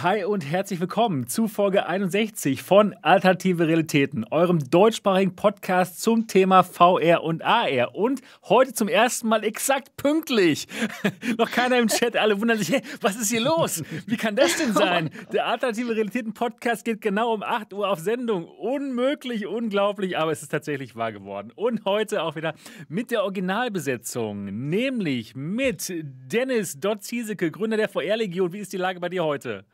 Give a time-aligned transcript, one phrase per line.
[0.00, 6.62] Hi und herzlich willkommen zu Folge 61 von Alternative Realitäten, eurem deutschsprachigen Podcast zum Thema
[6.62, 7.96] VR und AR.
[7.96, 10.68] Und heute zum ersten Mal exakt pünktlich.
[11.36, 13.82] Noch keiner im Chat, alle wundern sich, hey, was ist hier los?
[14.06, 15.10] Wie kann das denn sein?
[15.32, 18.44] Der Alternative Realitäten Podcast geht genau um 8 Uhr auf Sendung.
[18.44, 21.50] Unmöglich, unglaublich, aber es ist tatsächlich wahr geworden.
[21.56, 22.54] Und heute auch wieder
[22.88, 28.52] mit der Originalbesetzung, nämlich mit Dennis Dott Zieseke, Gründer der VR-Legion.
[28.52, 29.64] Wie ist die Lage bei dir heute?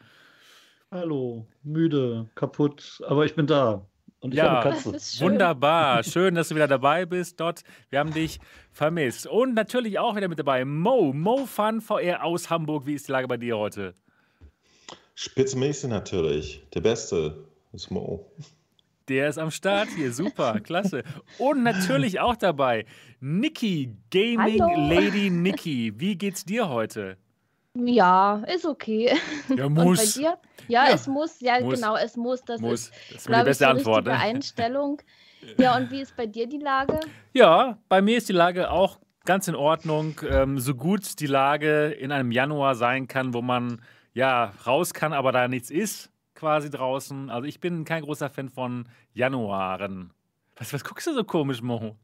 [0.99, 3.85] Hallo, müde, kaputt, aber ich bin da.
[4.21, 5.21] Und ich Ja, habe eine Katze.
[5.25, 7.63] Wunderbar, schön, dass du wieder dabei bist, Dot.
[7.91, 8.39] Wir haben dich
[8.71, 9.27] vermisst.
[9.27, 12.87] Und natürlich auch wieder mit dabei Mo, Mo Fun VR aus Hamburg.
[12.87, 13.95] Wie ist die Lage bei dir heute?
[15.17, 16.63] Spitzenmäßig natürlich.
[16.73, 18.31] Der Beste ist Mo.
[19.09, 21.03] Der ist am Start hier, super, klasse.
[21.39, 22.87] Und natürlich auch dabei
[23.19, 24.89] Niki, Gaming Hallo.
[24.95, 25.93] Lady Niki.
[25.97, 27.17] Wie geht's dir heute?
[27.77, 29.11] Ja, ist okay.
[29.57, 30.15] Ja, Und bei muss.
[30.15, 30.39] dir?
[30.69, 30.95] Ja, Ja.
[30.95, 31.75] es muss, ja, Muss.
[31.75, 32.43] genau, es muss.
[32.45, 32.73] Das Muss.
[32.89, 34.05] ist, Das ist die ich, beste die Antwort.
[34.07, 34.13] Ne?
[34.19, 35.01] Einstellung.
[35.59, 36.99] Ja, und wie ist bei dir die Lage?
[37.35, 40.19] Ja, bei mir ist die Lage auch ganz in Ordnung.
[40.27, 43.83] Ähm, so gut die Lage in einem Januar sein kann, wo man
[44.15, 47.29] ja raus kann, aber da nichts ist, quasi draußen.
[47.29, 50.15] Also ich bin kein großer Fan von Januaren.
[50.57, 51.95] Was, was guckst du so komisch, Mo?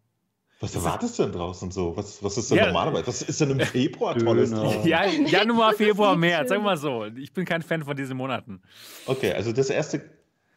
[0.63, 1.97] Was erwartest du denn draußen so?
[1.97, 2.67] Was, was ist denn Ja.
[2.67, 3.07] normalerweise?
[3.07, 4.63] Was ist denn im Februar Tolles Döner.
[4.63, 4.85] drauf?
[4.87, 7.07] Ja, Januar, Februar, März, sagen wir mal so.
[7.17, 8.61] Ich bin kein Fan von diesen Monaten.
[9.07, 10.03] Okay, also das erste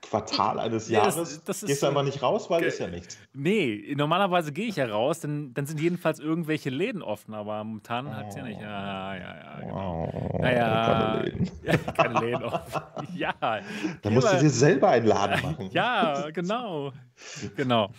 [0.01, 2.87] Quartal eines Ja, das- Jahres das ist gehst du einfach nicht raus, weil ist ja
[2.87, 3.17] nichts.
[3.33, 8.13] Nee, normalerweise gehe ich ja raus, denn dann sind jedenfalls irgendwelche Läden offen, aber momentan
[8.13, 8.59] hat es ja nicht.
[8.59, 10.11] Ja, ja, ja, genau.
[10.13, 11.51] Wow, Naja, keine Läden.
[11.63, 12.81] ja, keine Läden offen.
[13.15, 13.33] Ja,
[14.01, 15.69] Dann musst du dir selber einen Laden machen.
[15.71, 16.91] Ja, genau.
[17.55, 17.89] Genau.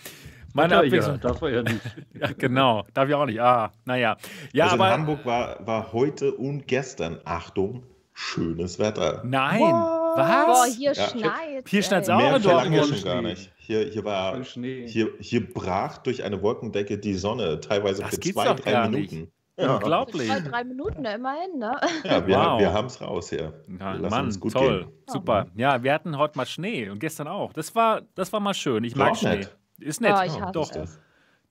[0.55, 1.21] Meine ja, ja, Abwechslung.
[1.21, 1.81] darf er ja nicht.
[2.21, 2.85] Ja, genau.
[2.95, 3.41] Darf ich auch nicht.
[3.41, 4.17] Ah, naja.
[4.53, 4.87] Ja, also aber.
[4.87, 9.21] in Hamburg war, war heute und gestern, Achtung, schönes Wetter.
[9.25, 9.59] Nein.
[9.59, 10.15] Boah,
[10.49, 10.77] Was?
[10.77, 11.09] hier Ja.
[11.09, 11.69] schneit.
[11.69, 12.15] Hier schneit's ey.
[12.15, 12.19] auch.
[12.19, 12.87] Mehr in Dortmund.
[12.87, 13.51] schon gar nicht.
[13.57, 18.41] Hier, hier, war, hier, hier brach durch eine Wolkendecke die Sonne, teilweise Das für gibt's
[18.41, 19.11] zwei, doch drei gar nicht.
[19.13, 19.33] Minuten.
[19.57, 20.29] Ja, Unglaublich.
[20.29, 21.77] Zwei, drei Minuten, ne, immerhin, ne?
[22.05, 22.61] ja wir, Wow.
[22.61, 23.53] wir haben es raus hier.
[23.81, 24.81] Ja, Mann, uns gut toll.
[24.85, 24.93] gehen.
[25.09, 25.47] Super.
[25.57, 27.53] Ja, wir hatten heute mal Schnee und gestern auch.
[27.53, 28.83] Das war, das war mal schön.
[28.85, 29.37] Ich mag Schnee.
[29.39, 29.57] nett.
[29.81, 30.11] Ist nett.
[30.11, 30.99] Ja, ich Ja, hasse doch, es.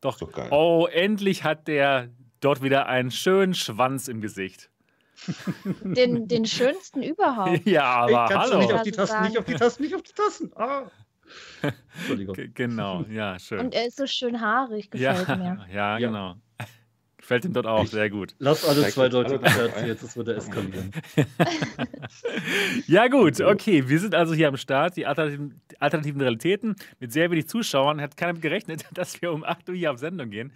[0.01, 0.31] doch.
[0.31, 0.49] Geil.
[0.51, 4.69] Oh, endlich hat der dort wieder einen schönen Schwanz im Gesicht.
[5.83, 7.61] Den, den schönsten überhaupt.
[7.65, 8.57] Ja, Ey, aber du hallo.
[8.59, 10.51] nicht auf die Tasten, nicht auf die Tasten, nicht auf die Tasten.
[10.55, 10.89] Ah.
[11.97, 12.35] Entschuldigung.
[12.35, 13.59] G- Genau, ja, schön.
[13.59, 15.65] Und er ist so schön haarig, gefällt ja, mir.
[15.71, 16.07] ja, Ja.
[16.07, 16.35] genau.
[17.33, 18.35] Gefällt ihm dort auch sehr gut.
[18.37, 20.91] Lass alle jetzt alle Scherze, jetzt ist wieder eskalieren.
[22.87, 23.87] Ja, gut, okay.
[23.87, 28.01] Wir sind also hier am Start, die alternativen, alternativen Realitäten mit sehr wenig Zuschauern.
[28.01, 30.51] Hat keiner mit gerechnet, dass wir um 8 Uhr hier auf Sendung gehen.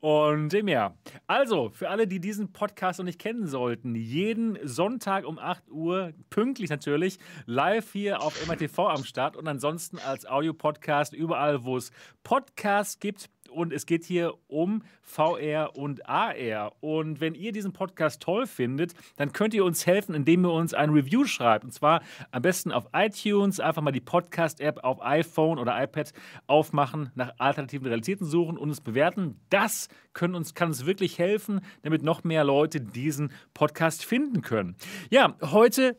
[0.00, 0.94] Und dem ja.
[1.26, 6.12] Also, für alle, die diesen Podcast noch nicht kennen sollten, jeden Sonntag um 8 Uhr,
[6.28, 11.90] pünktlich natürlich, live hier auf MRTV am Start und ansonsten als Audiopodcast überall, wo es
[12.22, 13.30] Podcasts gibt.
[13.50, 16.72] Und es geht hier um VR und AR.
[16.80, 20.74] Und wenn ihr diesen Podcast toll findet, dann könnt ihr uns helfen, indem ihr uns
[20.74, 21.64] ein Review schreibt.
[21.64, 26.12] Und zwar am besten auf iTunes, einfach mal die Podcast-App auf iPhone oder iPad
[26.46, 29.40] aufmachen, nach alternativen Realitäten suchen und uns bewerten.
[29.50, 34.76] Das können uns, kann uns wirklich helfen, damit noch mehr Leute diesen Podcast finden können.
[35.10, 35.96] Ja, heute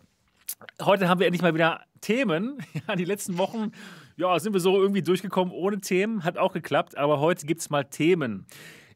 [0.82, 2.58] Heute haben wir endlich mal wieder Themen.
[2.88, 3.72] Ja, die letzten Wochen
[4.22, 6.24] ja, sind wir so irgendwie durchgekommen ohne Themen.
[6.24, 8.46] Hat auch geklappt, aber heute gibt es mal Themen.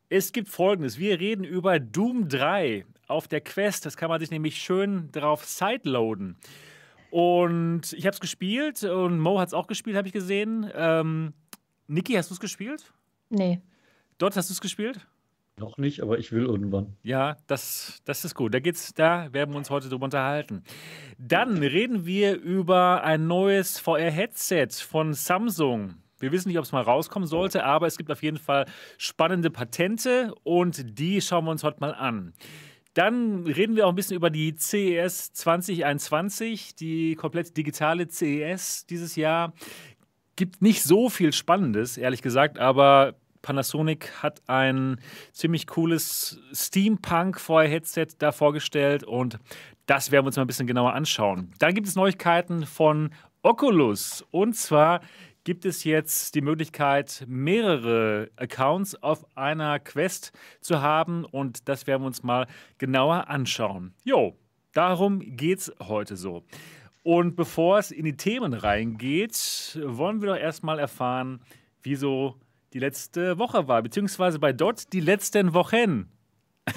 [0.07, 3.87] Es gibt folgendes: Wir reden über Doom 3 auf der Quest.
[3.87, 6.37] Das kann man sich nämlich schön drauf sideloaden.
[7.09, 10.69] Und ich habe es gespielt und Mo hat es auch gespielt, habe ich gesehen.
[10.75, 11.33] Ähm,
[11.87, 12.93] Niki, hast du es gespielt?
[13.31, 13.61] Nee.
[14.19, 15.07] Dort hast du es gespielt?
[15.57, 16.97] Noch nicht, aber ich will irgendwann.
[17.01, 18.53] Ja, das, das ist gut.
[18.53, 20.63] Da geht's, da werden wir uns heute drüber unterhalten.
[21.17, 25.95] Dann reden wir über ein neues VR-Headset von Samsung.
[26.19, 28.65] Wir wissen nicht, ob es mal rauskommen sollte, aber es gibt auf jeden Fall
[28.97, 32.33] spannende Patente und die schauen wir uns heute mal an.
[32.93, 39.15] Dann reden wir auch ein bisschen über die CES 2021, die komplett digitale CES dieses
[39.15, 39.53] Jahr.
[40.35, 43.15] Gibt nicht so viel Spannendes, ehrlich gesagt, aber
[43.45, 44.99] Panasonic hat ein
[45.31, 49.37] ziemlich cooles Steampunk-VR-Headset da vorgestellt und
[49.85, 51.51] das werden wir uns mal ein bisschen genauer anschauen.
[51.59, 53.11] Dann gibt es Neuigkeiten von
[53.43, 55.01] Oculus und zwar
[55.43, 62.01] gibt es jetzt die Möglichkeit, mehrere Accounts auf einer Quest zu haben und das werden
[62.01, 62.47] wir uns mal
[62.79, 63.93] genauer anschauen.
[64.03, 64.35] Jo,
[64.73, 66.43] darum geht's heute so.
[67.03, 71.41] Und bevor es in die Themen reingeht, wollen wir doch erstmal erfahren,
[71.83, 72.39] wieso
[72.75, 76.09] die letzte Woche war, beziehungsweise bei Dot die letzten Wochen.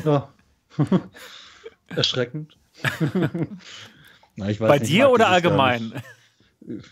[0.04, 0.32] Ja.
[1.88, 2.56] Erschreckend.
[4.36, 5.92] Na, ich weiß Bei nicht, dir oder allgemein?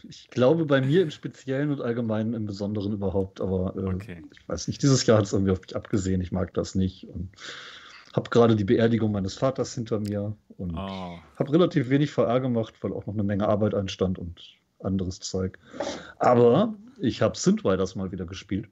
[0.09, 4.23] Ich glaube bei mir im Speziellen und allgemein im Besonderen überhaupt, aber äh, Okay.
[4.33, 7.07] ich weiß nicht, dieses Jahr hat es irgendwie auf mich abgesehen, ich mag das nicht
[7.09, 7.31] und
[8.13, 11.19] habe gerade die Beerdigung meines Vaters hinter mir und Oh.
[11.37, 14.41] habe relativ wenig VR gemacht, weil auch noch eine Menge Arbeit anstand und
[14.81, 15.61] anderes Zeug.
[16.19, 18.69] Aber ich habe Synthriders mal wieder gespielt.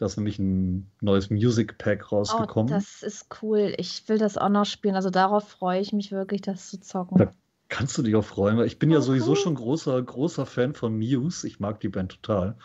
[0.00, 2.72] Da ist nämlich ein neues Music Pack Oh, rausgekommen.
[2.72, 3.74] das ist cool.
[3.76, 4.94] Ich will das auch noch spielen.
[4.94, 7.18] Also darauf freue ich mich wirklich, das zu zocken.
[7.18, 7.30] Da
[7.68, 10.72] kannst du dich auch freuen, weil ich bin ja Oh, sowieso schon großer, großer Fan
[10.72, 11.46] von Muse.
[11.46, 12.56] Ich mag die Band total.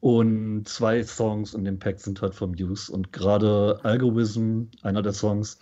[0.00, 2.92] Und zwei Songs in dem Pack sind halt von Muse.
[2.92, 5.58] Und gerade Algorithm, einer der Songs,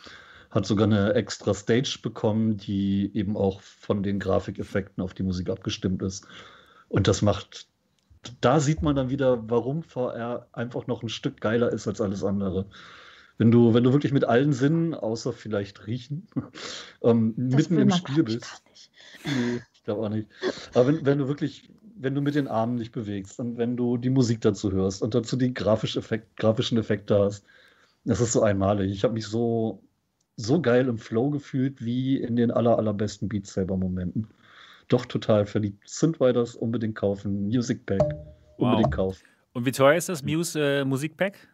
[0.51, 5.51] hat sogar eine extra Stage bekommen, die eben auch von den Grafikeffekten auf die Musik
[5.51, 6.27] abgestimmt ist.
[6.89, 7.69] Und das macht,
[8.41, 12.25] da sieht man dann wieder, warum VR einfach noch ein Stück geiler ist als alles
[12.25, 12.67] andere.
[13.39, 16.27] Wenn du, wenn du wirklich mit allen Sinnen, außer vielleicht riechen,
[17.03, 18.41] ähm, mitten im Spiel bist.
[18.41, 18.91] gar nicht.
[19.25, 20.29] Nee, ich glaube auch nicht.
[20.75, 23.99] Aber wenn, wenn du wirklich, wenn du mit den Armen dich bewegst und wenn du
[23.99, 27.45] die Musik dazu hörst und dazu die grafisch Effekt, grafischen Effekte hast,
[28.05, 28.93] das ist so einmalig.
[28.93, 29.83] Ich habe mich so,
[30.37, 34.29] so geil im Flow gefühlt wie in den aller, allerbesten Beat Saber Momenten.
[34.89, 35.89] Doch total verliebt.
[35.89, 37.47] Synthriders unbedingt kaufen.
[37.47, 38.03] Music Pack
[38.57, 39.25] unbedingt kaufen.
[39.53, 41.49] Und wie teuer ist das Muse äh, Musikpack?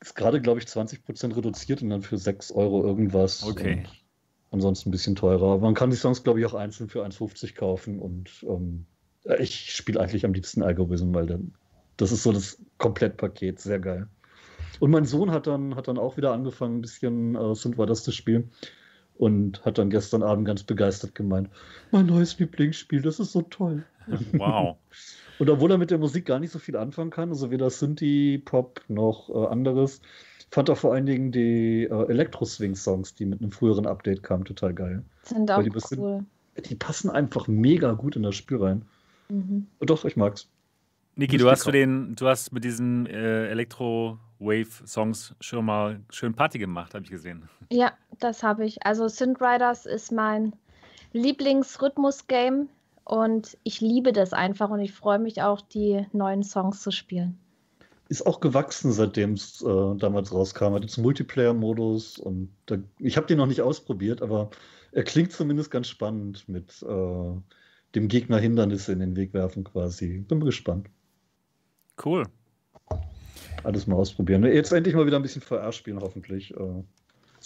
[0.00, 3.42] Ist gerade, glaube ich, 20% reduziert und dann für 6 Euro irgendwas.
[3.42, 3.84] Okay.
[4.50, 5.52] Ansonsten ein bisschen teurer.
[5.52, 7.98] Aber man kann die Songs, glaube ich, auch einzeln für 1,50 kaufen.
[7.98, 8.86] Und ähm,
[9.38, 11.54] ich spiele eigentlich am liebsten Algorithm, weil dann,
[11.98, 13.60] das ist so das Komplettpaket.
[13.60, 14.08] Sehr geil.
[14.78, 18.12] Und mein Sohn hat dann, hat dann auch wieder angefangen, ein bisschen äh, Synthriders zu
[18.12, 18.50] spielen.
[19.20, 21.50] Und hat dann gestern Abend ganz begeistert gemeint,
[21.90, 23.84] mein neues Lieblingsspiel, das ist so toll.
[24.32, 24.78] Wow.
[25.38, 28.38] Und obwohl er mit der Musik gar nicht so viel anfangen kann, also weder Synthie,
[28.38, 30.00] Pop noch äh, anderes,
[30.50, 34.72] fand er vor allen Dingen die äh, Elektro-Swing-Songs, die mit einem früheren Update kamen, total
[34.72, 35.04] geil.
[35.24, 36.24] Sind auch die bisschen- cool.
[36.64, 38.86] Die passen einfach mega gut in das Spiel rein.
[39.28, 39.66] Mhm.
[39.78, 40.48] Und doch, ich mag's.
[41.16, 46.94] Niki, du hast, den, du hast mit diesen äh, Elektro-Wave-Songs schon mal schön Party gemacht,
[46.94, 47.50] habe ich gesehen.
[47.70, 48.84] Ja, das habe ich.
[48.86, 50.54] Also Synthriders ist mein
[51.12, 52.68] Lieblingsrhythmus-Game
[53.04, 57.38] und ich liebe das einfach und ich freue mich auch, die neuen Songs zu spielen.
[58.08, 60.74] Ist auch gewachsen, seitdem es äh, damals rauskam.
[60.74, 64.50] Hat jetzt Multiplayer-Modus und da, ich habe den noch nicht ausprobiert, aber
[64.92, 67.32] er klingt zumindest ganz spannend mit äh,
[67.94, 70.24] dem Gegner Hindernisse in den Weg werfen quasi.
[70.28, 70.88] Bin mal gespannt.
[72.04, 72.24] Cool.
[73.62, 74.44] Alles mal ausprobieren.
[74.44, 76.54] Jetzt endlich mal wieder ein bisschen VR spielen, hoffentlich.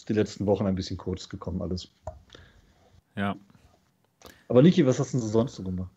[0.04, 1.88] Ist die letzten Wochen ein bisschen kurz gekommen, alles.
[3.16, 3.36] Ja.
[4.48, 5.90] Aber Niki, was hast denn du sonst so gemacht?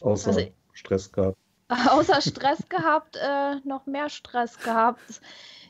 [0.00, 1.36] Außer Also- Stress gehabt.
[1.68, 5.20] Außer Stress gehabt, äh, noch mehr Stress gehabt.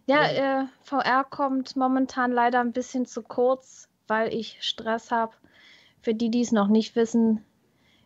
[0.06, 0.22] Ja,
[0.62, 5.32] äh, VR kommt momentan leider ein bisschen zu kurz, weil ich Stress habe.
[6.02, 7.44] Für die, die es noch nicht wissen,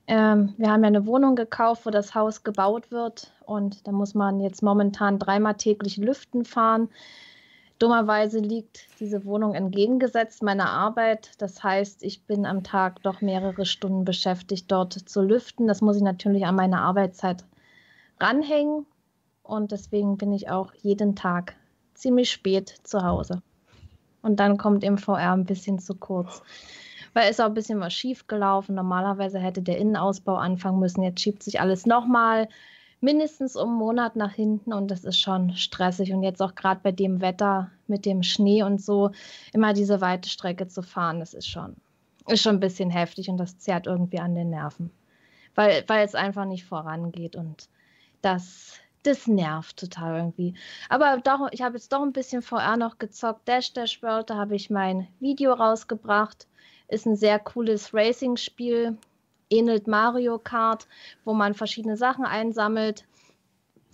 [0.07, 4.15] ähm, wir haben ja eine Wohnung gekauft, wo das Haus gebaut wird und da muss
[4.15, 6.89] man jetzt momentan dreimal täglich lüften fahren.
[7.79, 11.31] Dummerweise liegt diese Wohnung entgegengesetzt meiner Arbeit.
[11.39, 15.67] Das heißt, ich bin am Tag doch mehrere Stunden beschäftigt, dort zu lüften.
[15.67, 17.45] Das muss ich natürlich an meine Arbeitszeit
[18.19, 18.87] ranhängen
[19.43, 21.55] und deswegen bin ich auch jeden Tag
[21.95, 23.43] ziemlich spät zu Hause.
[24.23, 26.43] Und dann kommt im VR ein bisschen zu kurz.
[27.13, 28.75] Weil ist auch ein bisschen was schief gelaufen.
[28.75, 31.03] Normalerweise hätte der Innenausbau anfangen müssen.
[31.03, 32.49] Jetzt schiebt sich alles nochmal
[33.01, 36.13] mindestens um einen Monat nach hinten und das ist schon stressig.
[36.13, 39.11] Und jetzt auch gerade bei dem Wetter mit dem Schnee und so,
[39.53, 41.77] immer diese weite Strecke zu fahren, das ist schon,
[42.29, 44.91] ist schon ein bisschen heftig und das zerrt irgendwie an den Nerven.
[45.55, 47.69] Weil, weil es einfach nicht vorangeht und
[48.23, 50.55] das, das nervt total irgendwie.
[50.89, 53.47] Aber doch, ich habe jetzt doch ein bisschen VR noch gezockt.
[53.49, 56.47] Dash Dash World, da habe ich mein Video rausgebracht.
[56.89, 58.99] Ist ein sehr cooles Racing-Spiel.
[59.51, 60.87] Ähnelt Mario Kart,
[61.25, 63.05] wo man verschiedene Sachen einsammelt,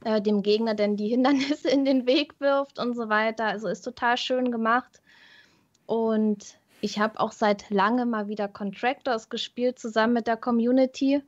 [0.05, 3.45] äh, dem Gegner dann die Hindernisse in den Weg wirft und so weiter.
[3.47, 5.01] Also ist total schön gemacht.
[5.87, 11.23] Und ich habe auch seit langem mal wieder Contractors gespielt, zusammen mit der Community.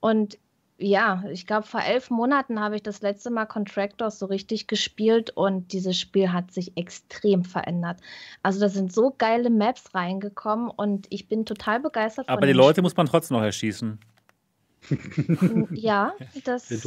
[0.00, 0.38] Und
[0.78, 5.30] ja, ich glaube, vor elf Monaten habe ich das letzte Mal Contractors so richtig gespielt
[5.30, 8.00] und dieses Spiel hat sich extrem verändert.
[8.42, 12.52] Also da sind so geile Maps reingekommen und ich bin total begeistert von Aber die
[12.52, 13.98] Leute muss man trotzdem noch erschießen.
[13.98, 15.68] Spiel.
[15.72, 16.14] Ja,
[16.44, 16.84] das ist,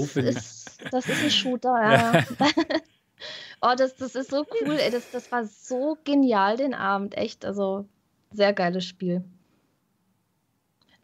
[0.92, 1.76] das ist ein Shooter.
[1.76, 3.72] Ja.
[3.72, 4.78] oh, das, das ist so cool.
[4.78, 4.92] Ey.
[4.92, 7.18] Das, das war so genial den Abend.
[7.18, 7.88] Echt, also
[8.32, 9.24] sehr geiles Spiel.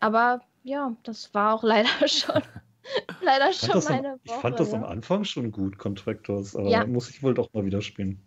[0.01, 2.41] Aber ja, das war auch leider schon,
[3.21, 4.39] leider Ich schon fand, das am, meine ich Woche.
[4.41, 4.87] fand das am ja.
[4.87, 6.85] Anfang schon gut, Contractors, aber Ja.
[6.85, 8.19] muss ich wohl doch mal wieder spielen.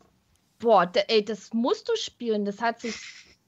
[0.58, 2.44] Boah, ey, das musst du spielen.
[2.44, 2.94] Das hat sich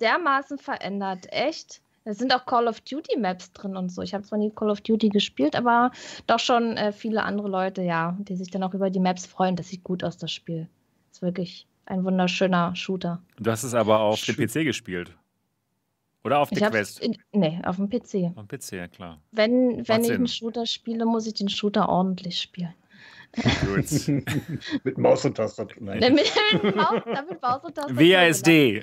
[0.00, 1.26] dermaßen verändert.
[1.32, 1.80] Echt.
[2.04, 4.00] Da sind auch Call of Duty Maps drin und so.
[4.02, 5.90] Ich habe zwar nie Call of Duty gespielt, aber
[6.28, 9.56] doch schon äh, viele andere Leute, ja, die sich dann auch über die Maps freuen.
[9.56, 10.68] Das sieht gut aus, das Spiel.
[11.10, 13.22] Ist wirklich ein wunderschöner Shooter.
[13.38, 15.16] Du hast es aber auf dem PC gespielt.
[16.26, 16.98] Oder auf der Quest?
[16.98, 18.32] In, nee, auf dem PC.
[18.34, 19.22] Auf dem PC, ja klar.
[19.30, 22.74] Wenn, wenn ich einen Shooter spiele, muss ich den Shooter ordentlich spielen.
[24.82, 25.82] Mit Maus und Tastatur.
[25.84, 25.98] Nein.
[26.00, 27.96] Nee, mit, mit, Maus, mit Maus und Tastatur.
[27.96, 28.82] WASD.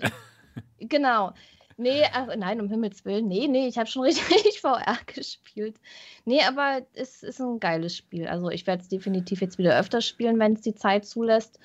[0.80, 1.34] Genau.
[1.76, 3.28] Nee, ach, nein, um Himmels Willen.
[3.28, 5.82] Nee, nee, ich habe schon richtig VR gespielt.
[6.24, 8.28] Nee, aber es ist ein geiles Spiel.
[8.28, 11.60] Also ich werde es definitiv jetzt wieder öfter spielen, wenn es die Zeit zulässt.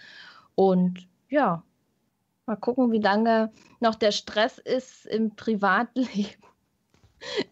[0.56, 1.62] Und ja,
[2.48, 6.42] mal gucken, wie lange noch der Stress ist im Privatleben.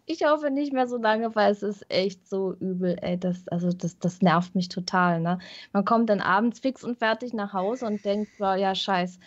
[0.05, 2.97] Ich hoffe nicht mehr so lange, weil es ist echt so übel.
[3.01, 5.19] Ey, das, also das, das nervt mich total.
[5.19, 5.39] Ne?
[5.73, 9.19] Man kommt dann abends fix und fertig nach Hause und denkt, boah, ja, scheiß.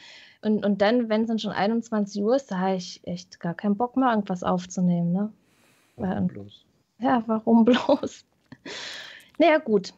[0.43, 3.55] Und, und dann, wenn es dann schon 21 Uhr ist, da habe ich echt gar
[3.55, 5.12] keinen Bock mehr, irgendwas aufzunehmen.
[5.12, 5.33] Ne?
[5.97, 6.65] Warum bloß?
[6.99, 8.25] Ja, warum bloß?
[9.39, 9.93] naja, gut.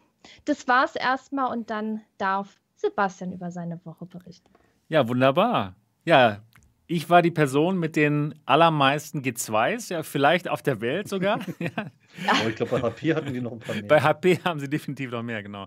[0.45, 4.50] Das war's erstmal und dann darf Sebastian über seine Woche berichten.
[4.92, 5.75] Ja, wunderbar.
[6.04, 6.42] Ja,
[6.87, 11.38] ich war die Person mit den allermeisten G2s, ja, vielleicht auf der Welt sogar.
[11.58, 11.90] ja.
[12.28, 13.84] Aber ich glaube, bei HP hatten die noch ein paar mehr.
[13.84, 15.64] Bei HP haben sie definitiv noch mehr, genau.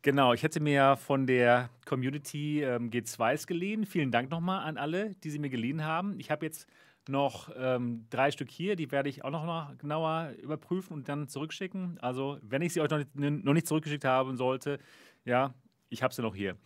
[0.00, 3.84] Genau, ich hätte mir ja von der Community ähm, G2s geliehen.
[3.84, 6.18] Vielen Dank nochmal an alle, die sie mir geliehen haben.
[6.18, 6.66] Ich habe jetzt
[7.06, 11.28] noch ähm, drei Stück hier, die werde ich auch noch mal genauer überprüfen und dann
[11.28, 11.98] zurückschicken.
[12.00, 14.78] Also, wenn ich sie euch noch nicht, noch nicht zurückgeschickt haben sollte,
[15.26, 15.52] ja,
[15.92, 16.56] ich habe sie noch hier.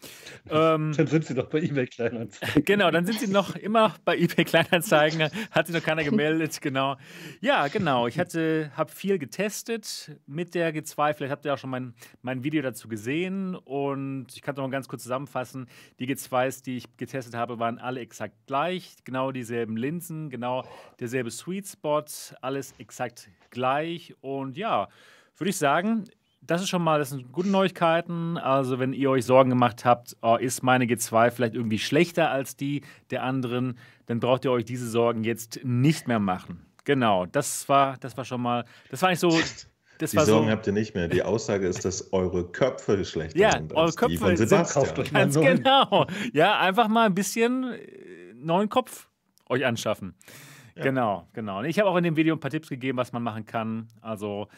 [0.48, 2.64] Ähm, dann sind sie noch bei eBay Kleinanzeigen.
[2.64, 5.28] Genau, dann sind sie noch immer bei eBay Kleinanzeigen.
[5.50, 6.96] Hat sich noch keiner gemeldet, genau.
[7.40, 8.06] Ja, genau.
[8.06, 11.14] Ich habe viel getestet mit der G2.
[11.14, 13.56] Vielleicht habt ihr auch schon mein, mein Video dazu gesehen.
[13.56, 15.66] Und ich kann es noch mal ganz kurz zusammenfassen.
[15.98, 18.94] Die G2s, die ich getestet habe, waren alle exakt gleich.
[19.04, 20.64] Genau dieselben Linsen, genau
[21.00, 22.04] derselbe Sweet Spot.
[22.40, 24.14] Alles exakt gleich.
[24.20, 24.88] Und ja,
[25.36, 26.04] würde ich sagen,
[26.46, 28.38] das ist schon mal, das sind gute Neuigkeiten.
[28.38, 32.56] Also, wenn ihr euch Sorgen gemacht habt, oh, ist meine G2 vielleicht irgendwie schlechter als
[32.56, 36.66] die der anderen, dann braucht ihr euch diese Sorgen jetzt nicht mehr machen.
[36.84, 39.30] Genau, das war, das war schon mal, das war nicht so.
[39.98, 41.08] Das die Sorgen so, habt ihr nicht mehr.
[41.08, 43.72] Die Aussage ist, dass eure Köpfe schlechter ja, sind.
[43.72, 44.84] Ja, eure Köpfe die von Sebastian.
[44.94, 46.06] sind ganz genau.
[46.34, 49.08] Ja, einfach mal ein bisschen äh, neuen Kopf
[49.48, 50.14] euch anschaffen.
[50.74, 50.82] Ja.
[50.82, 51.62] Genau, genau.
[51.62, 53.88] Ich habe auch in dem Video ein paar Tipps gegeben, was man machen kann.
[54.02, 54.48] Also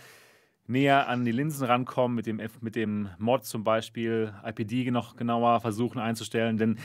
[0.68, 5.60] näher an die Linsen rankommen, mit dem, mit dem Mod zum Beispiel, IPD noch genauer
[5.60, 6.78] versuchen einzustellen, denn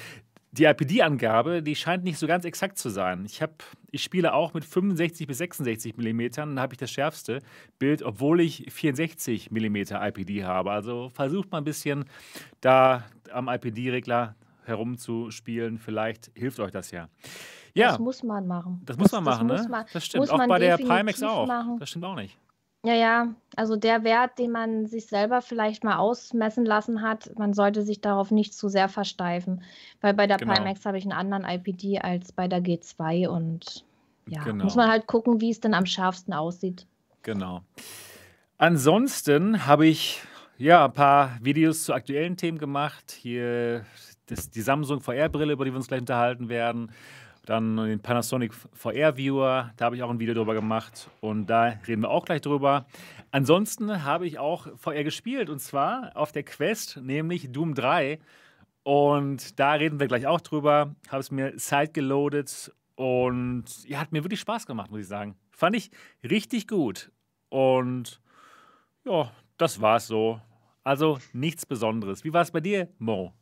[0.54, 3.26] die IPD-Angabe, die scheint nicht so ganz exakt zu sein.
[3.26, 7.40] Ich, hab, ich spiele auch mit 65 bis 66 mm, da habe ich das schärfste
[7.80, 10.72] Bild, obwohl ich 64 mm IPD habe.
[10.72, 12.06] Also versucht mal ein bisschen
[12.62, 14.36] da am IPD-Regler
[14.66, 15.80] herumzuspielen.
[15.80, 17.10] Vielleicht hilft euch das ja.
[17.74, 18.82] Ja, das muss man machen.
[18.86, 19.70] Das muss man machen, das ne?
[19.70, 20.30] Man, das stimmt.
[20.30, 21.48] Auch bei der Pimax auch.
[21.48, 21.80] Machen.
[21.80, 22.38] Das stimmt auch nicht.
[22.86, 27.54] Ja, ja, also der Wert, den man sich selber vielleicht mal ausmessen lassen hat, man
[27.54, 29.64] sollte sich darauf nicht zu sehr versteifen,
[30.02, 30.54] weil bei der genau.
[30.54, 33.86] Pimax habe ich einen anderen IPD als bei der G2 und
[34.28, 34.66] ja, genau.
[34.66, 36.86] muss man halt gucken, wie es denn am schärfsten aussieht.
[37.22, 37.62] Genau.
[38.58, 40.22] Ansonsten habe ich
[40.58, 43.12] ja ein paar Videos zu aktuellen Themen gemacht.
[43.12, 43.86] Hier
[44.26, 46.92] das, die Samsung VR-Brille, über die wir uns gleich unterhalten werden.
[47.46, 51.64] Dann den Panasonic VR Viewer, da habe ich auch ein Video drüber gemacht und da
[51.88, 52.86] reden wir auch gleich drüber.
[53.32, 58.20] Ansonsten habe ich auch VR gespielt und zwar auf der Quest, nämlich Doom 3.
[58.84, 60.96] Und da reden wir gleich auch drüber.
[61.10, 65.36] Habe es mir side geloadet und ja, hat mir wirklich Spaß gemacht, muss ich sagen.
[65.52, 65.92] Fand ich
[66.24, 67.12] richtig gut.
[67.50, 68.22] Und
[69.04, 70.40] ja, das war's so.
[70.84, 72.24] Also nichts Besonderes.
[72.24, 73.34] Wie war es bei dir, Mo?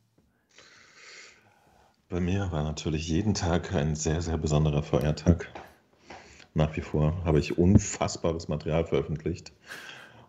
[2.12, 5.50] Bei mir war natürlich jeden Tag ein sehr, sehr besonderer Feiertag.
[6.52, 9.54] Nach wie vor habe ich unfassbares Material veröffentlicht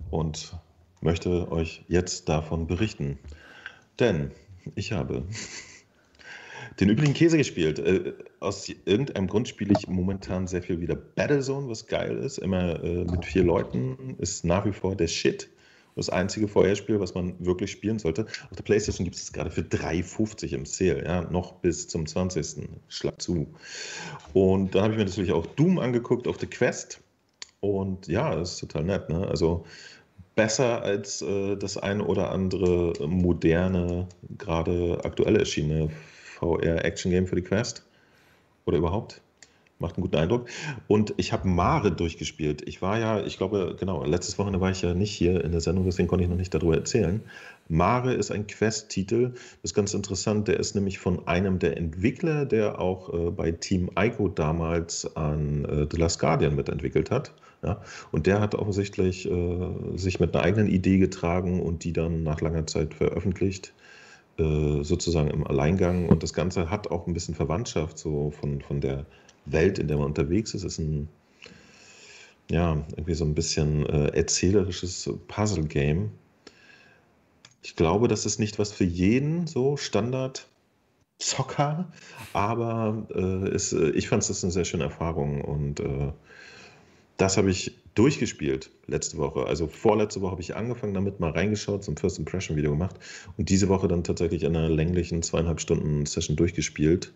[0.09, 0.57] und
[1.01, 3.19] möchte euch jetzt davon berichten.
[3.99, 4.31] Denn
[4.75, 5.25] ich habe
[6.79, 7.79] den übrigen Käse gespielt.
[7.79, 12.37] Äh, aus irgendeinem Grund spiele ich momentan sehr viel wieder Battlezone, was geil ist.
[12.37, 15.49] Immer äh, mit vier Leuten ist nach wie vor der Shit
[15.95, 18.25] das einzige VR-Spiel, was man wirklich spielen sollte.
[18.50, 22.69] Auf der PlayStation gibt es gerade für 3,50 im Sale, ja, noch bis zum 20.
[22.88, 23.47] Schlag zu.
[24.33, 27.01] Und dann habe ich mir natürlich auch Doom angeguckt auf der Quest.
[27.59, 29.09] Und ja, das ist total nett.
[29.09, 29.27] Ne?
[29.27, 29.65] Also
[30.35, 34.07] besser als äh, das eine oder andere moderne,
[34.38, 35.89] gerade aktuell erschienene
[36.39, 37.85] VR-Action-Game für die Quest.
[38.65, 39.21] Oder überhaupt.
[39.80, 40.48] Macht einen guten Eindruck.
[40.88, 42.68] Und ich habe Mare durchgespielt.
[42.68, 45.62] Ich war ja, ich glaube, genau, letztes Wochenende war ich ja nicht hier in der
[45.62, 47.22] Sendung, deswegen konnte ich noch nicht darüber erzählen.
[47.70, 50.48] Mare ist ein Quest-Titel, das ist ganz interessant.
[50.48, 55.65] Der ist nämlich von einem der Entwickler, der auch äh, bei Team Ico damals an
[55.65, 57.34] äh, The Last Guardian mitentwickelt hat.
[57.63, 57.82] Ja?
[58.12, 62.42] Und der hat offensichtlich äh, sich mit einer eigenen Idee getragen und die dann nach
[62.42, 63.74] langer Zeit veröffentlicht
[64.38, 66.10] äh, sozusagen im Alleingang.
[66.10, 69.06] Und das Ganze hat auch ein bisschen Verwandtschaft so von, von der
[69.45, 70.63] Welt, in der man unterwegs ist.
[70.63, 71.07] Ist ein,
[72.50, 76.12] ja, irgendwie so ein bisschen äh, erzählerisches Puzzle-Game.
[77.63, 80.47] Ich glaube, das ist nicht was für jeden, so Standard
[81.19, 81.91] Zocker,
[82.33, 86.12] aber äh, äh, ich fand es eine sehr schöne Erfahrung und äh,
[87.17, 89.45] das habe ich durchgespielt letzte Woche.
[89.45, 92.95] Also vorletzte Woche habe ich angefangen damit, mal reingeschaut, zum First Impression Video gemacht
[93.38, 97.13] und diese Woche dann tatsächlich in einer länglichen zweieinhalb Stunden Session durchgespielt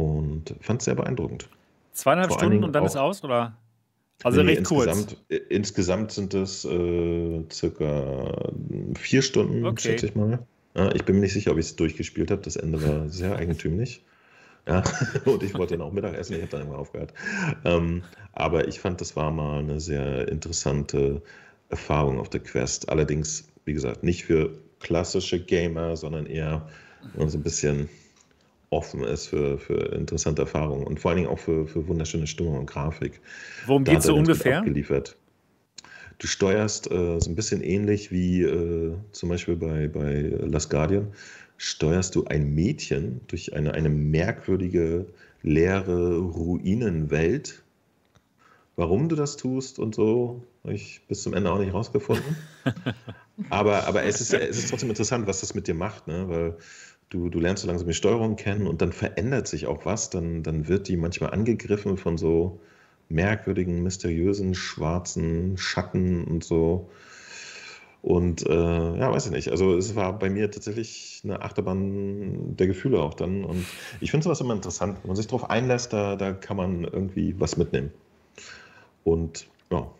[0.00, 1.48] und fand es sehr beeindruckend.
[1.92, 3.56] Zweieinhalb Vor Stunden und dann ist aus, oder?
[4.22, 5.16] Also nee, recht insgesamt, kurz.
[5.28, 8.52] Äh, insgesamt sind es äh, circa
[8.98, 9.80] vier Stunden, okay.
[9.80, 10.40] schätze ich mal.
[10.76, 12.42] Ja, ich bin mir nicht sicher, ob ich es durchgespielt habe.
[12.42, 14.04] Das Ende war sehr eigentümlich.
[14.66, 14.82] Ja,
[15.24, 17.14] und ich wollte dann auch Mittagessen, ich habe dann immer aufgehört.
[17.64, 18.02] Ähm,
[18.32, 21.22] aber ich fand, das war mal eine sehr interessante
[21.70, 22.88] Erfahrung auf der Quest.
[22.88, 26.68] Allerdings, wie gesagt, nicht für klassische Gamer, sondern eher
[27.16, 27.88] so ein bisschen
[28.70, 32.58] offen ist für, für interessante Erfahrungen und vor allen Dingen auch für, für wunderschöne Stimmung
[32.58, 33.20] und Grafik.
[33.66, 34.62] Worum geht es so ungefähr?
[36.18, 41.12] Du steuerst äh, so ein bisschen ähnlich wie äh, zum Beispiel bei, bei Last Guardian,
[41.56, 45.06] steuerst du ein Mädchen durch eine, eine merkwürdige,
[45.42, 47.62] leere Ruinenwelt.
[48.76, 52.36] Warum du das tust und so, habe ich bis zum Ende auch nicht rausgefunden.
[53.50, 56.28] aber aber es, ist, es ist trotzdem interessant, was das mit dir macht, ne?
[56.28, 56.56] weil
[57.10, 60.10] du, du lernst so langsam die Steuerung kennen und dann verändert sich auch was.
[60.10, 62.60] Dann, dann wird die manchmal angegriffen von so
[63.08, 66.88] merkwürdigen, mysteriösen, schwarzen Schatten und so.
[68.02, 69.50] Und äh, ja, weiß ich nicht.
[69.50, 73.44] Also es war bei mir tatsächlich eine Achterbahn der Gefühle auch dann.
[73.44, 73.66] Und
[74.00, 74.98] ich finde sowas immer interessant.
[75.02, 77.90] Wenn man sich darauf einlässt, da, da kann man irgendwie was mitnehmen.
[79.04, 79.90] Und ja,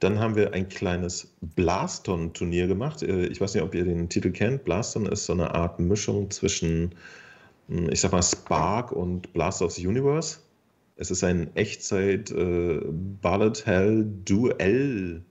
[0.00, 3.02] dann haben wir ein kleines Blaston-Turnier gemacht.
[3.02, 4.64] Äh, ich weiß nicht, ob ihr den Titel kennt.
[4.64, 6.94] Blaston ist so eine Art Mischung zwischen,
[7.68, 10.38] hm, ich sag mal, Spark und Blast of the Universe.
[10.96, 12.80] Es ist ein Echtzeit äh,
[13.22, 15.22] Bullet Hell Duell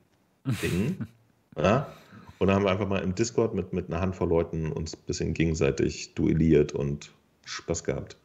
[0.62, 0.98] Ding.
[1.58, 1.88] ja?
[2.38, 5.04] Und da haben wir einfach mal im Discord mit, mit einer Handvoll Leuten uns ein
[5.06, 7.12] bisschen gegenseitig duelliert und
[7.46, 8.18] Spaß gehabt.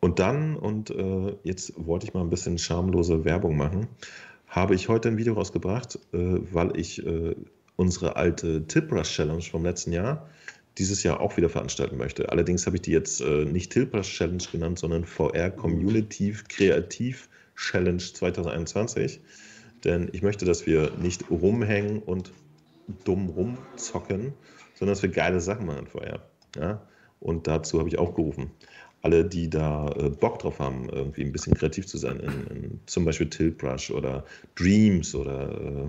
[0.00, 3.88] Und dann, und äh, jetzt wollte ich mal ein bisschen schamlose Werbung machen,
[4.46, 6.18] habe ich heute ein Video rausgebracht, äh,
[6.52, 7.34] weil ich äh,
[7.76, 10.28] unsere alte Tilbrush Challenge vom letzten Jahr
[10.78, 12.30] dieses Jahr auch wieder veranstalten möchte.
[12.30, 17.98] Allerdings habe ich die jetzt äh, nicht Tilbrush Challenge genannt, sondern VR Community Kreativ Challenge
[17.98, 19.20] 2021.
[19.84, 22.32] Denn ich möchte, dass wir nicht rumhängen und
[23.04, 24.34] dumm rumzocken,
[24.74, 26.28] sondern dass wir geile Sachen machen vorher.
[26.56, 26.82] Ja?
[27.20, 28.50] Und dazu habe ich aufgerufen
[29.02, 32.80] alle, die da äh, Bock drauf haben, irgendwie ein bisschen kreativ zu sein, in, in
[32.86, 34.24] zum Beispiel Tiltbrush oder
[34.56, 35.88] Dreams oder äh,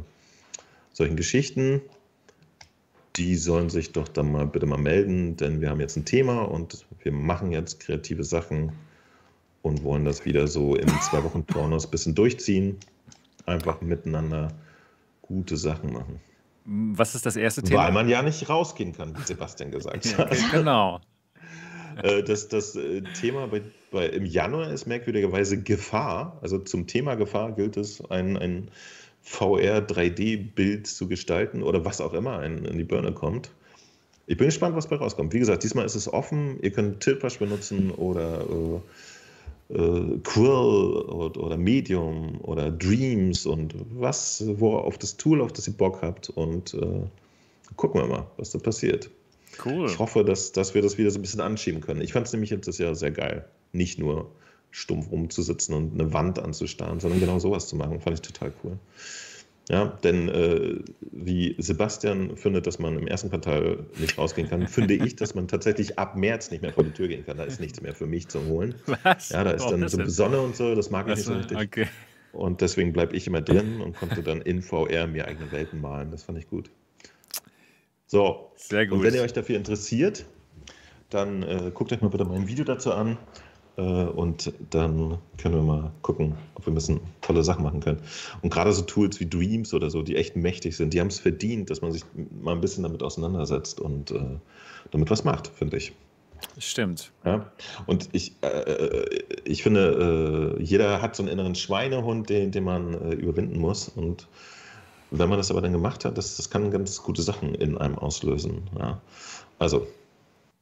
[0.93, 1.81] solchen Geschichten,
[3.15, 6.43] die sollen sich doch dann mal bitte mal melden, denn wir haben jetzt ein Thema
[6.43, 8.71] und wir machen jetzt kreative Sachen
[9.63, 12.77] und wollen das wieder so im zwei Wochen Turnus ein bisschen durchziehen.
[13.45, 14.49] Einfach miteinander
[15.21, 16.19] gute Sachen machen.
[16.65, 17.85] Was ist das erste Thema?
[17.85, 20.35] Weil man ja nicht rausgehen kann, wie Sebastian gesagt hat.
[20.51, 20.99] genau.
[22.03, 26.37] Äh, das, das äh, Thema bei, bei, im Januar ist merkwürdigerweise Gefahr.
[26.41, 28.69] Also zum Thema Gefahr gilt es, ein, ein
[29.21, 33.51] VR 3D-Bild zu gestalten oder was auch immer in, in die Birne kommt.
[34.25, 35.33] Ich bin gespannt, was bei rauskommt.
[35.33, 36.59] Wie gesagt, diesmal ist es offen.
[36.61, 44.43] Ihr könnt Tiltbrush benutzen oder äh, äh, Quill oder, oder, Medium oder Dreams und was,
[44.59, 46.29] wo auf das Tool, auf das ihr Bock habt.
[46.29, 47.01] Und äh,
[47.75, 49.09] gucken wir mal, was da passiert.
[49.63, 49.87] Cool.
[49.87, 52.01] Ich hoffe, dass, dass wir das wieder so ein bisschen anschieben können.
[52.01, 53.45] Ich fand es nämlich jetzt das Jahr sehr geil.
[53.71, 54.31] Nicht nur
[54.71, 57.99] stumpf rumzusitzen und eine Wand anzustarren, sondern genau sowas zu machen.
[58.01, 58.77] Fand ich total cool.
[59.69, 64.93] Ja, denn äh, wie Sebastian findet, dass man im ersten Quartal nicht rausgehen kann, finde
[64.93, 67.35] ich, dass man tatsächlich ab März nicht mehr vor die Tür gehen kann.
[67.35, 68.75] Da ist nichts mehr für mich zu holen.
[69.03, 69.29] Was?
[69.29, 71.57] Ja, da ist oh, dann so Sonne und so, das mag ich nicht so richtig.
[71.57, 71.87] Okay.
[72.31, 76.11] Und deswegen bleibe ich immer drin und konnte dann in VR mir eigene Welten malen.
[76.11, 76.69] Das fand ich gut.
[78.07, 78.97] So, sehr gut.
[78.97, 80.25] Und wenn ihr euch dafür interessiert,
[81.09, 83.17] dann äh, guckt euch mal bitte mein Video dazu an.
[83.77, 88.01] Äh, und dann können wir mal gucken, ob wir ein bisschen tolle Sachen machen können.
[88.41, 91.19] Und gerade so Tools wie Dreams oder so, die echt mächtig sind, die haben es
[91.19, 92.03] verdient, dass man sich
[92.41, 94.37] mal ein bisschen damit auseinandersetzt und äh,
[94.91, 95.93] damit was macht, finde ich.
[96.59, 97.11] Stimmt.
[97.25, 97.51] Ja?
[97.87, 99.05] Und ich, äh,
[99.43, 103.89] ich finde, äh, jeder hat so einen inneren Schweinehund, den, den man äh, überwinden muss.
[103.89, 104.27] Und
[105.11, 107.97] wenn man das aber dann gemacht hat, das, das kann ganz gute Sachen in einem
[107.97, 108.69] auslösen.
[108.77, 109.01] Ja?
[109.59, 109.87] Also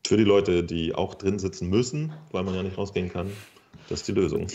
[0.06, 3.32] für die Leute, die auch drin sitzen müssen, weil man ja nicht rausgehen kann,
[3.90, 4.48] das ist die Lösung.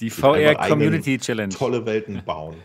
[0.00, 1.54] Die VR Community Challenge.
[1.54, 2.56] Tolle Welten bauen.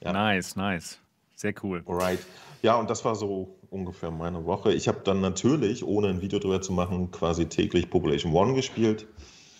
[0.00, 0.12] Ja.
[0.12, 0.98] Nice, nice.
[1.34, 1.82] Sehr cool.
[1.86, 2.20] Alright.
[2.62, 4.72] Ja, und das war so ungefähr meine Woche.
[4.72, 9.06] Ich habe dann natürlich, ohne ein Video drüber zu machen, quasi täglich Population One gespielt.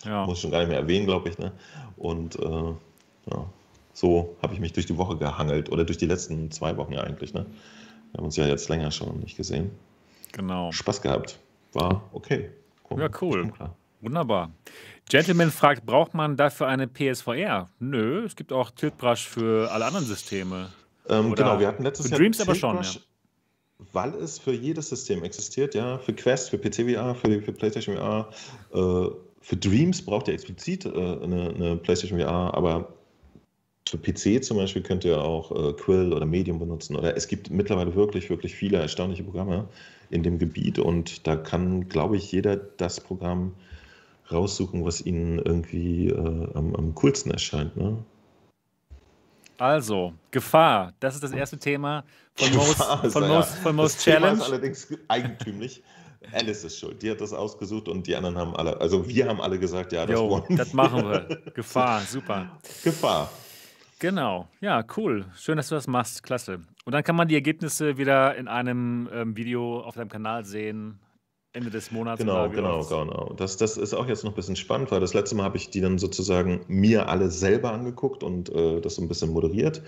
[0.05, 0.25] Ja.
[0.25, 1.37] Muss ich schon gar nicht mehr erwähnen, glaube ich.
[1.37, 1.51] Ne?
[1.97, 2.73] Und äh,
[3.31, 3.45] ja,
[3.99, 7.33] so habe ich mich durch die Woche gehangelt oder durch die letzten zwei Wochen eigentlich.
[7.33, 7.45] Ne?
[8.11, 9.71] Wir haben uns ja jetzt länger schon nicht gesehen.
[10.31, 10.71] Genau.
[10.71, 11.37] Spaß gehabt.
[11.73, 12.49] War okay.
[12.89, 13.01] Cool.
[13.01, 13.51] Ja, cool.
[14.01, 14.51] Wunderbar.
[15.09, 17.69] Gentleman fragt, braucht man dafür eine PSVR?
[17.79, 20.69] Nö, es gibt auch Tiltbrush für alle anderen Systeme.
[21.09, 22.89] Ähm, genau, wir hatten letztes für Jahr Dreams aber schon, ja.
[23.91, 27.97] weil es für jedes System existiert, ja, für Quest, für PC VR, für, für PlayStation
[27.97, 28.29] VR,
[28.73, 29.09] äh,
[29.41, 32.93] für Dreams braucht ihr explizit äh, eine, eine, PlayStation VR, aber
[33.89, 36.95] für PC zum Beispiel könnt ihr auch äh, Quill oder Medium benutzen.
[36.95, 39.67] Oder es gibt mittlerweile wirklich, wirklich viele erstaunliche Programme
[40.09, 43.53] in dem Gebiet und da kann, glaube ich, jeder das Programm
[44.31, 47.75] raussuchen, was ihnen irgendwie äh, am, am coolsten erscheint.
[47.77, 47.97] Ne?
[49.57, 52.03] Also, Gefahr, das ist das erste Thema
[52.35, 54.31] von Most, von Most, von Most das Challenge.
[54.33, 55.83] Thema ist allerdings eigentümlich.
[56.31, 57.01] Alice ist schuld.
[57.01, 60.05] Die hat das ausgesucht und die anderen haben alle, also wir haben alle gesagt, ja,
[60.05, 61.41] das jo, wollen Das machen wir.
[61.53, 62.57] Gefahr, super.
[62.83, 63.29] Gefahr.
[63.99, 65.25] Genau, ja, cool.
[65.35, 66.23] Schön, dass du das machst.
[66.23, 66.61] Klasse.
[66.85, 70.99] Und dann kann man die Ergebnisse wieder in einem ähm, Video auf deinem Kanal sehen.
[71.51, 72.19] Ende des Monats.
[72.19, 73.33] Genau, genau, genau.
[73.35, 75.69] Das, das ist auch jetzt noch ein bisschen spannend, weil das letzte Mal habe ich
[75.69, 79.81] die dann sozusagen mir alle selber angeguckt und äh, das so ein bisschen moderiert.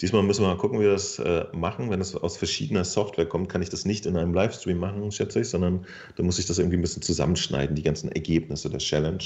[0.00, 1.90] Diesmal müssen wir mal gucken, wie wir das äh, machen.
[1.90, 5.40] Wenn es aus verschiedener Software kommt, kann ich das nicht in einem Livestream machen, schätze
[5.40, 9.22] ich, sondern da muss ich das irgendwie ein bisschen zusammenschneiden, die ganzen Ergebnisse der Challenge.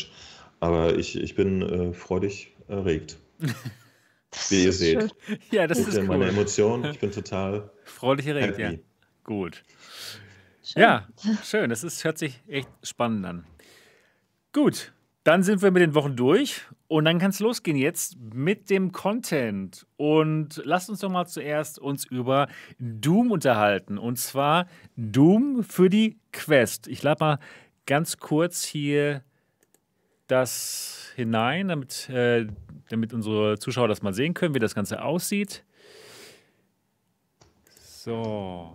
[0.59, 3.17] Aber ich, ich bin äh, freudig erregt.
[4.49, 5.01] wie ihr seht.
[5.01, 5.39] Schön.
[5.51, 6.05] Ja, das ist cool.
[6.05, 6.93] meine Emotionen.
[6.93, 8.59] Ich bin total freudig erregt.
[8.59, 8.73] Ja,
[9.25, 9.63] gut.
[10.63, 10.83] Schön.
[10.83, 11.09] Ja,
[11.45, 11.71] schön.
[11.71, 13.47] Das ist, hört sich echt spannend an.
[14.53, 18.71] Gut, dann sind wir mit den Wochen durch und dann kann es losgehen jetzt mit
[18.71, 19.87] dem Content.
[19.97, 23.99] Und lasst uns doch mal zuerst uns über Doom unterhalten.
[23.99, 26.87] Und zwar Doom für die Quest.
[26.87, 27.39] Ich lade mal
[27.87, 29.23] ganz kurz hier
[30.29, 32.47] das hinein, damit, äh,
[32.89, 35.65] damit unsere Zuschauer das mal sehen können, wie das Ganze aussieht.
[38.07, 38.73] So.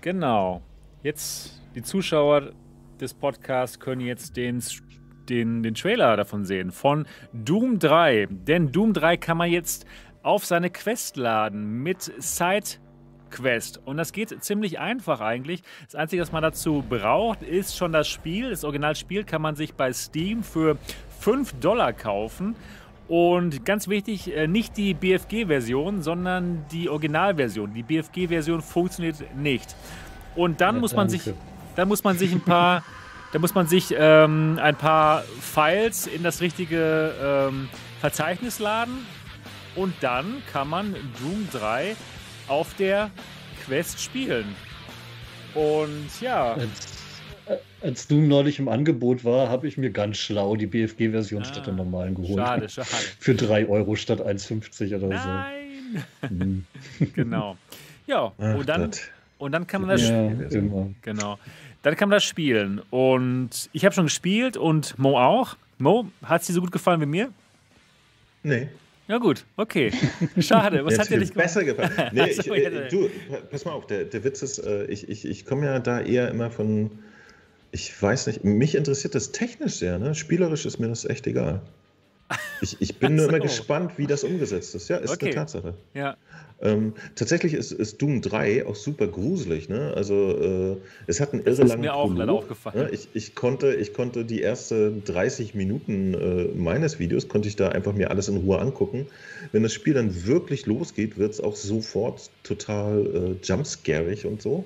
[0.00, 0.62] Genau.
[1.02, 2.52] Jetzt die Zuschauer
[3.00, 4.62] des Podcasts können jetzt den,
[5.28, 8.28] den, den Trailer davon sehen von Doom 3.
[8.30, 9.86] Denn Doom 3 kann man jetzt
[10.22, 12.78] auf seine Quest laden mit Side
[13.30, 13.80] Quest.
[13.84, 15.62] Und das geht ziemlich einfach eigentlich.
[15.86, 18.50] Das Einzige, was man dazu braucht, ist schon das Spiel.
[18.50, 20.76] Das Originalspiel kann man sich bei Steam für
[21.22, 22.56] 5 Dollar kaufen.
[23.08, 27.74] Und ganz wichtig, äh, nicht die BFG-Version, sondern die Originalversion.
[27.74, 29.74] Die BFG-Version funktioniert nicht.
[30.34, 31.30] Und dann ja, muss man sich,
[31.76, 32.84] dann muss man sich ein paar,
[33.32, 37.68] da muss man sich ähm, ein paar Files in das richtige ähm,
[38.00, 39.06] Verzeichnis laden.
[39.76, 41.96] Und dann kann man Doom 3
[42.48, 43.10] auf der
[43.64, 44.54] Quest spielen.
[45.54, 46.56] Und ja.
[47.82, 51.66] Als Doom neulich im Angebot war, habe ich mir ganz schlau die BFG-Version ah, statt
[51.66, 52.38] der normalen geholt.
[52.38, 52.88] Schade, schade.
[53.18, 56.04] Für 3 Euro statt 1,50 oder Nein.
[56.20, 56.28] so.
[56.28, 56.64] Mhm.
[57.14, 57.56] genau.
[58.06, 58.90] Ja, Ach, und, dann,
[59.38, 60.96] und dann kann man das ja, spielen.
[61.02, 61.38] Genau.
[61.82, 62.80] Dann kann man das spielen.
[62.90, 65.56] Und ich habe schon gespielt und Mo auch.
[65.78, 67.30] Mo, hat es dir so gut gefallen wie mir?
[68.44, 68.68] Nee.
[69.08, 69.92] Ja gut, okay.
[70.38, 70.84] Schade.
[70.84, 72.10] Was hat dir nicht besser gefallen?
[72.12, 73.10] Nee, ich, äh, du,
[73.50, 76.30] pass mal auf, der, der Witz ist, äh, ich, ich, ich komme ja da eher
[76.30, 76.90] immer von
[77.72, 80.14] ich weiß nicht, mich interessiert das technisch sehr, ne?
[80.14, 81.62] Spielerisch ist mir das echt egal.
[82.60, 83.30] Ich, ich bin nur so.
[83.30, 84.88] immer gespannt, wie das umgesetzt ist.
[84.88, 85.26] Ja, ist okay.
[85.26, 85.74] eine Tatsache.
[85.94, 86.16] Ja.
[86.60, 89.68] Ähm, tatsächlich ist, ist, Doom 3 auch super gruselig.
[89.68, 89.92] Ne?
[89.96, 92.84] Also äh, es hat einen irre langen mir auch leider aufgefallen.
[92.84, 92.90] Ne?
[92.90, 97.70] Ich, ich, konnte, ich konnte die ersten 30 Minuten äh, meines Videos, konnte ich da
[97.70, 99.06] einfach mir alles in Ruhe angucken.
[99.50, 104.64] Wenn das Spiel dann wirklich losgeht, wird es auch sofort total äh, jumpscarig und so.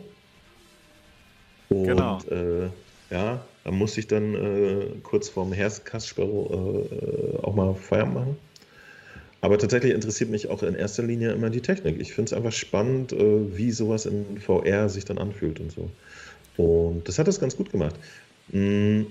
[1.69, 2.19] Und genau.
[2.31, 2.69] Äh,
[3.11, 8.37] ja, da musste ich dann äh, kurz vorm Herzkastsperro äh, auch mal Feierabend machen.
[9.41, 12.01] Aber tatsächlich interessiert mich auch in erster Linie immer die Technik.
[12.01, 15.91] Ich finde es einfach spannend, äh, wie sowas in VR sich dann anfühlt und so.
[16.57, 17.95] Und das hat es ganz gut gemacht.
[18.51, 19.07] Hm,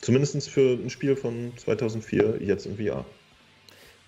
[0.00, 3.04] zumindest für ein Spiel von 2004 jetzt in VR.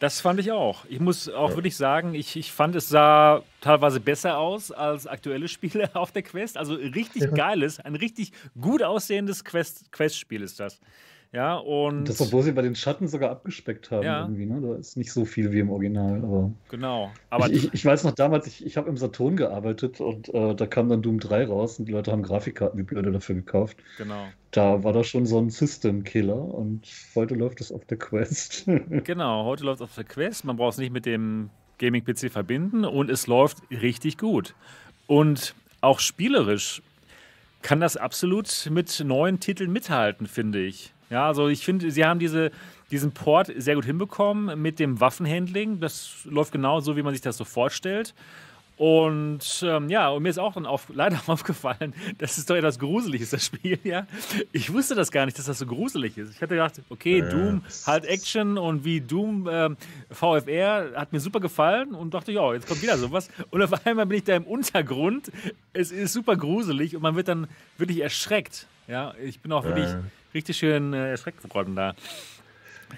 [0.03, 0.85] Das fand ich auch.
[0.89, 1.57] Ich muss auch ja.
[1.57, 6.25] wirklich sagen, ich, ich fand, es sah teilweise besser aus als aktuelle Spiele auf der
[6.25, 6.59] Quest.
[6.59, 7.31] Also richtig ja.
[7.31, 10.81] geiles, ein richtig gut aussehendes Quest-Spiel Quest ist das.
[11.33, 12.05] Ja, und.
[12.05, 14.21] Das, obwohl sie bei den Schatten sogar abgespeckt haben, ja.
[14.21, 14.61] irgendwie, ne?
[14.61, 16.53] Da ist nicht so viel wie im Original, aber.
[16.69, 17.11] Genau.
[17.31, 20.55] Aber ich, ich, ich weiß noch damals, ich, ich habe im Saturn gearbeitet und äh,
[20.55, 23.79] da kam dann Doom 3 raus und die Leute haben Grafikkarten wie blöde dafür gekauft.
[23.97, 24.27] Genau.
[24.51, 28.67] Da war das schon so ein System-Killer und heute läuft es auf der Quest.
[29.05, 30.45] genau, heute läuft es auf der Quest.
[30.45, 34.55] Man braucht es nicht mit dem Gaming-PC verbinden und es läuft richtig gut.
[35.07, 36.83] Und auch spielerisch
[37.63, 40.93] kann das absolut mit neuen Titeln mithalten, finde ich.
[41.13, 42.51] Ja, also ich finde, sie haben diese,
[42.91, 45.79] diesen Port sehr gut hinbekommen mit dem Waffenhandling.
[45.79, 48.15] Das läuft genau so, wie man sich das so vorstellt.
[48.79, 52.79] Und ähm, ja, und mir ist auch dann auf, leider aufgefallen, das ist doch etwas
[52.79, 54.07] gruselig ist, das Spiel, ja.
[54.53, 56.35] Ich wusste das gar nicht, dass das so gruselig ist.
[56.35, 57.29] Ich hatte gedacht, okay, ja.
[57.29, 59.77] Doom halt Action und wie Doom ähm,
[60.11, 63.29] VFR hat mir super gefallen und dachte, ja, jetzt kommt wieder sowas.
[63.51, 65.31] Und auf einmal bin ich da im Untergrund.
[65.75, 68.67] Es ist super gruselig und man wird dann wirklich erschreckt.
[68.89, 69.95] Ja, ich bin auch wirklich
[70.35, 71.95] richtig schön äh, erschreckt worden da.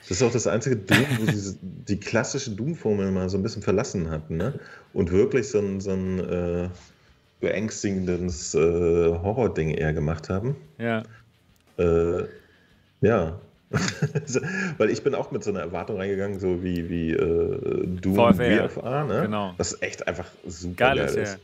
[0.00, 3.62] Das ist auch das einzige Doom, wo sie die klassische Doom-Formel mal so ein bisschen
[3.62, 4.58] verlassen hatten, ne?
[4.92, 6.68] Und wirklich so ein, so ein äh,
[7.40, 10.56] beängstigendes äh, Horror-Ding eher gemacht haben.
[10.78, 11.02] Ja.
[11.78, 12.24] Äh,
[13.00, 13.38] ja.
[14.78, 18.68] Weil ich bin auch mit so einer Erwartung reingegangen, so wie, wie äh, Doom VFR,
[18.68, 19.22] VFA, ne?
[19.22, 19.54] Genau.
[19.56, 21.32] Was echt einfach super geil, geil ist.
[21.34, 21.38] Ja.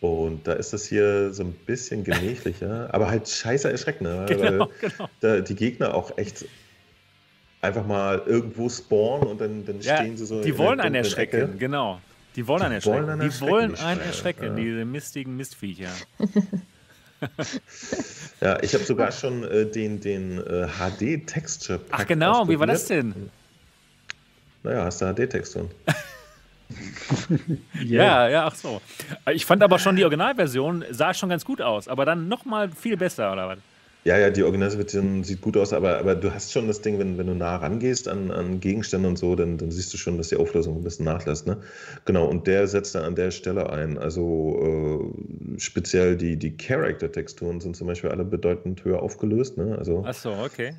[0.00, 4.68] Und da ist das hier so ein bisschen gemächlicher, aber halt scheiße erschreckender, genau, weil
[4.80, 5.08] genau.
[5.20, 6.46] Da die Gegner auch echt
[7.60, 10.42] einfach mal irgendwo spawnen und dann, dann ja, stehen sie so.
[10.42, 11.58] Die wollen einen erschrecken, Ecke.
[11.58, 12.00] genau.
[12.36, 12.96] Die wollen einen erschrecken.
[12.96, 14.54] Wollen einen die wollen einen erschrecken, ja.
[14.54, 15.90] diese mistigen Mistviecher.
[18.40, 21.80] ja, ich habe sogar schon äh, den, den äh, HD-Texture.
[21.90, 23.30] Ach genau, wie war das denn?
[24.62, 25.70] Naja, hast du HD-Text drin.
[27.74, 27.84] yeah.
[27.84, 28.80] Ja, ja, ach so.
[29.32, 32.96] Ich fand aber schon die Originalversion sah schon ganz gut aus, aber dann nochmal viel
[32.96, 33.58] besser, oder was?
[34.02, 37.18] Ja, ja, die Originalversion sieht gut aus, aber, aber du hast schon das Ding, wenn,
[37.18, 40.28] wenn du nah rangehst an, an Gegenstände und so, dann, dann siehst du schon, dass
[40.28, 41.46] die Auflösung ein bisschen nachlässt.
[41.46, 41.58] Ne?
[42.06, 43.98] Genau, und der setzt dann an der Stelle ein.
[43.98, 45.12] Also
[45.54, 49.58] äh, speziell die, die Character-Texturen sind zum Beispiel alle bedeutend höher aufgelöst.
[49.58, 49.76] Ne?
[49.76, 50.72] Also, Ach so, okay.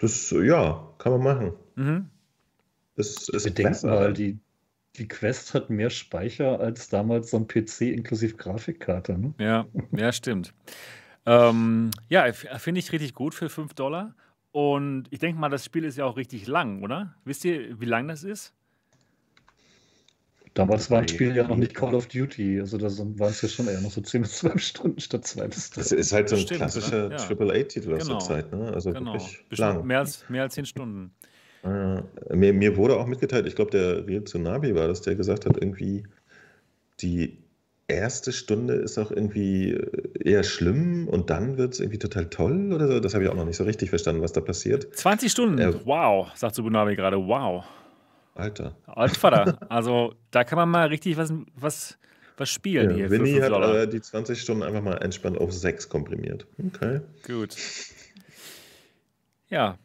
[0.00, 1.52] Das, ja, kann man machen.
[1.76, 2.06] Mhm.
[2.96, 4.38] Das ist Bedenken mal, die,
[4.96, 9.18] die Quest hat mehr Speicher als damals so ein PC inklusive Grafikkarte.
[9.18, 9.34] Ne?
[9.38, 10.54] Ja, ja, stimmt.
[11.26, 14.14] ähm, ja, finde ich richtig gut für 5 Dollar.
[14.52, 17.16] Und ich denke mal, das Spiel ist ja auch richtig lang, oder?
[17.24, 18.54] Wisst ihr, wie lang das ist?
[20.54, 23.48] Damals war das Spiel ja noch nicht Call of Duty, also da waren es ja
[23.48, 25.80] schon eher noch so 10 bis 12 Stunden statt 2 bis 3.
[25.80, 27.16] Das ist halt so ein Stimmt, klassischer ja.
[27.16, 28.18] AAA-Titel aus genau.
[28.18, 28.72] der Zeit, ne?
[28.72, 29.14] Also genau.
[29.14, 29.86] wirklich Bestimmt lang.
[29.86, 31.10] Mehr als, mehr als 10 Stunden.
[31.64, 32.02] Äh,
[32.34, 35.56] mir, mir wurde auch mitgeteilt, ich glaube, der Real Tsunami war das, der gesagt hat,
[35.56, 36.04] irgendwie
[37.00, 37.38] die
[37.88, 39.78] erste Stunde ist auch irgendwie
[40.18, 43.00] eher schlimm und dann wird es irgendwie total toll oder so.
[43.00, 44.94] Das habe ich auch noch nicht so richtig verstanden, was da passiert.
[44.96, 47.64] 20 Stunden, äh, wow, sagt Tsunami gerade, wow.
[48.34, 48.74] Alter.
[48.86, 51.98] Altvater, also da kann man mal richtig was, was,
[52.36, 53.10] was spielen ja, hier.
[53.10, 56.46] Winnie hat äh, die 20 Stunden einfach mal entspannt auf 6 komprimiert.
[56.58, 57.00] Okay.
[57.26, 57.56] Gut.
[59.48, 59.78] Ja,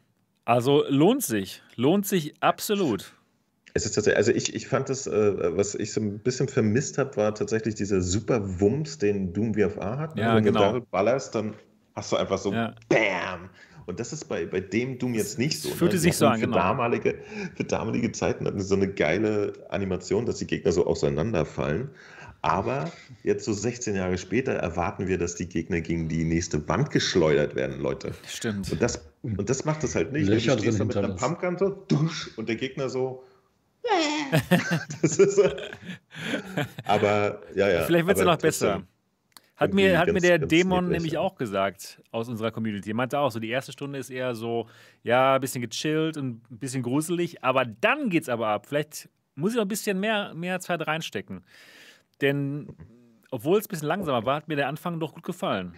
[0.45, 1.61] also lohnt sich.
[1.75, 3.13] Lohnt sich absolut.
[3.73, 6.97] Es ist tatsächlich, also ich, ich fand das, äh, was ich so ein bisschen vermisst
[6.97, 10.15] habe, war tatsächlich dieser super Wumms, den Doom VFA hat.
[10.15, 10.23] Ne?
[10.23, 10.73] Ja, Wenn genau.
[10.73, 11.53] du da ballerst, dann
[11.95, 12.73] hast du einfach so ja.
[12.89, 13.49] BAM!
[13.85, 15.69] Und das ist bei, bei dem Doom jetzt nicht so.
[15.69, 16.01] Fühlte ne?
[16.01, 16.57] sich so an, für genau.
[16.57, 17.15] Damalige,
[17.55, 21.89] für damalige Zeiten hatten sie so eine geile Animation, dass die Gegner so auseinanderfallen.
[22.41, 22.91] Aber
[23.23, 27.55] jetzt so 16 Jahre später erwarten wir, dass die Gegner gegen die nächste Wand geschleudert
[27.55, 28.13] werden, Leute.
[28.25, 28.71] Stimmt.
[28.71, 30.27] Und das, und das macht es halt nicht.
[30.27, 33.23] Löcher du stehst da mit einer Pumpgun so dusch, und der Gegner so.
[35.01, 35.49] das ist so.
[36.85, 37.83] Aber ja, ja.
[37.83, 38.83] Vielleicht wird es ja noch besser.
[39.55, 42.91] Hat mir, hat ganz, mir der Dämon nämlich auch gesagt aus unserer Community.
[42.91, 44.67] Er meinte auch so, die erste Stunde ist eher so,
[45.03, 48.67] ja, ein bisschen gechillt und ein bisschen gruselig, aber dann geht's aber ab.
[48.67, 51.43] Vielleicht muss ich noch ein bisschen mehr, mehr Zeit reinstecken.
[52.21, 52.75] Denn
[53.31, 55.73] obwohl es ein bisschen langsamer war, hat mir der Anfang doch gut gefallen.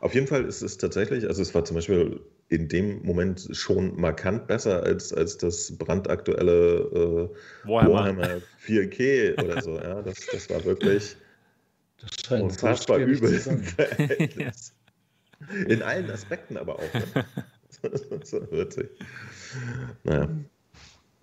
[0.00, 4.00] Auf jeden Fall ist es tatsächlich, also es war zum Beispiel in dem Moment schon
[4.00, 7.30] markant besser als, als das brandaktuelle
[7.64, 7.92] äh, Warhammer.
[7.92, 9.76] Warhammer 4K oder so.
[9.76, 11.16] Ja, das, das war wirklich
[11.98, 13.42] das unfassbar so übel.
[15.68, 16.94] In allen Aspekten aber auch.
[16.94, 17.24] Ne?
[18.24, 18.90] so witzig.
[20.04, 20.28] Naja.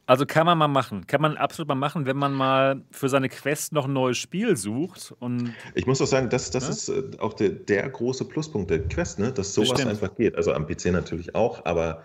[0.08, 1.06] Also kann man mal machen.
[1.06, 4.56] Kann man absolut mal machen, wenn man mal für seine Quest noch ein neues Spiel
[4.56, 5.13] sucht.
[5.20, 6.70] Und ich muss auch sagen, das, das ja?
[6.70, 9.34] ist äh, auch der, der große Pluspunkt der Quest, ne?
[9.34, 9.91] dass sowas Bestimmt.
[9.91, 10.36] einfach geht.
[10.38, 12.04] Also am PC natürlich auch, aber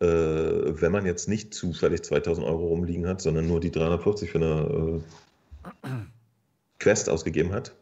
[0.00, 4.38] äh, wenn man jetzt nicht zufällig 2000 Euro rumliegen hat, sondern nur die 350 für
[4.38, 5.00] eine
[5.82, 5.88] äh,
[6.78, 7.74] Quest ausgegeben hat,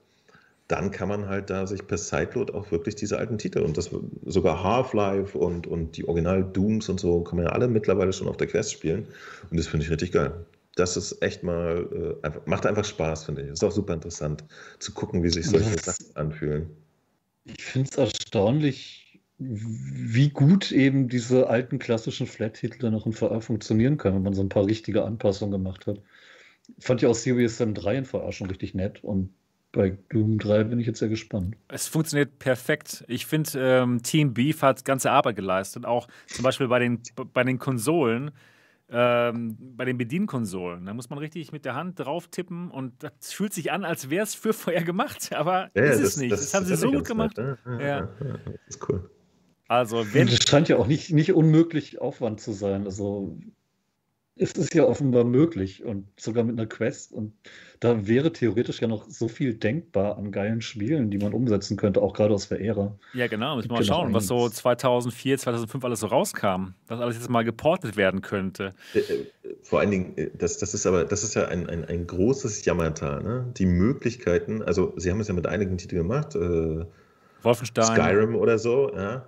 [0.69, 3.91] dann kann man halt da sich per Sideload auch wirklich diese alten Titel und das
[4.27, 8.29] sogar Half-Life und, und die Original Dooms und so kann man ja alle mittlerweile schon
[8.29, 9.09] auf der Quest spielen
[9.51, 10.47] und das finde ich richtig geil.
[10.77, 11.89] Das ist echt mal,
[12.23, 13.49] äh, einfach, macht einfach Spaß, finde ich.
[13.49, 14.45] Ist auch super interessant
[14.79, 16.69] zu gucken, wie sich solche Sachen anfühlen.
[17.47, 23.97] Ich finde es erstaunlich, wie gut eben diese alten klassischen Flat-Titel noch in VR funktionieren
[23.97, 26.01] können, wenn man so ein paar richtige Anpassungen gemacht hat.
[26.79, 29.31] Fand ich auch Serious Sam 3 in VR schon richtig nett und
[29.73, 31.57] bei Doom 3 bin ich jetzt sehr gespannt.
[31.69, 33.05] Es funktioniert perfekt.
[33.07, 35.85] Ich finde, ähm, Team Beef hat ganze Arbeit geleistet.
[35.85, 37.03] Auch zum Beispiel bei den,
[37.35, 38.31] bei den Konsolen,
[38.91, 40.87] ähm, bei den Bedienkonsolen.
[40.87, 44.09] Da muss man richtig mit der Hand drauf tippen und das fühlt sich an, als
[44.09, 45.33] wäre es für vorher gemacht.
[45.35, 46.33] Aber ja, ist es nicht.
[46.33, 47.37] Das, das haben sie so gut gemacht.
[47.37, 47.79] Nett, ne?
[47.81, 47.87] ja.
[47.89, 48.09] Ja.
[48.45, 49.11] Das ist cool.
[49.69, 50.29] Also, wenn.
[50.29, 52.85] Das scheint ja auch nicht, nicht unmöglich Aufwand zu sein.
[52.85, 53.39] Also,
[54.39, 57.13] ist es ja offenbar möglich und sogar mit einer Quest.
[57.13, 57.33] Und
[57.81, 62.01] da wäre theoretisch ja noch so viel denkbar an geilen Spielen, die man umsetzen könnte,
[62.01, 62.97] auch gerade aus der Ära.
[63.15, 63.57] Ja, genau.
[63.57, 66.75] Müssen wir mal schauen, was so 2004, 2005 alles so rauskam.
[66.87, 68.75] Was alles jetzt mal geportet werden könnte.
[68.95, 69.27] Äh, äh,
[69.63, 72.65] vor allen Dingen, äh, das, das ist aber, das ist ja ein, ein, ein großes
[72.65, 73.23] Jammertal.
[73.23, 73.53] Ne?
[73.57, 76.35] Die Möglichkeiten, also Sie haben es ja mit einigen Titeln gemacht.
[76.35, 76.87] Äh,
[77.43, 77.85] Wolfenstein.
[77.85, 79.27] Skyrim oder so, ja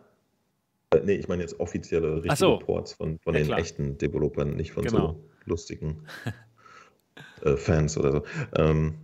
[1.05, 2.59] nee, ich meine jetzt offizielle richtige so.
[2.59, 3.59] Ports von, von ja, den klar.
[3.59, 5.13] echten Developern, nicht von genau.
[5.13, 6.03] so lustigen
[7.45, 8.23] äh, Fans oder so.
[8.57, 8.95] Ähm,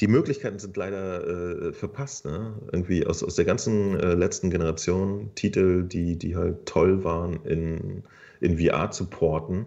[0.00, 2.24] die Möglichkeiten sind leider äh, verpasst.
[2.24, 2.54] Ne?
[2.72, 8.02] Irgendwie aus, aus der ganzen äh, letzten Generation Titel, die, die halt toll waren, in,
[8.40, 9.66] in VR zu porten.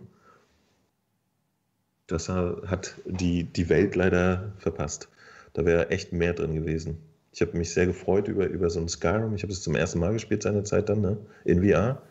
[2.07, 5.09] Das hat die, die Welt leider verpasst.
[5.53, 6.99] Da wäre echt mehr drin gewesen.
[7.37, 9.35] Ich habe mich sehr gefreut über, über so ein Skyrim.
[9.35, 11.17] Ich habe es zum ersten Mal gespielt seine Zeit dann, ne?
[11.45, 12.01] In VR.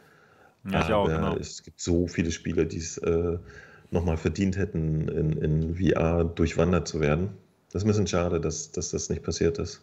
[0.71, 1.37] Ja, ich auch, genau.
[1.37, 3.37] Es gibt so viele Spiele, die es äh,
[3.91, 7.31] nochmal verdient hätten, in, in VR durchwandert zu werden.
[7.73, 9.83] Das ist ein bisschen schade, dass, dass das nicht passiert ist.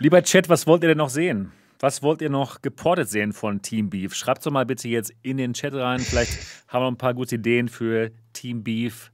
[0.00, 1.52] Lieber Chat, was wollt ihr denn noch sehen?
[1.78, 4.12] Was wollt ihr noch geportet sehen von Team Beef?
[4.12, 6.00] Schreibt doch mal bitte jetzt in den Chat rein.
[6.00, 6.32] Vielleicht
[6.66, 9.12] haben wir ein paar gute Ideen für Team Beef.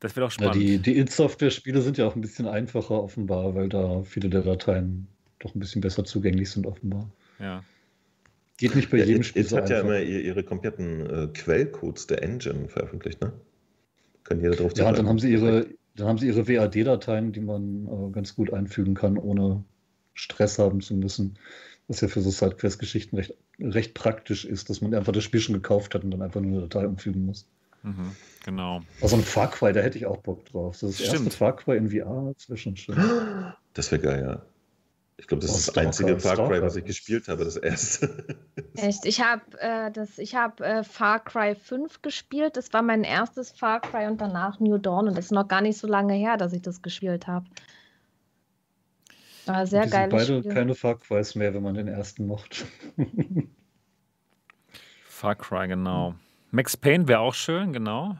[0.00, 0.54] Das wird auch spannend.
[0.56, 4.42] Ja, die die Id-Software-Spiele sind ja auch ein bisschen einfacher offenbar, weil da viele der
[4.42, 5.08] Dateien
[5.38, 7.10] doch ein bisschen besser zugänglich sind offenbar.
[7.38, 7.64] Ja.
[8.58, 9.42] Geht nicht bei ja, jedem Spiel.
[9.42, 13.32] Id so hat ja immer ihre kompletten äh, Quellcodes der Engine veröffentlicht, ne?
[14.24, 17.86] Können jeder drauf Ja, dann haben sie ihre, dann haben sie ihre WAD-Dateien, die man
[17.86, 19.64] äh, ganz gut einfügen kann, ohne
[20.14, 21.38] Stress haben zu müssen.
[21.86, 25.54] Was ja für so Sidequest-Geschichten recht, recht praktisch ist, dass man einfach das Spiel schon
[25.54, 27.46] gekauft hat und dann einfach nur eine Datei umfügen muss.
[27.82, 28.82] Mhm, genau.
[29.00, 30.78] Also ein Far Cry, da hätte ich auch Bock drauf.
[30.80, 31.26] Das ist das Stimmt.
[31.26, 32.76] erste Far Cry in VR zwischen.
[33.74, 34.42] Das wäre geil, ja.
[35.20, 38.24] Ich glaube, das oh, ist das einzige Far Cry, was ich gespielt habe, das erste.
[38.76, 39.04] Echt?
[39.04, 42.56] Ich habe äh, hab, äh, Far Cry 5 gespielt.
[42.56, 45.08] Das war mein erstes Far Cry und danach New Dawn.
[45.08, 47.46] Und das ist noch gar nicht so lange her, dass ich das gespielt habe.
[49.46, 50.08] War sehr geil.
[50.08, 50.52] beide Spiel.
[50.52, 52.64] keine Far Crys mehr, wenn man den ersten mochte.
[55.04, 56.14] Far Cry, genau.
[56.50, 58.16] Max Payne wäre auch schön, genau.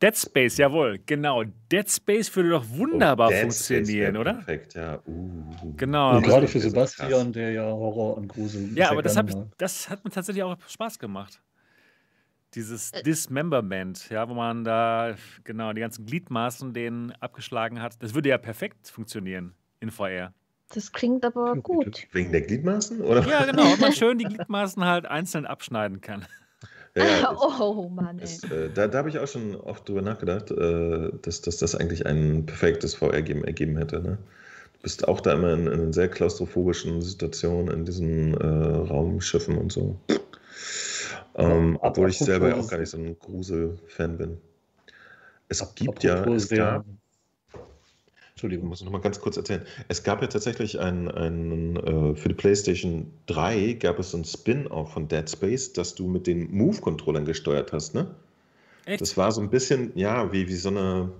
[0.00, 1.42] Dead Space, jawohl, genau.
[1.72, 4.34] Dead Space würde doch wunderbar oh, funktionieren, oder?
[4.34, 5.00] Perfekt, ja.
[5.06, 5.74] Uh.
[5.76, 6.16] Genau.
[6.16, 8.70] Und gerade für Sebastian, der ja Horror und Grusel.
[8.76, 11.42] Ja, aber das, ich, das, hat mir tatsächlich auch Spaß gemacht.
[12.54, 13.02] Dieses äh.
[13.02, 18.00] Dismemberment, ja, wo man da genau die ganzen Gliedmaßen denen abgeschlagen hat.
[18.00, 20.32] Das würde ja perfekt funktionieren in VR.
[20.72, 22.06] Das klingt aber gut.
[22.12, 23.00] Wegen der Gliedmaßen?
[23.00, 23.26] Oder?
[23.26, 23.72] Ja, genau.
[23.72, 26.26] Und man schön die Gliedmaßen halt einzeln abschneiden kann.
[26.98, 28.26] Ja, oh Mann, ey.
[28.50, 32.06] äh, da, da habe ich auch schon oft drüber nachgedacht, äh, dass, dass das eigentlich
[32.06, 34.00] ein perfektes VR-Game ergeben hätte.
[34.00, 34.18] Ne?
[34.74, 39.56] Du bist auch da immer in, in einer sehr klaustrophobischen Situation in diesen äh, Raumschiffen
[39.58, 39.96] und so.
[41.36, 44.38] Ähm, obwohl ich selber auch gar nicht so ein Grusel-Fan bin.
[45.48, 46.84] Es gibt ja, es gab,
[48.38, 49.66] Entschuldigung, muss ich noch mal ganz kurz erzählen.
[49.88, 54.24] Es gab ja tatsächlich ein, ein äh, für die PlayStation 3 gab es so ein
[54.24, 58.14] Spin-off von Dead Space, das du mit den Move-Controllern gesteuert hast, ne?
[58.86, 59.00] Echt?
[59.00, 61.10] Das war so ein bisschen, ja, wie, wie so eine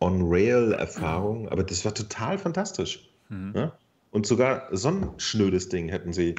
[0.00, 3.08] On-Rail-Erfahrung, aber das war total fantastisch.
[3.30, 3.54] Mhm.
[3.56, 3.72] Ja?
[4.10, 6.34] Und sogar so ein schnödes Ding hätten sie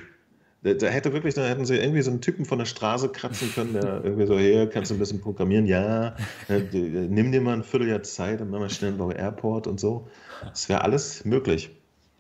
[0.62, 3.74] da, hätte wirklich, da hätten sie irgendwie so einen Typen von der Straße kratzen können,
[3.74, 5.66] der irgendwie so, hier, kannst du ein bisschen programmieren?
[5.66, 6.16] Ja,
[6.50, 10.08] äh, nimm dir mal ein Vierteljahr Zeit, dann machen wir schnell einen Airport und so.
[10.42, 11.70] Das wäre alles möglich.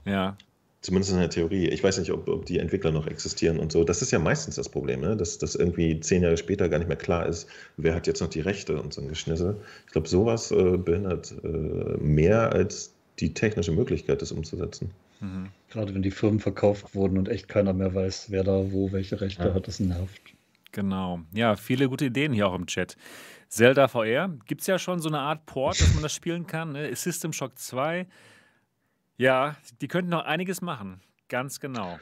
[0.06, 0.38] Ja.
[0.82, 1.68] Zumindest in der Theorie.
[1.68, 3.84] Ich weiß nicht, ob, ob, die Entwickler noch existieren und so.
[3.84, 5.18] Das ist ja meistens das Problem, ne?
[5.18, 8.30] dass, dass irgendwie zehn Jahre später gar nicht mehr klar ist, wer hat jetzt noch
[8.30, 9.58] die Rechte und so ein Geschnissel.
[9.88, 11.48] Ich glaube, sowas äh, behindert äh,
[12.02, 14.92] mehr als die technische Möglichkeit, das umzusetzen.
[15.20, 15.50] Mhm.
[15.70, 19.20] Gerade wenn die Firmen verkauft wurden und echt keiner mehr weiß, wer da wo welche
[19.22, 19.54] Rechte ja.
[19.54, 20.22] hat, das nervt.
[20.72, 21.22] Genau.
[21.34, 22.96] Ja, viele gute Ideen hier auch im Chat.
[23.48, 26.74] Zelda VR gibt es ja schon so eine Art Port, dass man das spielen kann.
[26.74, 26.96] Ne?
[26.96, 28.08] System Shock 2.
[29.18, 31.02] Ja, die könnten noch einiges machen.
[31.28, 32.00] Ganz genau.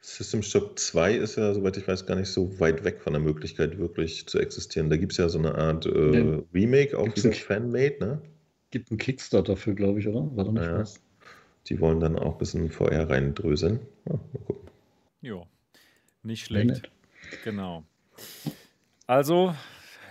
[0.00, 3.22] System Shock 2 ist ja, soweit ich weiß, gar nicht so weit weg von der
[3.22, 4.90] Möglichkeit, wirklich zu existieren.
[4.90, 6.42] Da gibt es ja so eine Art äh, ja.
[6.52, 8.22] Remake, auch wieder Fanmade, ne?
[8.70, 10.34] Gibt einen Kickstarter dafür, glaube ich, oder?
[10.36, 10.78] War doch nicht ja.
[10.78, 11.00] was.
[11.66, 13.80] Die wollen dann auch ein bisschen VR reindröseln.
[14.06, 14.70] Ja, mal gucken.
[15.20, 15.46] Jo,
[16.22, 16.90] nicht schlecht.
[17.44, 17.84] Genau.
[19.06, 19.54] Also,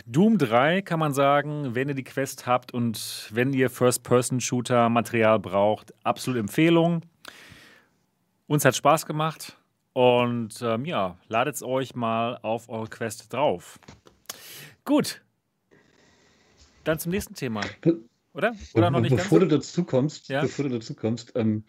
[0.05, 5.93] Doom 3 kann man sagen, wenn ihr die Quest habt und wenn ihr First-Person-Shooter-Material braucht,
[6.03, 7.01] absolut Empfehlung.
[8.47, 9.57] Uns hat Spaß gemacht
[9.93, 13.79] und ähm, ja, ladet es euch mal auf eure Quest drauf.
[14.83, 15.21] Gut.
[16.83, 17.61] Dann zum nächsten Thema.
[18.33, 18.55] Oder?
[18.73, 19.49] Oder noch nicht bevor ganz?
[19.49, 20.41] Du dazu kommst, ja?
[20.41, 21.63] Bevor du dazu kommst, ähm,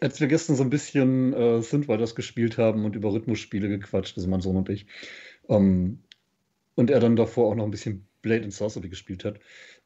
[0.00, 4.28] als wir gestern so ein bisschen äh, Synthwriters gespielt haben und über Rhythmusspiele gequatscht, also
[4.28, 4.86] mein Sohn und ich,
[5.48, 6.00] ähm,
[6.74, 9.38] und er dann davor auch noch ein bisschen Blade and Sorcery gespielt hat,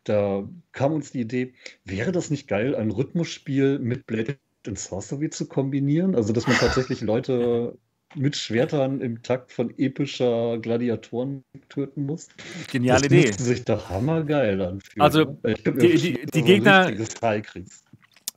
[0.05, 1.55] da kam uns die Idee,
[1.85, 6.15] wäre das nicht geil, ein Rhythmusspiel mit Blade and Sorcery zu kombinieren?
[6.15, 7.77] Also, dass man tatsächlich Leute
[8.15, 12.29] mit Schwertern im Takt von epischer Gladiatoren töten muss.
[12.71, 13.31] Geniale das Idee.
[13.31, 15.03] Das sich doch hammergeil anfühlen.
[15.03, 15.55] Also, ne?
[15.55, 16.91] die, die, die Gegner.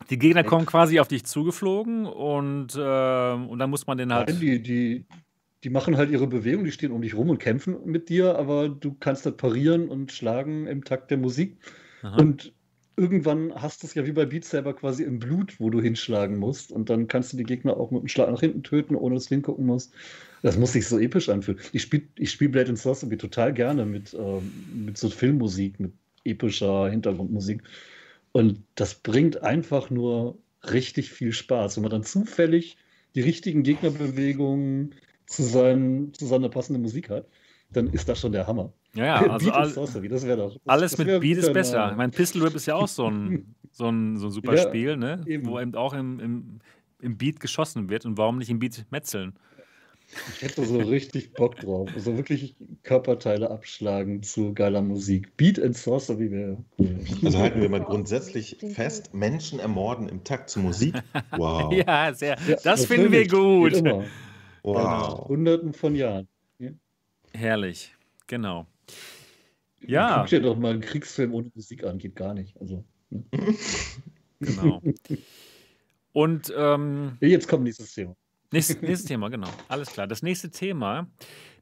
[0.10, 4.30] Die Gegner kommen quasi auf dich zugeflogen und, äh, und dann muss man den halt.
[4.30, 5.06] Nein, die, die,
[5.64, 8.70] die machen halt ihre Bewegung, die stehen um dich rum und kämpfen mit dir, aber
[8.70, 11.58] du kannst halt parieren und schlagen im Takt der Musik.
[12.02, 12.18] Aha.
[12.18, 12.54] Und
[13.00, 16.38] irgendwann hast du es ja wie bei Beat Saber quasi im Blut, wo du hinschlagen
[16.38, 16.72] musst.
[16.72, 19.26] Und dann kannst du die Gegner auch mit einem Schlag nach hinten töten, ohne dass
[19.26, 19.94] du hingucken musst.
[20.42, 21.60] Das muss sich so episch anfühlen.
[21.72, 24.52] Ich spiele ich spiel Blade and Sorcery total gerne mit, ähm,
[24.86, 25.94] mit so Filmmusik, mit
[26.26, 27.64] epischer Hintergrundmusik.
[28.34, 30.38] Und das bringt einfach nur
[30.72, 31.78] richtig viel Spaß.
[31.78, 32.78] Wenn man dann zufällig
[33.16, 34.96] die richtigen Gegnerbewegungen
[35.26, 37.28] zu, sein, zu seiner passenden Musik hat,
[37.72, 38.74] dann ist das schon der Hammer.
[38.94, 41.92] Ja, ja also all, Sorcery, das doch, das, alles das mit Beat ist besser.
[41.92, 44.68] Ich meine, Pistol Whip ist ja auch so ein, so ein, so ein super ja,
[44.68, 45.22] Spiel, ne?
[45.26, 45.48] Eben.
[45.48, 46.60] wo eben auch im, im,
[47.02, 48.06] im Beat geschossen wird.
[48.06, 49.34] Und warum nicht im Beat metzeln?
[50.36, 51.90] Ich hätte so richtig Bock drauf.
[51.94, 55.38] Also wirklich Körperteile abschlagen zu geiler Musik.
[55.38, 57.00] Beat and Sorcery wäre cool.
[57.24, 60.96] Also halten wir mal grundsätzlich fest, Menschen ermorden im Takt zu Musik.
[61.38, 61.72] Wow.
[61.74, 62.38] ja, sehr.
[62.48, 63.84] Ja, das finden wir gut.
[64.64, 65.28] Wow.
[65.28, 66.28] Hunderten von Jahren.
[66.58, 66.72] Ja.
[67.34, 68.66] Herrlich, genau.
[69.86, 70.20] Ja.
[70.20, 72.60] Guck dir doch mal einen Kriegsfilm ohne Musik an, geht gar nicht.
[72.60, 73.24] Also, ne?
[74.40, 74.82] genau.
[76.14, 78.16] Und ähm, jetzt kommt nächstes Thema.
[78.52, 79.50] Nächstes, nächstes Thema, genau.
[79.68, 80.08] Alles klar.
[80.08, 81.08] Das nächste Thema,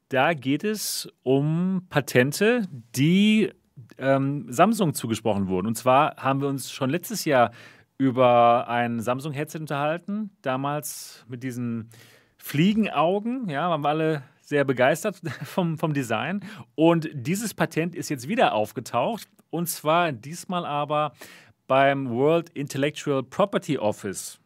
[0.08, 2.62] da geht es um Patente,
[2.96, 3.50] die
[3.98, 5.66] ähm, Samsung zugesprochen wurden.
[5.66, 7.52] Und zwar haben wir uns schon letztes Jahr
[7.98, 11.90] über ein Samsung-Headset unterhalten, damals mit diesen
[12.38, 16.40] Fliegenaugen, ja, waren wir alle sehr begeistert vom, vom Design.
[16.74, 19.28] Und dieses Patent ist jetzt wieder aufgetaucht.
[19.50, 21.12] Und zwar diesmal aber
[21.66, 24.40] beim World Intellectual Property Office.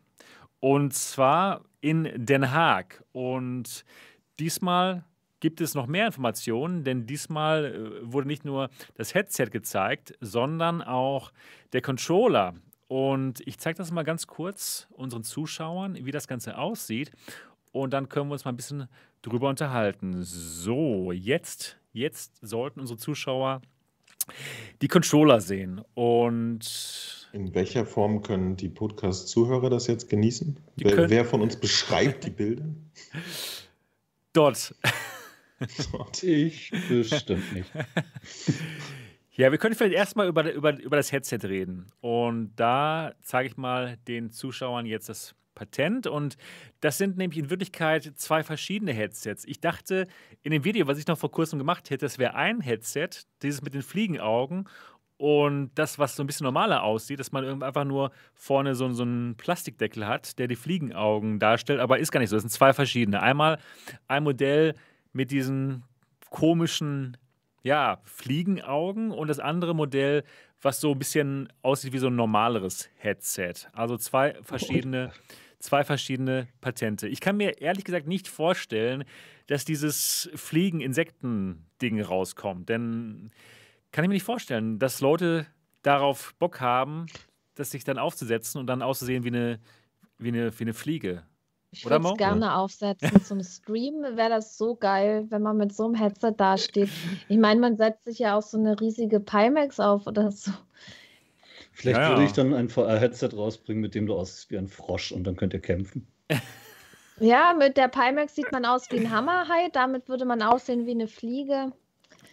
[0.59, 3.05] Und zwar in Den Haag.
[3.13, 3.85] Und
[4.41, 5.05] diesmal
[5.39, 10.83] gibt es noch mehr Informationen, denn diesmal äh, wurde nicht nur das Headset gezeigt, sondern
[10.83, 11.33] auch
[11.73, 12.55] der Controller.
[12.89, 17.13] Und ich zeige das mal ganz kurz unseren Zuschauern, wie das Ganze aussieht.
[17.73, 18.89] Und dann können wir uns mal ein bisschen
[19.23, 20.23] drüber unterhalten.
[20.23, 23.63] So, jetzt, jetzt sollten unsere Zuschauer
[24.81, 25.81] die Controller sehen.
[25.95, 30.59] Und in welcher Form können die Podcast-Zuhörer das jetzt genießen?
[30.77, 32.65] Wer, wer, von uns beschreibt die Bilder?
[34.33, 34.75] Dort.
[35.93, 36.23] Dort.
[36.23, 37.71] Ich bestimmt nicht.
[39.35, 41.87] Ja, wir können vielleicht erstmal über, über, über das Headset reden.
[42.03, 46.37] Und da zeige ich mal den Zuschauern jetzt das Patent und
[46.81, 49.45] das sind nämlich in Wirklichkeit zwei verschiedene Headsets.
[49.45, 50.09] Ich dachte
[50.43, 53.11] in dem Video, was ich noch vor kurzem gemacht hätte, das wäre ein Headset,
[53.43, 54.69] dieses mit den Fliegenaugen
[55.19, 59.05] und das, was so ein bisschen normaler aussieht, dass man einfach nur vorne so, so
[59.05, 62.35] einen Plastikdeckel hat, der die Fliegenaugen darstellt, aber ist gar nicht so.
[62.35, 63.23] Das sind zwei verschiedene.
[63.23, 63.59] Einmal
[64.09, 64.75] ein Modell
[65.13, 65.85] mit diesen
[66.31, 67.17] komischen
[67.63, 70.25] ja, Fliegenaugen und das andere Modell,
[70.61, 73.55] was so ein bisschen aussieht wie so ein normaleres Headset.
[73.73, 75.13] Also zwei verschiedene
[75.63, 77.09] zwei verschiedene Patente.
[77.09, 79.05] Ich kann mir ehrlich gesagt nicht vorstellen,
[79.47, 82.69] dass dieses Fliegen-Insekten-Ding rauskommt.
[82.69, 83.31] Denn
[83.93, 85.47] kann ich mir nicht vorstellen, dass Leute
[85.83, 87.07] darauf Bock haben,
[87.55, 89.61] das sich dann aufzusetzen und dann auszusehen wie eine,
[90.19, 91.23] wie eine, wie eine Fliege.
[91.71, 93.23] Ich würde es gerne aufsetzen.
[93.25, 96.91] Zum Stream wäre das so geil, wenn man mit so einem Headset dasteht.
[97.29, 100.51] Ich meine, man setzt sich ja auch so eine riesige Pimax auf oder so.
[101.73, 105.11] Vielleicht ja, würde ich dann ein VR-Headset rausbringen, mit dem du aussiehst wie ein Frosch
[105.13, 106.07] und dann könnt ihr kämpfen.
[107.21, 110.93] Ja, mit der Pimax sieht man aus wie ein Hammerhai, damit würde man aussehen wie
[110.93, 111.71] eine Fliege.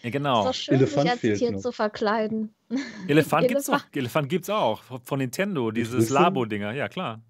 [0.01, 0.39] Ja, genau.
[0.39, 1.59] Ist doch schön, Elefant sich als Tier noch.
[1.59, 2.55] zu verkleiden.
[3.07, 3.87] Elefant gibt's Elefant.
[3.91, 3.95] auch.
[3.95, 4.81] Elefant gibt's auch.
[5.03, 6.09] Von Nintendo, dieses.
[6.09, 6.71] Labo-Dinger.
[6.73, 7.21] Ja, klar.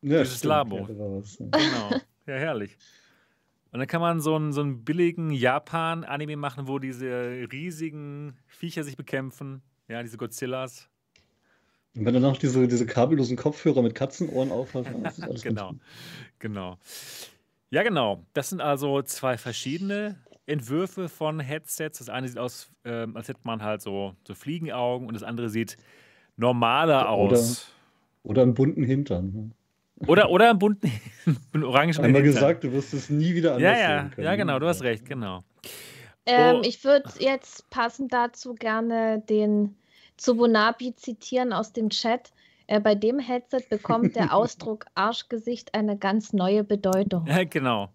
[0.00, 0.78] Ja, Dieses Labo.
[0.78, 1.36] Ja, da war was.
[1.38, 1.90] Genau.
[2.26, 2.76] Ja, herrlich.
[3.70, 8.84] Und dann kann man so einen, so einen billigen Japan-Anime machen, wo diese riesigen Viecher
[8.84, 9.62] sich bekämpfen.
[9.88, 10.88] Ja, diese Godzillas.
[11.96, 15.42] Und wenn du noch diese, diese kabellosen Kopfhörer mit Katzenohren aufhast, dann ist das alles
[15.44, 15.70] Genau.
[15.70, 15.80] gut.
[16.40, 16.78] Genau.
[17.70, 18.24] Ja, genau.
[18.34, 20.16] Das sind also zwei verschiedene
[20.46, 21.98] Entwürfe von Headsets.
[21.98, 25.48] Das eine sieht aus, ähm, als hätte man halt so, so Fliegenaugen und das andere
[25.48, 25.76] sieht
[26.36, 27.70] normaler Oder- aus.
[28.24, 29.32] Oder einen bunten Hintern.
[29.32, 29.50] ne?
[30.08, 30.90] Oder, oder einen bunten,
[31.52, 32.24] einen orangen Einmal Hintern.
[32.24, 34.24] gesagt, du wirst es nie wieder anders Ja, ja, sehen können.
[34.26, 35.44] ja, genau, du hast recht, genau.
[36.26, 36.62] Ähm, Oh.
[36.64, 39.76] Ich würde jetzt passend dazu gerne den
[40.16, 42.32] Tsubunabi zitieren aus dem Chat.
[42.66, 47.26] Äh, bei dem Headset bekommt der Ausdruck Arschgesicht eine ganz neue Bedeutung.
[47.26, 47.90] Ja, genau.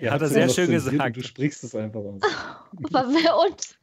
[0.00, 0.94] Er Hat er sehr schön gesagt.
[0.94, 2.20] Und du sprichst es einfach aus.
[3.46, 3.76] Uns?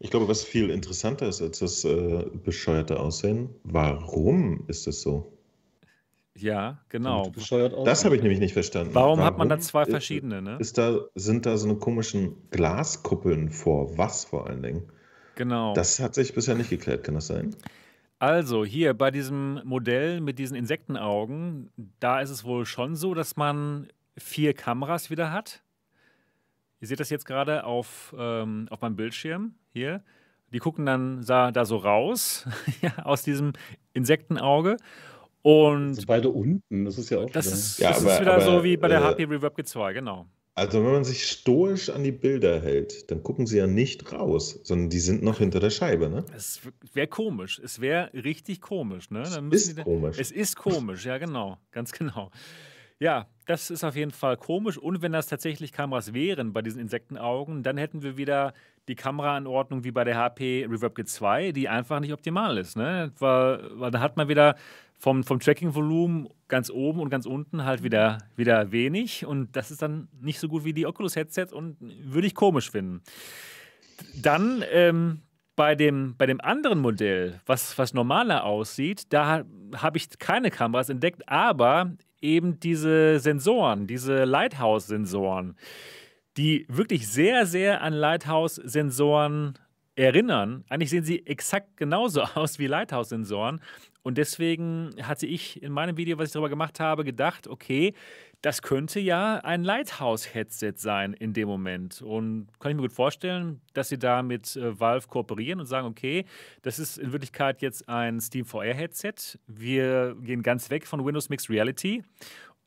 [0.00, 5.32] Ich glaube, was viel interessanter ist als das äh, bescheuerte Aussehen, warum ist es so?
[6.36, 7.32] Ja, genau.
[7.84, 8.94] Das habe ich nämlich nicht verstanden.
[8.94, 10.56] Warum hat man da Warum zwei verschiedene, ne?
[10.60, 13.98] Ist da, sind da so eine komischen Glaskuppeln vor?
[13.98, 14.84] Was vor allen Dingen?
[15.38, 15.72] Genau.
[15.72, 17.54] Das hat sich bisher nicht geklärt, kann das sein?
[18.18, 21.70] Also hier bei diesem Modell mit diesen Insektenaugen,
[22.00, 23.86] da ist es wohl schon so, dass man
[24.16, 25.62] vier Kameras wieder hat.
[26.80, 30.02] Ihr seht das jetzt gerade auf, ähm, auf meinem Bildschirm hier.
[30.52, 32.44] Die gucken dann da, da so raus
[33.04, 33.52] aus diesem
[33.92, 34.76] Insektenauge.
[35.42, 38.20] Und Also beide unten, das ist ja auch das wieder- ist, Ja, das aber- ist
[38.22, 40.26] wieder so aber, wie bei der äh, HP Reverb G2, genau.
[40.58, 44.58] Also wenn man sich stoisch an die Bilder hält, dann gucken sie ja nicht raus,
[44.64, 46.24] sondern die sind noch hinter der Scheibe, ne?
[46.36, 46.60] Es
[46.94, 47.60] wäre komisch.
[47.62, 49.10] Es wäre richtig komisch.
[49.10, 49.22] Ne?
[49.22, 50.18] Es Dann müssen ist die- komisch.
[50.18, 51.58] Es ist komisch, ja, genau.
[51.70, 52.30] Ganz genau.
[52.98, 54.76] Ja, das ist auf jeden Fall komisch.
[54.76, 58.52] Und wenn das tatsächlich Kameras wären bei diesen Insektenaugen, dann hätten wir wieder
[58.88, 62.76] die Kameraanordnung wie bei der HP Reverb G2, die einfach nicht optimal ist.
[62.76, 63.12] Ne?
[63.18, 64.56] Weil, weil da hat man wieder
[64.98, 69.24] vom, vom Tracking-Volumen ganz oben und ganz unten halt wieder, wieder wenig.
[69.24, 73.02] Und das ist dann nicht so gut wie die Oculus-Headsets und würde ich komisch finden.
[74.14, 75.20] Dann ähm,
[75.54, 79.44] bei, dem, bei dem anderen Modell, was, was normaler aussieht, da
[79.76, 85.56] habe ich keine Kameras entdeckt, aber eben diese Sensoren, diese Lighthouse-Sensoren,
[86.38, 89.58] die wirklich sehr, sehr an Lighthouse-Sensoren
[89.96, 90.64] erinnern.
[90.68, 93.60] Eigentlich sehen sie exakt genauso aus wie Lighthouse-Sensoren.
[94.02, 97.92] Und deswegen hatte ich in meinem Video, was ich darüber gemacht habe, gedacht, okay,
[98.40, 102.00] das könnte ja ein Lighthouse-Headset sein in dem Moment.
[102.00, 105.88] Und kann ich mir gut vorstellen, dass sie da mit äh, Valve kooperieren und sagen,
[105.88, 106.24] okay,
[106.62, 109.40] das ist in Wirklichkeit jetzt ein Steam VR-Headset.
[109.48, 112.04] Wir gehen ganz weg von Windows Mixed Reality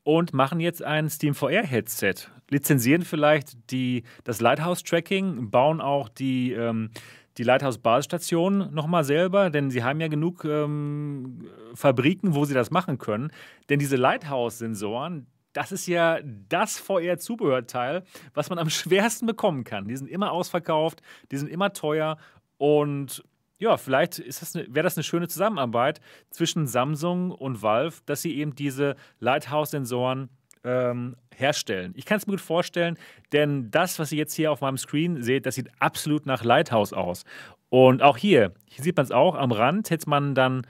[0.04, 2.14] und machen jetzt ein Steam VR-Headset.
[2.50, 6.90] Lizenzieren vielleicht die, das Lighthouse-Tracking, bauen auch die, ähm,
[7.38, 12.98] die Lighthouse-Basisstation nochmal selber, denn sie haben ja genug ähm, Fabriken, wo sie das machen
[12.98, 13.30] können.
[13.68, 19.88] Denn diese Lighthouse-Sensoren, das ist ja das VR-Zubehörteil, was man am schwersten bekommen kann.
[19.88, 21.00] Die sind immer ausverkauft,
[21.30, 22.18] die sind immer teuer
[22.58, 23.24] und
[23.62, 26.00] ja, vielleicht ne, wäre das eine schöne Zusammenarbeit
[26.30, 30.28] zwischen Samsung und Valve, dass sie eben diese Lighthouse-Sensoren
[30.64, 31.92] ähm, herstellen.
[31.96, 32.98] Ich kann es mir gut vorstellen,
[33.32, 36.92] denn das, was ihr jetzt hier auf meinem Screen seht, das sieht absolut nach Lighthouse
[36.92, 37.22] aus.
[37.68, 40.66] Und auch hier, hier sieht man es auch, am Rand hätte man dann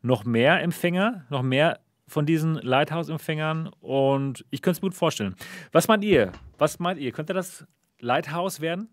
[0.00, 1.78] noch mehr Empfänger, noch mehr
[2.08, 5.36] von diesen Lighthouse-Empfängern und ich könnte es mir gut vorstellen.
[5.72, 6.32] Was meint ihr?
[6.56, 7.12] Was meint ihr?
[7.12, 7.66] Könnte das
[8.00, 8.88] Lighthouse werden?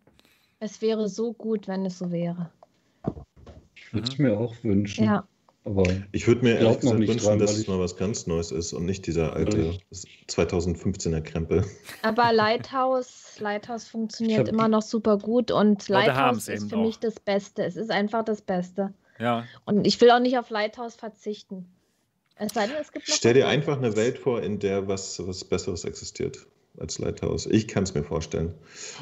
[0.60, 2.52] Es wäre so gut, wenn es so wäre.
[3.86, 5.06] Ich würde es mir auch wünschen.
[5.06, 5.28] Ja.
[5.68, 8.26] Aber Ich würde mir ehrlich noch gesagt nicht wünschen, dran, dass es mal was ganz
[8.26, 9.80] Neues ist und nicht dieser alte Weil
[10.30, 11.66] 2015er Krempel.
[12.04, 16.86] Aber Lighthouse, Lighthouse funktioniert immer noch super gut und Lighthouse ist für auch.
[16.86, 17.66] mich das Beste.
[17.66, 18.94] Es ist einfach das Beste.
[19.20, 19.46] Ja.
[19.66, 21.66] Und ich will auch nicht auf Lighthouse verzichten.
[22.36, 23.96] Es sei denn, es gibt noch Stell dir einfach eine.
[23.98, 26.48] Welt vor, in der was, was Besseres existiert
[26.80, 27.48] als Lighthouse.
[27.48, 28.54] Ich kann es mir vorstellen.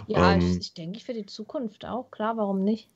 [0.08, 2.10] Ja, Ähm, ich, ich denke für die Zukunft auch.
[2.10, 2.90] Klar, warum nicht?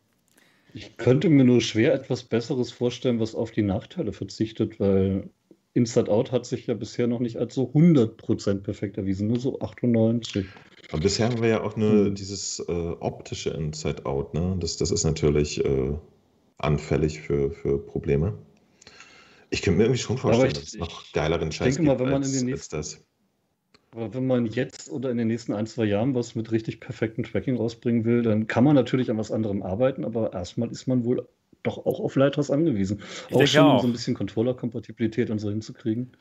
[0.73, 5.29] Ich könnte mir nur schwer etwas Besseres vorstellen, was auf die Nachteile verzichtet, weil
[5.73, 9.59] Inside Out hat sich ja bisher noch nicht als so 100% perfekt erwiesen, nur so
[9.59, 10.45] 98.
[10.91, 12.15] Aber bisher haben wir ja auch nur Hm.
[12.15, 14.33] dieses äh, optische Inside-Out.
[14.33, 14.57] Ne?
[14.59, 15.93] Das, das ist natürlich äh,
[16.57, 18.33] anfällig für, für Probleme.
[19.51, 22.01] Ich könnte mir irgendwie schon vorstellen, ich- dass es noch geileren Scheiß denke mal, gibt
[22.01, 23.01] wenn man als, in den als das.
[23.91, 27.23] Aber wenn man jetzt oder in den nächsten ein, zwei Jahren was mit richtig perfektem
[27.23, 31.03] Tracking rausbringen will, dann kann man natürlich an was anderem arbeiten, aber erstmal ist man
[31.03, 31.27] wohl
[31.63, 33.01] doch auch auf Lighthouse angewiesen.
[33.29, 33.81] Ich auch schon, um auch.
[33.81, 36.11] so ein bisschen Controller-Kompatibilität und so hinzukriegen.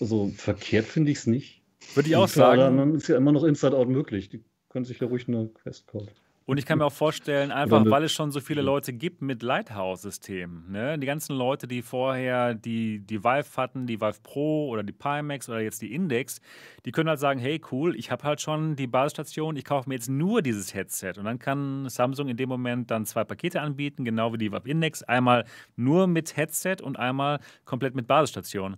[0.00, 1.62] Also verkehrt finde ich es nicht.
[1.94, 2.76] Würde ich auch sagen.
[2.76, 4.28] Dann ist ja immer noch Inside Out möglich.
[4.28, 6.10] Die können sich ja ruhig eine Quest kaufen.
[6.44, 9.42] Und ich kann mir auch vorstellen, einfach weil es schon so viele Leute gibt mit
[9.42, 10.70] Lighthouse-Systemen.
[10.70, 10.98] Ne?
[10.98, 15.48] Die ganzen Leute, die vorher die, die Vive hatten, die Vive Pro oder die Pimax
[15.48, 16.40] oder jetzt die Index,
[16.84, 19.94] die können halt sagen, hey cool, ich habe halt schon die Basisstation, ich kaufe mir
[19.94, 21.14] jetzt nur dieses Headset.
[21.16, 24.68] Und dann kann Samsung in dem Moment dann zwei Pakete anbieten, genau wie die Vive
[24.68, 25.02] Index.
[25.02, 25.44] Einmal
[25.76, 28.76] nur mit Headset und einmal komplett mit Basisstation.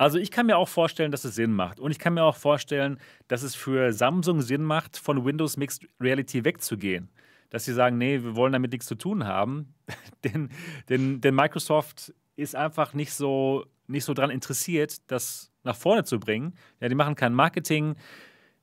[0.00, 1.78] Also ich kann mir auch vorstellen, dass es Sinn macht.
[1.78, 2.98] Und ich kann mir auch vorstellen,
[3.28, 7.10] dass es für Samsung Sinn macht, von Windows Mixed Reality wegzugehen.
[7.50, 9.74] Dass sie sagen, nee, wir wollen damit nichts zu tun haben.
[10.24, 10.48] denn,
[10.88, 16.18] denn, denn Microsoft ist einfach nicht so, nicht so daran interessiert, das nach vorne zu
[16.18, 16.54] bringen.
[16.80, 17.94] Ja, die machen kein Marketing,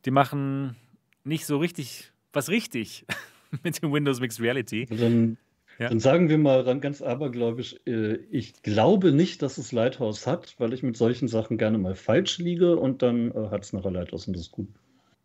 [0.06, 0.76] die machen
[1.24, 3.06] nicht so richtig was richtig
[3.64, 4.88] mit dem Windows Mixed Reality.
[4.88, 5.38] Dann
[5.80, 5.90] ja.
[5.90, 10.74] Dann sagen wir mal ganz abergläubisch, äh, ich glaube nicht, dass es Lighthouse hat, weil
[10.74, 14.28] ich mit solchen Sachen gerne mal falsch liege und dann äh, hat es nachher Lighthouse
[14.28, 14.70] und das ist gut.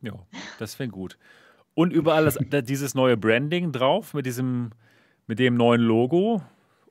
[0.02, 0.14] Ja,
[0.58, 1.16] das wäre gut.
[1.74, 4.70] Und überall das, dieses neue Branding drauf mit diesem,
[5.26, 6.42] mit dem neuen Logo.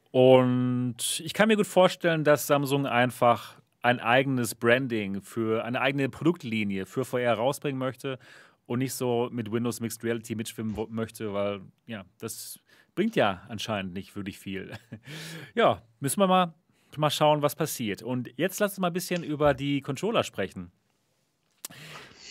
[0.09, 6.09] Und ich kann mir gut vorstellen, dass Samsung einfach ein eigenes Branding für eine eigene
[6.09, 8.17] Produktlinie für VR rausbringen möchte
[8.65, 12.59] und nicht so mit Windows Mixed Reality mitschwimmen möchte, weil ja, das
[12.95, 14.71] bringt ja anscheinend nicht wirklich viel.
[15.55, 16.53] ja, müssen wir mal,
[16.97, 18.03] mal schauen, was passiert.
[18.03, 20.71] Und jetzt lass uns mal ein bisschen über die Controller sprechen.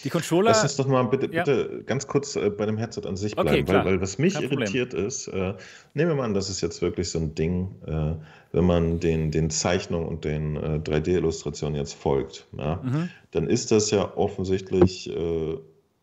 [0.04, 0.50] Die Controller.
[0.50, 1.44] Lass uns doch mal bitte, ja.
[1.44, 4.40] bitte ganz kurz äh, bei dem Headset an sich bleiben, okay, weil, weil, was mich
[4.40, 5.54] irritiert ist, äh,
[5.94, 8.14] nehmen wir mal an, das ist jetzt wirklich so ein Ding, äh,
[8.52, 13.10] wenn man den, den Zeichnungen und den äh, 3D-Illustrationen jetzt folgt, ja, mhm.
[13.32, 15.58] dann ist das ja offensichtlich äh,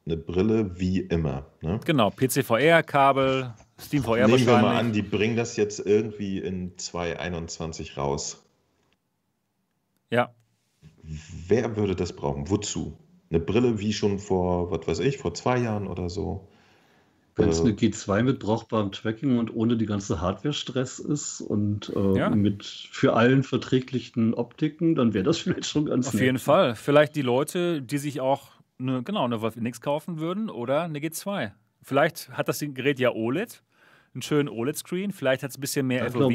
[0.05, 1.45] eine Brille wie immer.
[1.61, 1.79] Ne?
[1.83, 4.47] Genau, PCVR-Kabel, SteamVR Nehmen wahrscheinlich.
[4.47, 8.43] wir mal an, die bringen das jetzt irgendwie in 2021 raus.
[10.09, 10.33] Ja.
[11.03, 12.49] Wer würde das brauchen?
[12.49, 12.97] Wozu?
[13.29, 16.47] Eine Brille wie schon vor, was weiß ich, vor zwei Jahren oder so?
[17.35, 21.93] Wenn es äh, eine G2 mit brauchbarem Tracking und ohne die ganze Hardware-Stress ist und
[21.95, 22.29] äh, ja.
[22.29, 26.23] mit für allen verträglichen Optiken, dann wäre das vielleicht schon ganz Auf nett.
[26.23, 26.75] jeden Fall.
[26.75, 30.99] Vielleicht die Leute, die sich auch eine, genau, eine Valve Index kaufen würden oder eine
[30.99, 31.51] G2.
[31.83, 33.61] Vielleicht hat das Gerät ja OLED
[34.17, 35.11] einen schönen OLED-Screen.
[35.11, 36.33] Vielleicht hat es ein bisschen mehr da FOV,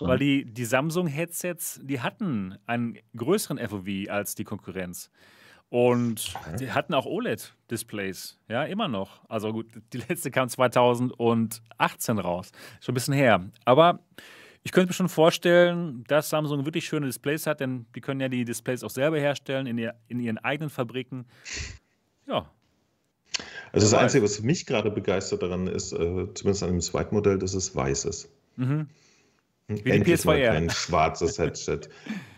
[0.00, 5.10] weil die, die Samsung-Headsets, die hatten einen größeren FOV als die Konkurrenz.
[5.70, 9.28] Und die hatten auch OLED-Displays, ja, immer noch.
[9.28, 13.50] Also gut, die letzte kam 2018 raus, schon ein bisschen her.
[13.64, 14.00] Aber
[14.62, 18.28] ich könnte mir schon vorstellen, dass Samsung wirklich schöne Displays hat, denn die können ja
[18.28, 21.26] die Displays auch selber herstellen in, ihr, in ihren eigenen Fabriken.
[22.26, 22.48] Ja,
[23.74, 25.96] also das Einzige, was mich gerade begeistert daran ist, äh,
[26.34, 28.28] zumindest an dem zweiten Modell, dass es weiß ist.
[28.56, 28.88] Mhm.
[29.68, 31.80] Hm, Wie Endlich die PS2 kein schwarzes Headset.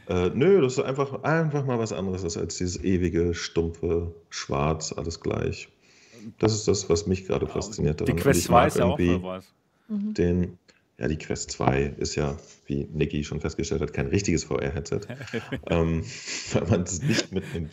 [0.09, 5.21] äh, nö, das ist einfach, einfach mal was anderes als dieses ewige, stumpfe Schwarz, alles
[5.21, 5.69] gleich.
[6.39, 8.17] Das ist das, was mich gerade fasziniert daran.
[8.17, 9.45] Die Quest 2 ist ja auch was.
[9.89, 10.15] Mhm.
[10.15, 10.59] Den,
[10.99, 15.01] ja, die Quest 2 ist ja, wie Niki schon festgestellt hat, kein richtiges VR-Headset.
[15.71, 16.03] ähm,
[16.53, 17.71] weil man es nicht mit einem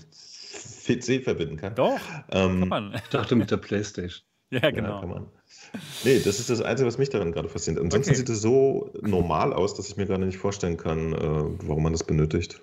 [0.63, 1.75] PC verbinden kann.
[1.75, 1.99] Doch,
[2.31, 2.93] ähm, kann man.
[2.95, 4.23] Ich dachte mit der Playstation.
[4.49, 5.01] Ja, genau.
[5.01, 5.25] Ja,
[6.03, 7.83] nee, das ist das Einzige, was mich daran gerade fasziniert.
[7.83, 8.19] Ansonsten okay.
[8.19, 11.17] sieht es so normal aus, dass ich mir gerade nicht vorstellen kann, äh,
[11.67, 12.61] warum man das benötigt.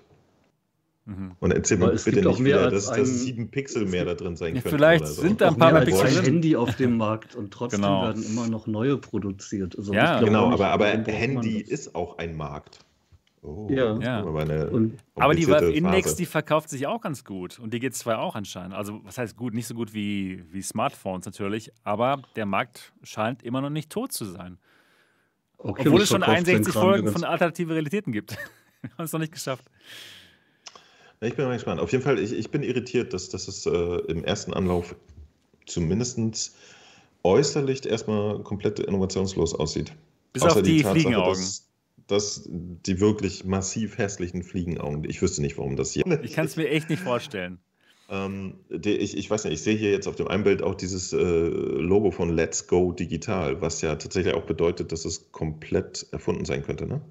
[1.05, 1.31] Mhm.
[1.39, 4.61] Und erzähl mir bitte nicht wieder, dass, dass sieben Pixel mehr da drin sein ja,
[4.61, 4.75] können.
[4.75, 5.21] Vielleicht so.
[5.21, 6.23] sind da ein paar mehr Pixel drin.
[6.23, 8.03] Handy auf dem Markt und trotzdem genau.
[8.03, 9.77] werden immer noch neue produziert.
[9.77, 12.79] Also ja, genau, aber, aber Handy ist auch ein Markt.
[13.43, 13.97] Oh, ja.
[13.99, 14.23] ja.
[15.15, 17.57] Aber die Valve Index, die verkauft sich auch ganz gut.
[17.57, 18.75] Und die geht zwar auch anscheinend.
[18.75, 19.53] Also, was heißt gut?
[19.53, 21.71] Nicht so gut wie, wie Smartphones natürlich.
[21.83, 24.59] Aber der Markt scheint immer noch nicht tot zu sein.
[25.57, 28.31] Okay, Obwohl es schon 61 Folgen von alternative Realitäten gibt.
[28.81, 29.65] Wir haben es noch nicht geschafft.
[31.19, 31.79] ich bin mal gespannt.
[31.79, 33.71] Auf jeden Fall, ich, ich bin irritiert, dass, dass es äh,
[34.07, 34.95] im ersten Anlauf
[35.67, 36.55] zumindest
[37.23, 39.93] äußerlich erstmal komplett innovationslos aussieht.
[40.33, 41.41] Bis Außer auf die, die Tatsache, Fliegenaugen.
[41.41, 41.70] Dass,
[42.11, 46.03] dass die wirklich massiv hässlichen Fliegenaugen, ich wüsste nicht, warum das hier.
[46.23, 47.59] Ich kann es mir echt nicht vorstellen.
[48.09, 50.75] Ähm, die, ich, ich weiß nicht, ich sehe hier jetzt auf dem einen Bild auch
[50.75, 56.05] dieses äh, Logo von Let's Go Digital, was ja tatsächlich auch bedeutet, dass es komplett
[56.11, 57.01] erfunden sein könnte, ne?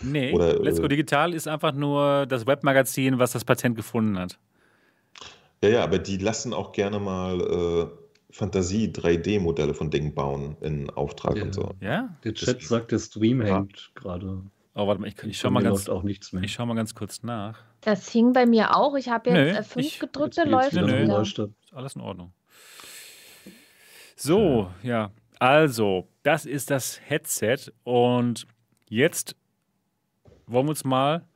[0.00, 4.18] Nee, Oder, Let's Go äh, Digital ist einfach nur das Webmagazin, was das Patent gefunden
[4.18, 4.38] hat.
[5.62, 11.36] Ja, ja, aber die lassen auch gerne mal äh, Fantasie-3D-Modelle von Dingen bauen in Auftrag
[11.36, 11.44] ja.
[11.44, 11.74] und so.
[11.80, 12.16] Ja?
[12.24, 13.56] Der Chat das sagt, der Stream ja.
[13.56, 14.42] hängt gerade.
[14.74, 16.42] Oh, warte mal, ich, ich schau mal ganz, auch nichts mehr.
[16.42, 17.58] Ich schau mal ganz kurz nach.
[17.80, 18.94] Das hing bei mir auch.
[18.96, 21.20] Ich habe jetzt F5 ich, gedrückt, der läuft nö, nö.
[21.22, 21.40] Ist
[21.72, 22.32] alles in Ordnung.
[24.14, 24.88] So, ja.
[24.88, 25.10] ja.
[25.38, 28.46] Also, das ist das Headset und
[28.88, 29.36] jetzt
[30.46, 31.26] wollen wir uns mal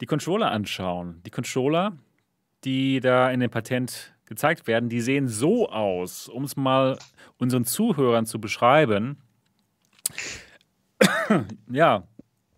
[0.00, 1.22] die Controller anschauen.
[1.24, 1.96] Die Controller,
[2.64, 6.98] die da in dem Patent gezeigt werden, die sehen so aus, um es mal
[7.38, 9.18] unseren Zuhörern zu beschreiben.
[11.70, 12.06] ja.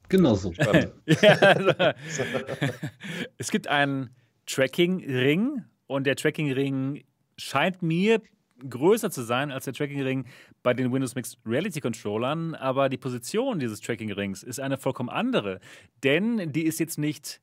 [0.09, 0.53] Genau so.
[1.07, 1.73] ja also,
[3.39, 4.11] es gibt einen
[4.47, 7.05] Tracking-Ring und der Tracking-Ring
[7.37, 8.23] scheint mir
[8.69, 10.27] größer zu sein als der Tracking-Ring
[10.63, 15.61] bei den Windows Mixed Reality Controllern, aber die Position dieses Tracking-Rings ist eine vollkommen andere,
[16.03, 17.41] denn die ist jetzt nicht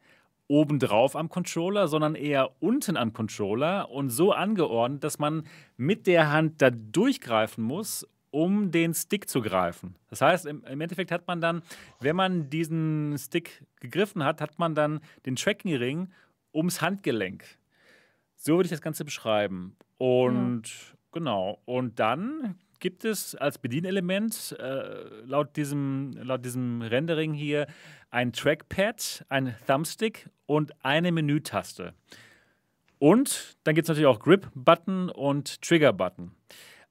[0.48, 5.43] obendrauf am Controller, sondern eher unten am Controller und so angeordnet, dass man
[5.78, 9.96] mit der Hand da durchgreifen muss, um den Stick zu greifen.
[10.10, 11.62] Das heißt, im, Endeffekt hat man dann,
[12.02, 16.10] wenn man diesen Stick gegriffen hat, hat man dann den Tracking-Ring
[16.54, 17.46] ums Handgelenk.
[18.36, 19.78] So würde ich das Ganze beschreiben.
[19.98, 20.98] Und ja.
[21.14, 21.62] genau.
[21.66, 27.67] Und dann gibt es als Bedienelement äh, laut, diesem, laut diesem Rendering hier
[28.11, 31.93] ein Trackpad, ein Thumbstick und eine Menütaste.
[32.99, 36.32] Und dann gibt es natürlich auch Grip-Button und Trigger-Button.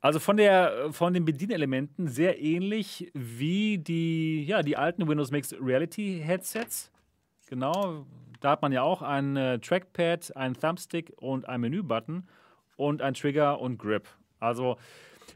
[0.00, 5.56] Also von, der, von den Bedienelementen sehr ähnlich wie die, ja, die alten Windows Mixed
[5.58, 6.92] Reality Headsets.
[7.48, 8.04] Genau,
[8.40, 12.28] da hat man ja auch ein äh, Trackpad, ein Thumbstick und ein Menü-Button
[12.76, 14.06] und ein Trigger und Grip.
[14.40, 14.76] Also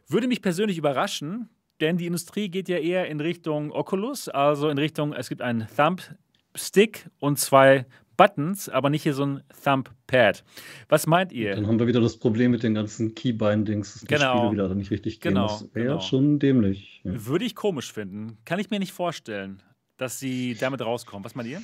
[0.06, 1.48] würde mich persönlich überraschen,
[1.80, 5.66] denn die Industrie geht ja eher in Richtung Oculus, also in Richtung, es gibt einen
[5.76, 7.86] Thumbstick und zwei
[8.16, 10.44] Buttons, aber nicht hier so ein Thumbpad.
[10.88, 11.54] Was meint ihr?
[11.54, 14.32] Dann haben wir wieder das Problem mit den ganzen Keybindings, dass genau.
[14.32, 15.34] die Spiele wieder nicht richtig gehen.
[15.34, 15.46] Genau.
[15.46, 16.00] Das wäre genau.
[16.00, 17.00] schon dämlich.
[17.04, 17.12] Ja.
[17.26, 18.38] Würde ich komisch finden.
[18.44, 19.62] Kann ich mir nicht vorstellen,
[19.98, 21.24] dass sie damit rauskommen.
[21.24, 21.62] Was meint ihr?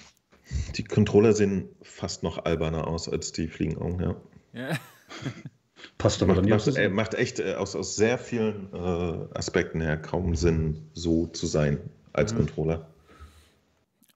[0.77, 4.17] Die Controller sehen fast noch alberner aus als die Fliegenaugen, ja.
[4.53, 4.79] ja.
[5.99, 9.97] Passt aber dann macht, äh, macht echt äh, aus, aus sehr vielen äh, Aspekten her
[9.97, 11.79] kaum Sinn, so zu sein
[12.13, 12.39] als mhm.
[12.39, 12.89] Controller.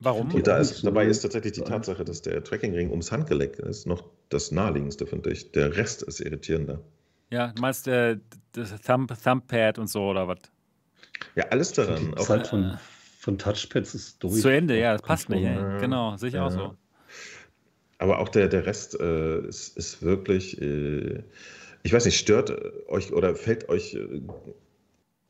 [0.00, 0.32] Warum?
[0.32, 4.04] Und da ist, dabei ist tatsächlich die Tatsache, dass der Trackingring ums Handgelenk ist, noch
[4.28, 5.50] das naheliegendste, finde ich.
[5.52, 6.80] Der Rest ist irritierender.
[7.30, 8.18] Ja, du meinst äh,
[8.52, 10.38] das Thumb, Thumbpad und so oder was?
[11.34, 12.14] Ja, alles daran.
[12.16, 12.78] Die Zeit von,
[13.18, 14.40] von Touchpads ist durch.
[14.40, 15.42] Zu Ende, ja, das passt nicht.
[15.42, 15.78] Ja.
[15.78, 16.46] Genau, sehe ich ja.
[16.46, 16.76] auch so.
[17.98, 20.60] Aber auch der, der Rest äh, ist, ist wirklich.
[20.60, 21.24] Äh,
[21.82, 22.52] ich weiß nicht, stört
[22.88, 24.20] euch oder fällt euch, äh,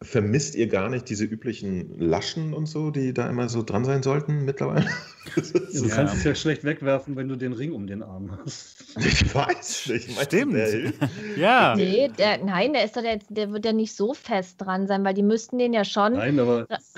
[0.01, 4.03] vermisst ihr gar nicht diese üblichen Laschen und so, die da immer so dran sein
[4.03, 4.87] sollten mittlerweile?
[5.37, 8.97] Ja, du kannst es ja schlecht wegwerfen, wenn du den Ring um den Arm hast.
[8.99, 10.19] Ich weiß nicht.
[10.23, 10.57] Stimmt.
[11.37, 11.77] ja.
[11.77, 15.05] Nee, der, nein, der, ist doch der, der wird ja nicht so fest dran sein,
[15.05, 16.39] weil die müssten den ja schon nein,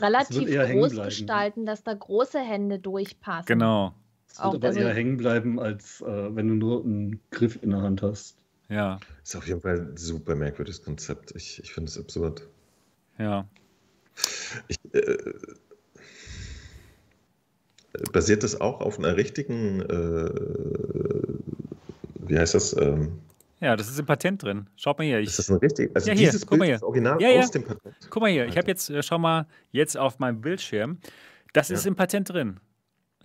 [0.01, 3.47] relativ groß gestalten, dass da große Hände durchpassen.
[3.47, 3.95] Genau.
[4.31, 7.59] Es wird auch, aber also, eher hängen bleiben, als äh, wenn du nur einen Griff
[7.63, 8.37] in der Hand hast.
[8.69, 9.01] Ja.
[9.23, 11.33] Ist auf jeden Fall ein super merkwürdiges Konzept.
[11.35, 12.47] Ich, ich finde es absurd.
[13.19, 13.47] Ja.
[14.69, 15.17] Ich, äh,
[18.13, 20.31] basiert das auch auf einer richtigen, äh,
[22.29, 22.77] wie heißt das?
[22.77, 23.19] Ähm,
[23.61, 24.69] ja, das ist im Patent drin.
[24.77, 25.19] Schaut mal hier.
[25.19, 25.91] Ich, ist das ein richtig?
[25.95, 26.77] Also ja, hier, dieses guck Bild mal hier.
[26.77, 27.41] ist original ja, ja.
[27.41, 27.95] aus dem Patent.
[28.09, 28.47] Guck mal hier.
[28.47, 30.99] Ich habe jetzt, äh, schau mal, jetzt auf meinem Bildschirm.
[31.53, 31.75] Das ja.
[31.75, 32.61] ist im Patent drin.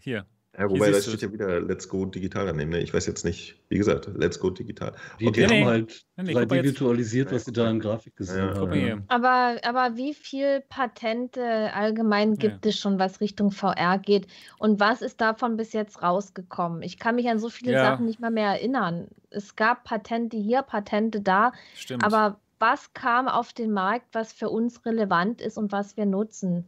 [0.01, 0.26] Hier.
[0.58, 2.72] Ja, wobei, da steht ja wieder Let's Go Digital daneben.
[2.72, 2.80] Ne?
[2.80, 4.93] Ich weiß jetzt nicht, wie gesagt, Let's Go Digital.
[5.20, 5.47] Die, okay.
[5.47, 8.56] die nee, haben halt nee, nee, 3D visualisiert, was sie da in Grafik gesehen ja,
[8.56, 8.74] haben.
[8.74, 8.97] Ja.
[9.08, 14.28] Aber, aber wie viele Patente allgemein gibt es schon, was Richtung VR geht?
[14.58, 16.82] Und was ist davon bis jetzt rausgekommen?
[16.84, 19.08] Ich kann mich an so viele Sachen nicht mal mehr erinnern.
[19.30, 21.51] Es gab Patente hier, Patente da.
[21.76, 22.03] Stimmt.
[22.03, 26.66] Aber was kam auf den Markt, was für uns relevant ist und was wir nutzen?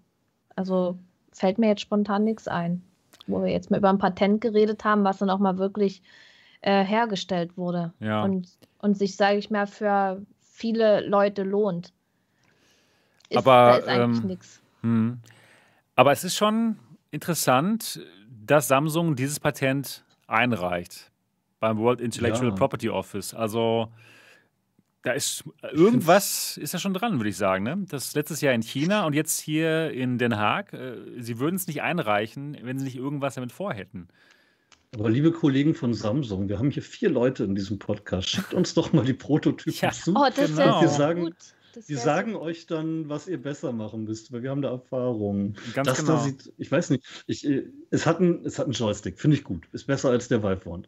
[0.55, 0.97] Also
[1.31, 2.81] fällt mir jetzt spontan nichts ein
[3.27, 6.01] wo wir jetzt mal über ein Patent geredet haben, was dann auch mal wirklich
[6.61, 8.23] äh, hergestellt wurde ja.
[8.23, 8.47] und,
[8.79, 11.93] und sich, sage ich mal, für viele Leute lohnt.
[13.29, 14.61] Ist, aber, da ist eigentlich ähm, nichts.
[14.81, 15.19] Hm.
[15.95, 16.77] Aber es ist schon
[17.11, 17.99] interessant,
[18.45, 21.11] dass Samsung dieses Patent einreicht
[21.59, 22.55] beim World Intellectual ja.
[22.55, 23.33] Property Office.
[23.33, 23.91] Also
[25.07, 27.63] da ist irgendwas ist da schon dran, würde ich sagen.
[27.63, 27.85] Ne?
[27.87, 30.73] Das letztes Jahr in China und jetzt hier in Den Haag.
[30.73, 34.09] Äh, sie würden es nicht einreichen, wenn sie nicht irgendwas damit vorhätten.
[34.93, 38.27] Aber liebe Kollegen von Samsung, wir haben hier vier Leute in diesem Podcast.
[38.27, 40.13] Schickt uns doch mal die Prototypen ja, zu.
[40.13, 40.81] Oh, das genau.
[40.81, 41.35] wir sagen, gut.
[41.85, 45.55] Wir sagen so euch dann, was ihr besser machen müsst, weil wir haben da Erfahrung.
[45.73, 46.13] Ganz das genau.
[46.13, 49.37] Da sieht, ich weiß nicht, ich, äh, es, hat ein, es hat einen Joystick, finde
[49.37, 49.69] ich gut.
[49.71, 50.87] Ist besser als der Vive Wand.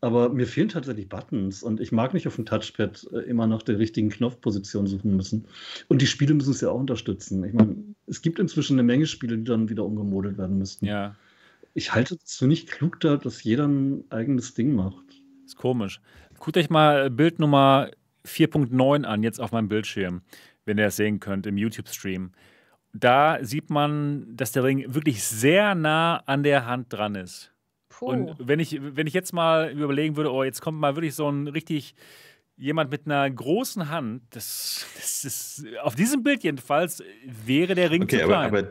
[0.00, 3.62] Aber mir fehlen tatsächlich Buttons und ich mag nicht auf dem Touchpad äh, immer nach
[3.62, 5.46] der richtigen Knopfposition suchen müssen.
[5.88, 7.42] Und die Spiele müssen es ja auch unterstützen.
[7.44, 7.76] Ich meine,
[8.06, 10.84] es gibt inzwischen eine Menge Spiele, die dann wieder umgemodelt werden müssten.
[10.84, 11.16] Ja.
[11.72, 15.04] Ich halte es für nicht klug da, dass jeder ein eigenes Ding macht.
[15.46, 16.00] Ist komisch.
[16.38, 17.90] Guckt euch mal Bild Nummer
[18.26, 20.22] 4.9 an, jetzt auf meinem Bildschirm,
[20.66, 22.32] wenn ihr das sehen könnt im YouTube-Stream.
[22.92, 27.53] Da sieht man, dass der Ring wirklich sehr nah an der Hand dran ist.
[27.98, 28.06] Puh.
[28.06, 31.28] Und wenn ich, wenn ich jetzt mal überlegen würde, oh, jetzt kommt mal wirklich so
[31.28, 31.94] ein richtig
[32.56, 38.04] jemand mit einer großen Hand, das, das ist, auf diesem Bild jedenfalls, wäre der Ring
[38.04, 38.48] Okay, zu aber, klein.
[38.48, 38.68] aber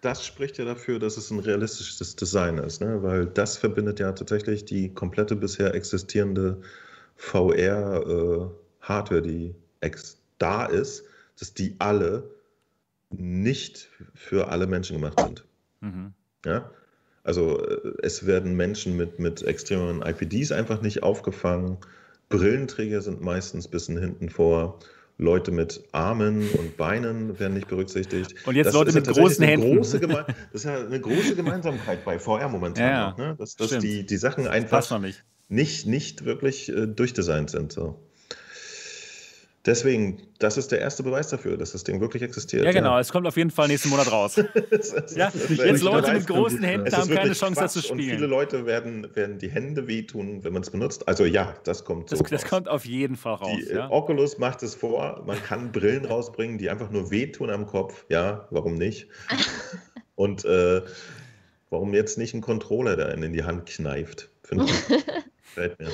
[0.00, 3.02] das spricht ja dafür, dass es ein realistisches Design ist, ne?
[3.02, 6.60] weil das verbindet ja tatsächlich die komplette bisher existierende
[7.16, 11.04] VR-Hardware, die ex da ist,
[11.38, 12.30] dass die alle
[13.10, 15.44] nicht für alle Menschen gemacht sind.
[15.80, 16.12] mhm.
[16.44, 16.70] Ja?
[17.28, 21.76] Also äh, es werden Menschen mit, mit extremen IPDs einfach nicht aufgefangen.
[22.30, 24.78] Brillenträger sind meistens ein bisschen hinten vor.
[25.18, 28.34] Leute mit Armen und Beinen werden nicht berücksichtigt.
[28.46, 29.76] Und jetzt Das Leute ja mit tatsächlich großen Händen.
[29.76, 32.84] Große das ist ja eine große Gemeinsamkeit bei VR momentan.
[32.84, 33.10] Ja, ja.
[33.10, 33.36] noch, ne?
[33.38, 34.98] Dass, dass die, die Sachen einfach
[35.50, 37.72] nicht, nicht wirklich äh, durchdesignt sind.
[37.72, 38.00] So.
[39.68, 42.64] Deswegen, das ist der erste Beweis dafür, dass das Ding wirklich existiert.
[42.64, 42.98] Ja, genau.
[42.98, 44.38] Es kommt auf jeden Fall nächsten Monat raus.
[44.70, 47.98] Es Ja, es jetzt Leute mit großen Händen haben keine Chance, das zu Quatsch Und
[47.98, 48.30] viele spielen.
[48.30, 51.06] Leute werden, werden die Hände wehtun, wenn man es benutzt.
[51.06, 53.50] Also ja, das kommt so Das, das kommt auf jeden Fall raus.
[53.58, 53.90] Die, äh, ja.
[53.90, 58.06] Oculus macht es vor, man kann Brillen rausbringen, die einfach nur wehtun am Kopf.
[58.08, 59.06] Ja, warum nicht?
[60.14, 60.80] Und äh,
[61.68, 64.30] warum jetzt nicht ein Controller, der einen in die Hand kneift?
[64.42, 65.04] Finde ich.
[65.58, 65.90] Gefällt mir.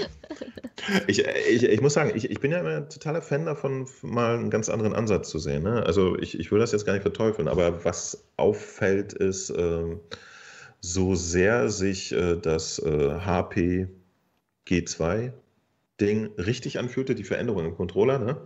[1.07, 4.35] Ich, ich, ich muss sagen, ich, ich bin ja immer ein totaler Fan davon, mal
[4.35, 5.63] einen ganz anderen Ansatz zu sehen.
[5.63, 5.83] Ne?
[5.87, 10.01] Also ich, ich will das jetzt gar nicht verteufeln, aber was auffällt, ist, ähm,
[10.81, 13.89] so sehr sich äh, das äh, HP
[14.69, 18.37] G2-Ding richtig anfühlte, die Veränderung im Controller, ne?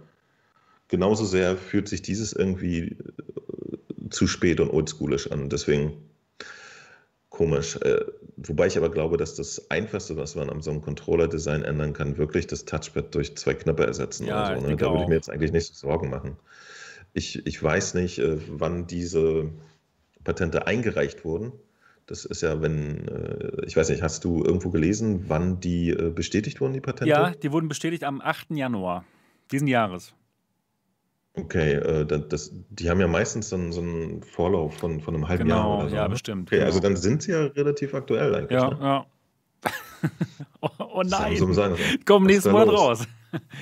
[0.87, 5.49] genauso sehr fühlt sich dieses irgendwie äh, zu spät und oldschoolisch an.
[5.49, 6.08] Deswegen
[7.39, 7.77] komisch.
[7.77, 8.05] Äh,
[8.37, 12.19] wobei ich aber glaube, dass das Einfachste, was man an so einem Controller-Design ändern kann,
[12.19, 14.67] wirklich das Touchpad durch zwei Knöpfe ersetzen Ja, oder so.
[14.67, 14.77] Ne?
[14.77, 16.37] Da würde ich mir jetzt eigentlich nicht so Sorgen machen.
[17.15, 19.51] Ich, ich weiß nicht, äh, wann diese
[20.25, 21.53] Patente eingereicht wurden.
[22.07, 26.11] Das ist ja, wenn, äh, ich weiß nicht, hast du irgendwo gelesen, wann die äh,
[26.11, 27.11] bestätigt wurden, die Patente?
[27.11, 28.51] ja, die wurden bestätigt am 8.
[28.51, 29.05] Januar
[29.53, 30.13] diesen Jahres.
[31.45, 35.15] Okay, äh, da- das, die haben ja meistens so einen, so einen Vorlauf von, von
[35.15, 35.97] einem halben Jahr Genau, oder so.
[35.97, 36.09] ja, ne?
[36.11, 36.53] bestimmt.
[36.53, 36.91] Okay, also genau.
[36.95, 38.61] dann sind sie ja relativ aktuell eigentlich.
[38.61, 38.79] Ja, ne?
[38.81, 39.07] ja.
[40.61, 41.37] oh, oh nein.
[41.37, 41.99] Sagen sie.
[42.05, 42.79] Komm Monat los?
[42.81, 43.07] raus.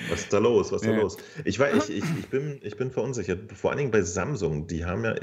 [0.09, 0.71] Was ist da los?
[0.71, 0.95] Was ist Ja.
[0.95, 1.17] da los?
[1.43, 3.51] Ich, weiß, ich, ich, ich, bin, ich bin verunsichert.
[3.51, 4.67] Vor allen Dingen bei Samsung.
[4.67, 5.15] Die haben ja,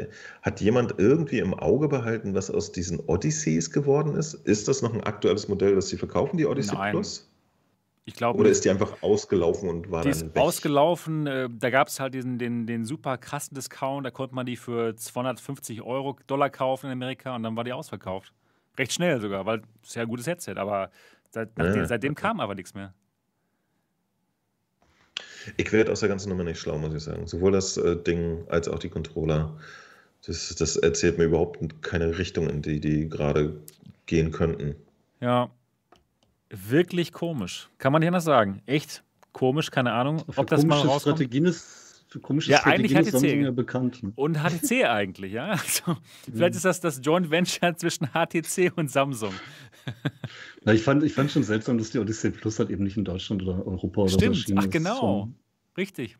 [0.42, 4.34] hat jemand irgendwie im Auge behalten, was aus diesen Odysseys geworden ist?
[4.34, 6.92] Ist das noch ein aktuelles Modell, das sie verkaufen, die Odyssey Nein.
[6.92, 7.30] Plus?
[8.04, 10.36] Ich glaube, Oder ist die einfach ausgelaufen und war die dann ist weg?
[10.36, 11.26] ausgelaufen.
[11.26, 14.04] Äh, da gab es halt diesen, den, den super krassen Discount.
[14.06, 17.72] Da konnte man die für 250 Euro Dollar kaufen in Amerika und dann war die
[17.72, 18.32] ausverkauft.
[18.78, 20.54] Recht schnell sogar, weil es ist ja ein gutes Headset.
[20.56, 20.90] Aber
[21.30, 22.22] seit, nachdem, Ja, seitdem okay.
[22.22, 22.94] kam aber nichts mehr.
[25.56, 27.26] Ich werde aus der ganzen Nummer nicht schlau, muss ich sagen.
[27.26, 29.56] Sowohl das äh, Ding als auch die Controller.
[30.26, 33.60] Das, das erzählt mir überhaupt keine Richtung, in die die gerade
[34.06, 34.76] gehen könnten.
[35.20, 35.50] Ja,
[36.68, 37.68] wirklich komisch.
[37.78, 38.62] Kann man nicht anders sagen.
[38.66, 39.02] Echt
[39.32, 41.16] komisch, keine Ahnung, Für ob das mal rauskommt.
[41.18, 43.20] Strategien ist, für komische Ja, eigentlich Strategien ist HTC.
[43.30, 44.02] Samsung ja bekannt.
[44.02, 44.12] ne?
[44.14, 45.46] Und HTC eigentlich, ja.
[45.48, 45.96] Also,
[46.32, 49.32] vielleicht ist das das Joint Venture zwischen HTC und Samsung.
[50.64, 53.04] Na, ich, fand, ich fand schon seltsam, dass die Odyssey Plus halt eben nicht in
[53.04, 54.70] Deutschland oder Europa oder so Stimmt, erschienen ach ist.
[54.70, 54.98] genau.
[55.00, 55.34] Schon-
[55.76, 56.16] Richtig.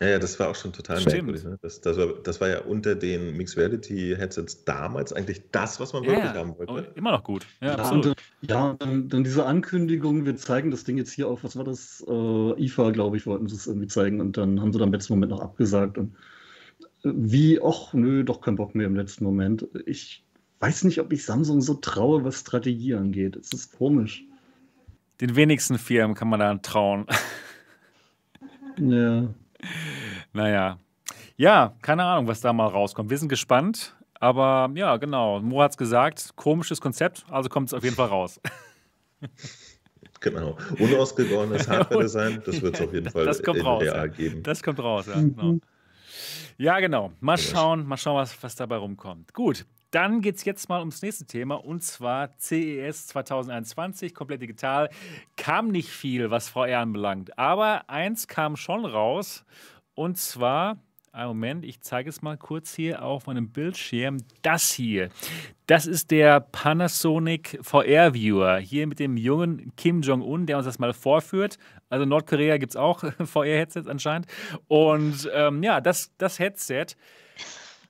[0.00, 1.14] Ja, ja, das war auch schon total Stimmt.
[1.14, 1.44] merkwürdig.
[1.44, 1.58] Ne?
[1.62, 5.94] Das, das, war, das war ja unter den Mixed Reality Headsets damals eigentlich das, was
[5.94, 6.34] man Ja, wirklich ja.
[6.34, 6.72] haben wollte.
[6.72, 7.46] Und immer noch gut.
[7.62, 8.04] Ja, Ja, und, absolut.
[8.06, 11.56] dann- ja, und dann, dann diese Ankündigung, wir zeigen das Ding jetzt hier auf, was
[11.56, 12.04] war das?
[12.06, 14.92] Äh, IFA, glaube ich, wollten sie es irgendwie zeigen und dann haben sie dann im
[14.94, 15.96] letzten Moment noch abgesagt.
[15.96, 16.14] Und
[17.04, 19.66] äh, wie, ach nö, doch kein Bock mehr im letzten Moment.
[19.86, 20.22] Ich
[20.60, 23.34] weiß nicht, ob ich Samsung so traue, was Strategie angeht.
[23.36, 24.24] Es ist komisch.
[25.22, 27.06] Den wenigsten Firmen kann man da trauen.
[28.78, 29.28] Ja.
[30.32, 30.78] Naja.
[31.36, 33.10] Ja, keine Ahnung, was da mal rauskommt.
[33.10, 33.94] Wir sind gespannt.
[34.18, 35.40] Aber ja, genau.
[35.40, 38.40] Mo hat es gesagt, komisches Konzept, also kommt es auf jeden Fall raus.
[40.20, 40.56] Genau.
[40.78, 44.06] Unausgegorenes Hardware-Design, das wird es auf jeden Fall Das kommt in raus, real ja.
[44.06, 44.42] geben.
[44.42, 45.16] Das kommt raus, ja.
[45.16, 45.36] Mhm.
[45.36, 45.58] Genau.
[46.58, 47.12] Ja, genau.
[47.20, 49.34] Mal schauen, mal schauen, was, was dabei rumkommt.
[49.34, 54.90] Gut, dann geht es jetzt mal ums nächste Thema und zwar CES 2021, komplett digital.
[55.36, 59.44] Kam nicht viel, was VR anbelangt, aber eins kam schon raus
[59.94, 60.78] und zwar.
[61.12, 64.18] Einen Moment, ich zeige es mal kurz hier auf meinem Bildschirm.
[64.42, 65.08] Das hier,
[65.66, 68.58] das ist der Panasonic VR Viewer.
[68.58, 71.56] Hier mit dem jungen Kim Jong-un, der uns das mal vorführt.
[71.88, 74.26] Also in Nordkorea gibt es auch VR-Headsets anscheinend.
[74.68, 76.88] Und ähm, ja, das, das Headset,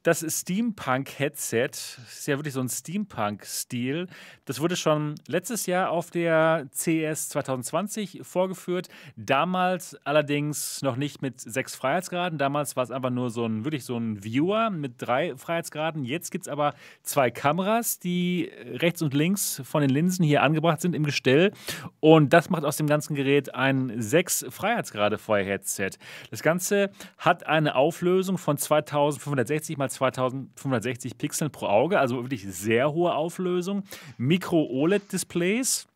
[0.06, 4.06] das Steampunk-Headset, ist ja wirklich so ein Steampunk-Stil,
[4.44, 8.88] das wurde schon letztes Jahr auf der CES 2020 vorgeführt.
[9.16, 12.38] Damals allerdings noch nicht mit sechs Freiheitsgraden.
[12.38, 16.04] Damals war es einfach nur so ein, wirklich so ein Viewer mit drei Freiheitsgraden.
[16.04, 20.80] Jetzt gibt es aber zwei Kameras, die rechts und links von den Linsen hier angebracht
[20.80, 21.50] sind im Gestell.
[21.98, 25.90] Und das macht aus dem ganzen Gerät ein sechs Freiheitsgrade Feuer-Headset.
[26.30, 32.92] Das Ganze hat eine Auflösung von 2560 x 2560 Pixeln pro Auge, also wirklich sehr
[32.92, 33.82] hohe Auflösung.
[34.18, 35.86] Micro-OLED-Displays.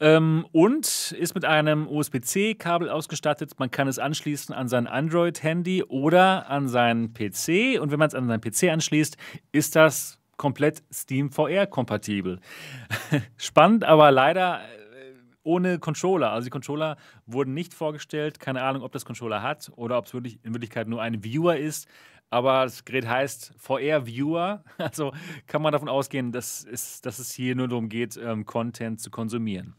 [0.00, 3.52] Ähm, und ist mit einem USB-C-Kabel ausgestattet.
[3.58, 7.80] Man kann es anschließen an sein Android-Handy oder an seinen PC.
[7.80, 9.16] Und wenn man es an seinen PC anschließt,
[9.52, 12.40] ist das komplett Steam VR-kompatibel.
[13.36, 16.32] Spannend, aber leider äh, ohne Controller.
[16.32, 16.96] Also die Controller
[17.26, 18.40] wurden nicht vorgestellt.
[18.40, 21.56] Keine Ahnung, ob das Controller hat oder ob es wirklich in Wirklichkeit nur ein Viewer
[21.56, 21.86] ist
[22.32, 24.64] aber das Gerät heißt VR Viewer.
[24.78, 25.12] Also
[25.46, 29.10] kann man davon ausgehen, dass es, dass es hier nur darum geht, ähm, Content zu
[29.10, 29.74] konsumieren.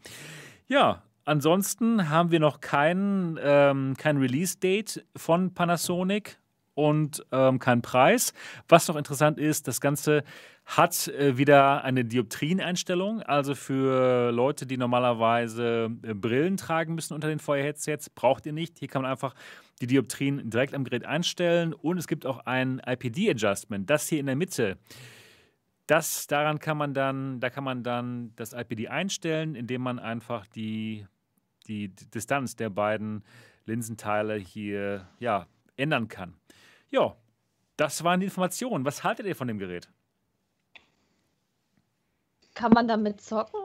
[0.66, 6.38] Ja, ansonsten haben wir noch kein, ähm, kein Release-Date von Panasonic
[6.74, 8.32] und ähm, keinen Preis.
[8.68, 10.22] Was noch interessant ist, das Ganze
[10.64, 13.22] hat äh, wieder eine Dioptrieneinstellung.
[13.22, 18.78] Also für Leute, die normalerweise äh, Brillen tragen müssen unter den Feuerheadsets, braucht ihr nicht.
[18.78, 19.34] Hier kann man einfach
[19.80, 23.88] die Dioptrien direkt am Gerät einstellen und es gibt auch ein IPD-Adjustment.
[23.90, 24.78] Das hier in der Mitte.
[25.86, 30.46] Das, daran kann man dann, da kann man dann das IPD einstellen, indem man einfach
[30.46, 31.06] die,
[31.66, 33.22] die Distanz der beiden
[33.66, 35.46] Linsenteile hier ja,
[35.76, 36.34] ändern kann.
[36.90, 37.16] Ja,
[37.76, 38.84] das waren die Informationen.
[38.84, 39.90] Was haltet ihr von dem Gerät?
[42.54, 43.63] Kann man damit zocken?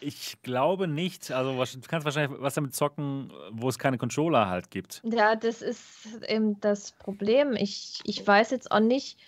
[0.00, 1.30] Ich glaube nicht.
[1.30, 5.02] Also du kannst wahrscheinlich was damit zocken, wo es keine Controller halt gibt.
[5.04, 7.54] Ja, das ist eben das Problem.
[7.54, 9.18] Ich, ich weiß jetzt auch nicht,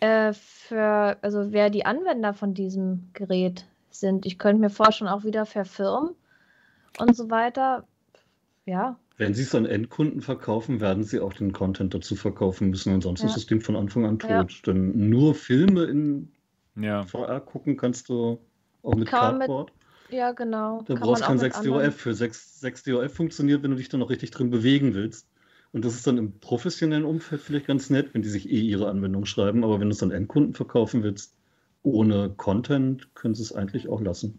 [0.00, 4.26] äh, für, also wer die Anwender von diesem Gerät sind.
[4.26, 6.14] Ich könnte mir vorstellen, auch wieder für Firmen
[6.98, 7.86] und so weiter.
[8.64, 8.98] Ja.
[9.16, 12.94] Wenn sie es an Endkunden verkaufen, werden sie auch den Content dazu verkaufen müssen.
[12.94, 13.30] Ansonsten ja.
[13.30, 14.30] ist das Ding von Anfang an tot.
[14.30, 14.46] Ja.
[14.66, 16.32] Denn nur Filme in
[16.76, 17.04] ja.
[17.04, 18.40] VR gucken kannst du
[18.82, 19.72] auch mit Kann Cardboard.
[20.08, 20.82] Mit, ja, genau.
[20.86, 21.94] Da Kann brauchst kein 6 DOF.
[21.96, 25.28] Für 6, 6 DOF funktioniert, wenn du dich dann noch richtig drin bewegen willst.
[25.72, 28.88] Und das ist dann im professionellen Umfeld vielleicht ganz nett, wenn die sich eh ihre
[28.88, 29.64] Anwendung schreiben.
[29.64, 31.34] Aber wenn du es an Endkunden verkaufen willst,
[31.82, 34.38] ohne Content, können sie es eigentlich auch lassen.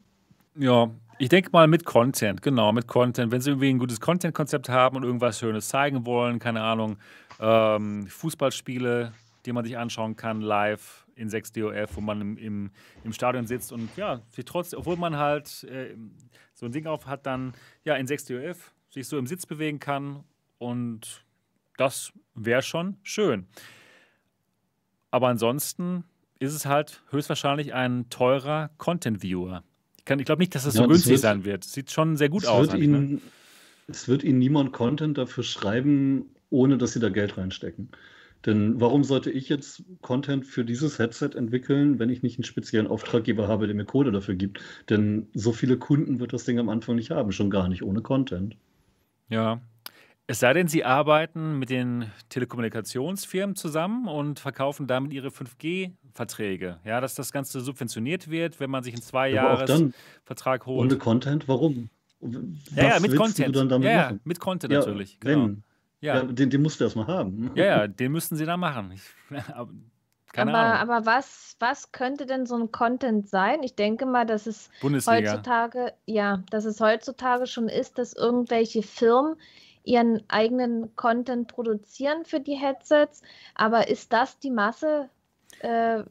[0.55, 3.31] Ja, ich denke mal mit Content, genau, mit Content.
[3.31, 6.97] Wenn sie irgendwie ein gutes Content-Konzept haben und irgendwas Schönes zeigen wollen, keine Ahnung,
[7.39, 9.11] ähm, Fußballspiele,
[9.45, 12.71] die man sich anschauen kann, live in 6 DOF, wo man im, im,
[13.03, 15.95] im Stadion sitzt und ja, sich trotzdem, obwohl man halt äh,
[16.53, 17.53] so ein Ding auf hat, dann
[17.83, 20.23] ja in 6 DOF sich so im Sitz bewegen kann
[20.57, 21.25] und
[21.77, 23.47] das wäre schon schön.
[25.11, 26.03] Aber ansonsten
[26.39, 29.63] ist es halt höchstwahrscheinlich ein teurer Content-Viewer.
[29.97, 31.63] Ich, ich glaube nicht, dass das ja, so günstig wird, sein wird.
[31.63, 32.73] Sieht schon sehr gut aus.
[32.73, 33.21] Ihnen, ne?
[33.87, 37.89] Es wird Ihnen niemand Content dafür schreiben, ohne dass Sie da Geld reinstecken.
[38.45, 42.87] Denn warum sollte ich jetzt Content für dieses Headset entwickeln, wenn ich nicht einen speziellen
[42.87, 44.59] Auftraggeber habe, der mir Code dafür gibt?
[44.89, 48.01] Denn so viele Kunden wird das Ding am Anfang nicht haben, schon gar nicht ohne
[48.01, 48.57] Content.
[49.29, 49.61] Ja.
[50.25, 56.79] Es sei denn, Sie arbeiten mit den Telekommunikationsfirmen zusammen und verkaufen damit Ihre 5G-Verträge.
[56.85, 59.83] Ja, dass das Ganze subventioniert wird, wenn man sich einen zwei Jahres
[60.23, 60.91] Vertrag holt.
[60.91, 61.89] Ohne Content, warum?
[62.21, 63.55] Was ja, ja, mit Content.
[63.55, 65.19] ja, ja, mit Content ja, natürlich.
[65.19, 65.55] Genau.
[66.03, 66.15] Ja.
[66.17, 67.51] ja den, den musst du erstmal haben.
[67.55, 68.91] Ja, ja, den müssten sie da machen.
[68.91, 69.03] Ich,
[70.33, 70.91] keine aber, Ahnung.
[70.91, 73.63] aber was, was könnte denn so ein Content sein?
[73.63, 75.31] Ich denke mal, dass es Bundesliga.
[75.31, 79.37] heutzutage, ja, dass es heutzutage schon ist, dass irgendwelche Firmen
[79.85, 83.21] ihren eigenen Content produzieren für die Headsets.
[83.55, 85.09] Aber ist das die Masse?
[85.59, 86.03] Äh,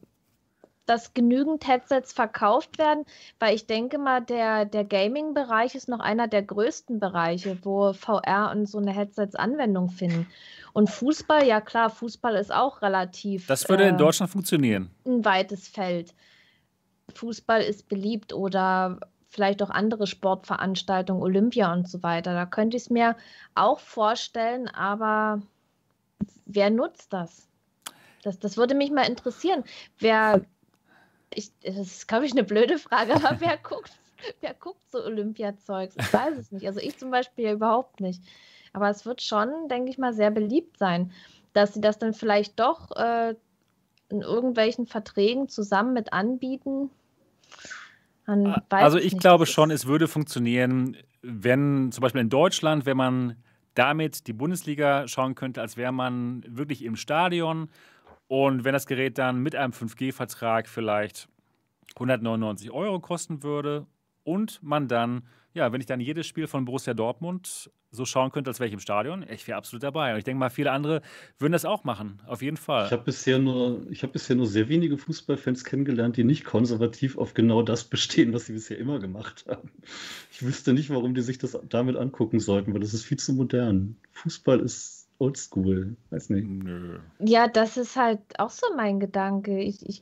[0.85, 3.05] dass genügend Headsets verkauft werden,
[3.39, 8.51] weil ich denke mal, der, der Gaming-Bereich ist noch einer der größten Bereiche, wo VR
[8.51, 10.27] und so eine Headsets Anwendung finden.
[10.73, 13.47] Und Fußball, ja klar, Fußball ist auch relativ.
[13.47, 14.89] Das würde äh, in Deutschland funktionieren.
[15.05, 16.13] Ein weites Feld.
[17.13, 22.33] Fußball ist beliebt oder vielleicht auch andere Sportveranstaltungen, Olympia und so weiter.
[22.33, 23.15] Da könnte ich es mir
[23.55, 25.41] auch vorstellen, aber
[26.45, 27.47] wer nutzt das?
[28.23, 29.63] Das, das würde mich mal interessieren.
[29.99, 30.45] Wer,
[31.35, 33.91] ich, das ist, glaube ich, eine blöde Frage, aber wer guckt,
[34.41, 35.95] wer guckt so Olympiazeugs?
[35.97, 36.65] Ich weiß es nicht.
[36.65, 38.21] Also ich zum Beispiel überhaupt nicht.
[38.73, 41.11] Aber es wird schon, denke ich mal, sehr beliebt sein,
[41.53, 43.35] dass sie das dann vielleicht doch äh,
[44.09, 46.89] in irgendwelchen Verträgen zusammen mit anbieten.
[48.69, 53.35] also ich nicht, glaube schon, es würde funktionieren, wenn zum Beispiel in Deutschland, wenn man
[53.75, 57.69] damit die Bundesliga schauen könnte, als wäre man wirklich im Stadion
[58.27, 61.27] Und wenn das Gerät dann mit einem 5G-Vertrag vielleicht
[61.95, 63.85] 199 Euro kosten würde
[64.23, 68.49] und man dann, ja, wenn ich dann jedes Spiel von Borussia Dortmund so schauen könnte,
[68.49, 70.13] als wäre ich im Stadion, ich wäre absolut dabei.
[70.13, 71.01] Und ich denke mal, viele andere
[71.37, 72.87] würden das auch machen, auf jeden Fall.
[72.87, 77.35] Ich habe bisher, nur, hab bisher nur sehr wenige Fußballfans kennengelernt, die nicht konservativ auf
[77.35, 79.69] genau das bestehen, was sie bisher immer gemacht haben.
[80.31, 83.33] Ich wüsste nicht, warum die sich das damit angucken sollten, weil das ist viel zu
[83.33, 83.95] modern.
[84.11, 86.47] Fußball ist oldschool, weiß nicht.
[86.47, 86.99] Nö.
[87.19, 89.59] Ja, das ist halt auch so mein Gedanke.
[89.59, 90.01] Ich, ich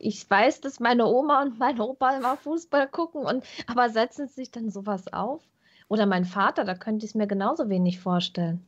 [0.00, 4.34] ich weiß, dass meine Oma und mein Opa immer Fußball gucken, und, aber setzen sie
[4.34, 5.42] sich dann sowas auf?
[5.88, 8.62] Oder mein Vater, da könnte ich es mir genauso wenig vorstellen,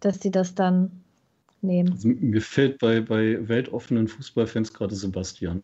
[0.00, 1.04] dass sie das dann
[1.62, 1.92] nehmen.
[1.92, 5.62] Also, mir fällt bei, bei weltoffenen Fußballfans gerade Sebastian.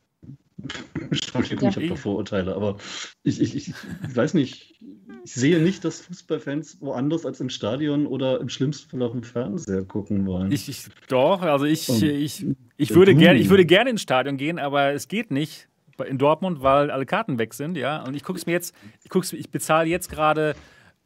[0.95, 1.71] Entschuldigung, ja.
[1.71, 2.77] ich habe da Vorurteile, aber
[3.25, 3.75] ich, ich, ich,
[4.15, 4.79] weiß nicht,
[5.25, 9.23] ich sehe nicht, dass Fußballfans woanders als im Stadion oder im schlimmsten Fall auch im
[9.23, 10.51] Fernseher gucken wollen.
[10.53, 12.47] Ich, ich doch, also ich, ich,
[12.77, 15.68] ich, würde gerne, ich würde gerne ins Stadion gehen, aber es geht nicht
[16.07, 18.03] in Dortmund, weil alle Karten weg sind, ja.
[18.03, 20.55] Und ich gucke es mir jetzt, ich, guck's, ich bezahle jetzt gerade,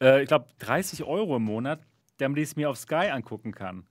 [0.01, 1.81] äh, ich glaube, 30 Euro im Monat,
[2.17, 3.85] damit ich es mir auf Sky angucken kann.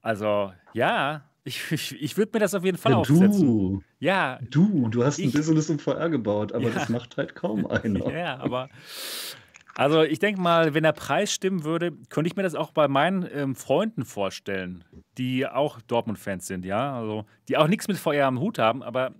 [0.00, 3.46] Also, ja, ich, ich, ich würde mir das auf jeden Fall ja, aufsetzen.
[3.46, 4.38] Du, ja.
[4.48, 6.70] Du, du hast ich, ein Business im VR gebaut, aber ja.
[6.70, 8.12] das macht halt kaum einer.
[8.12, 8.68] ja, aber.
[9.74, 12.88] Also ich denke mal, wenn der Preis stimmen würde, könnte ich mir das auch bei
[12.88, 14.84] meinen ähm, Freunden vorstellen,
[15.16, 16.96] die auch Dortmund-Fans sind, ja.
[16.96, 19.14] Also die auch nichts mit VR am Hut haben, aber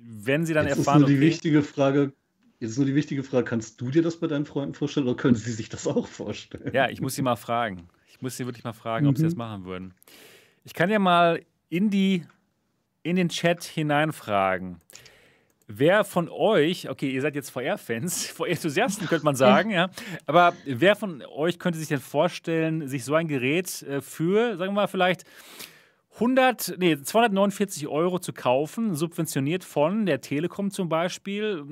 [0.00, 1.02] wenn sie dann jetzt erfahren.
[1.02, 2.12] Ist nur die okay, wichtige Frage,
[2.60, 5.16] Jetzt ist nur die wichtige Frage: Kannst du dir das bei deinen Freunden vorstellen oder
[5.16, 6.72] können sie sich das auch vorstellen?
[6.72, 7.88] Ja, ich muss sie mal fragen.
[8.08, 9.10] Ich muss sie wirklich mal fragen, mhm.
[9.10, 9.38] ob sie das mhm.
[9.38, 9.94] machen würden.
[10.64, 12.24] Ich kann ja mal in, die,
[13.04, 14.80] in den Chat hineinfragen.
[15.70, 19.90] Wer von euch, okay, ihr seid jetzt VR-Fans, VR-Enthusiasten könnte man sagen, ja,
[20.24, 24.72] aber wer von euch könnte sich denn vorstellen, sich so ein Gerät äh, für, sagen
[24.72, 25.24] wir mal, vielleicht
[26.14, 31.66] 100, nee, 249 Euro zu kaufen, subventioniert von der Telekom zum Beispiel,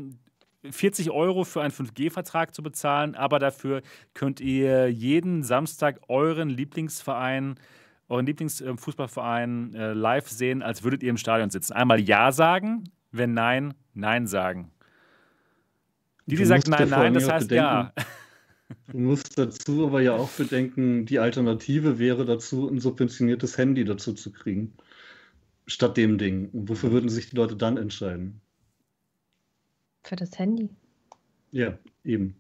[0.71, 3.81] 40 Euro für einen 5G-Vertrag zu bezahlen, aber dafür
[4.13, 7.59] könnt ihr jeden Samstag euren Lieblingsverein
[8.09, 11.73] euren Lieblingsfußballverein äh, live sehen, als würdet ihr im Stadion sitzen?
[11.73, 14.71] Einmal Ja sagen, wenn Nein, Nein sagen.
[16.27, 17.93] Die, die sagt Nein, Nein, das heißt bedenken, Ja.
[18.89, 24.13] Du musst dazu aber ja auch bedenken, die Alternative wäre dazu, ein subventioniertes Handy dazu
[24.13, 24.75] zu kriegen.
[25.67, 26.51] Statt dem Ding.
[26.51, 28.41] Und wofür würden sich die Leute dann entscheiden?
[30.03, 30.71] Für das Handy.
[31.51, 32.37] Ja, eben.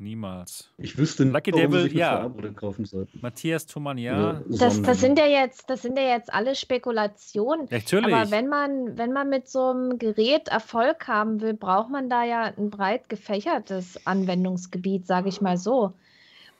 [0.00, 0.72] Niemals.
[0.78, 2.30] Ich wüsste nicht, Lucky warum Devil, ja.
[2.54, 3.18] kaufen sollten.
[3.20, 4.40] Matthias Thumann, ja.
[4.46, 7.66] Das, das, sind ja jetzt, das sind ja jetzt alle Spekulationen.
[7.68, 8.14] Natürlich.
[8.14, 12.22] Aber wenn man, wenn man mit so einem Gerät Erfolg haben will, braucht man da
[12.22, 15.94] ja ein breit gefächertes Anwendungsgebiet, sage ich mal so.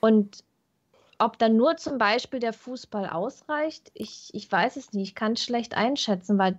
[0.01, 0.43] Und
[1.17, 5.09] ob dann nur zum Beispiel der Fußball ausreicht, ich, ich weiß es nicht.
[5.09, 6.57] Ich kann es schlecht einschätzen, weil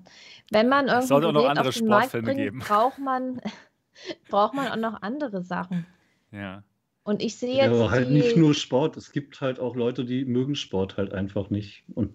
[0.51, 3.43] wenn man irgendwie Gerät auf den Markt bringt, braucht man,
[4.31, 5.87] braucht man auch noch andere Sachen.
[6.33, 6.63] Ja.
[7.03, 7.73] Und ich sehe jetzt.
[7.73, 8.15] Ja, halt die...
[8.15, 8.97] nicht nur Sport.
[8.97, 11.85] Es gibt halt auch Leute, die mögen Sport halt einfach nicht.
[11.95, 12.13] Und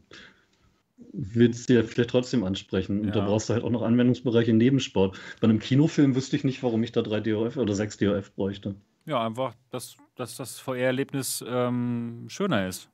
[1.11, 2.99] willst du ja vielleicht trotzdem ansprechen.
[3.01, 3.13] Und ja.
[3.13, 5.17] da brauchst du halt auch noch Anwendungsbereiche neben Sport.
[5.41, 8.75] Bei einem Kinofilm wüsste ich nicht, warum ich da 3 DOF oder 6 DOF bräuchte.
[9.05, 12.89] Ja, einfach, dass, dass das VR-Erlebnis ähm, schöner ist.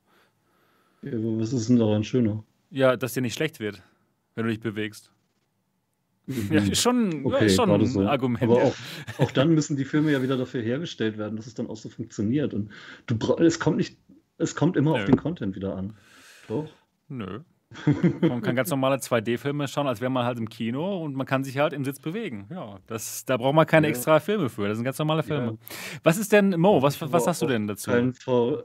[1.03, 2.43] Ja, was ist denn daran schöner?
[2.69, 3.81] Ja, dass dir nicht schlecht wird,
[4.35, 5.11] wenn du dich bewegst.
[6.27, 8.01] Ja, schon, okay, schon ein so.
[8.01, 8.43] Argument.
[8.43, 8.75] Aber auch,
[9.17, 11.89] auch, dann müssen die Filme ja wieder dafür hergestellt werden, dass es dann auch so
[11.89, 12.53] funktioniert.
[12.53, 12.69] Und
[13.07, 13.97] du es kommt nicht,
[14.37, 14.99] es kommt immer Nö.
[14.99, 15.95] auf den Content wieder an.
[16.47, 16.69] Doch?
[17.09, 17.41] Nö.
[18.21, 21.43] Man kann ganz normale 2D-Filme schauen, als wäre man halt im Kino und man kann
[21.43, 22.47] sich halt im Sitz bewegen.
[22.49, 23.91] Ja, das, da braucht man keine ja.
[23.91, 24.67] extra Filme für.
[24.67, 25.51] Das sind ganz normale Filme.
[25.51, 25.75] Ja.
[26.03, 27.91] Was ist denn, Mo, was, was hast du denn dazu?
[27.91, 28.63] Kein v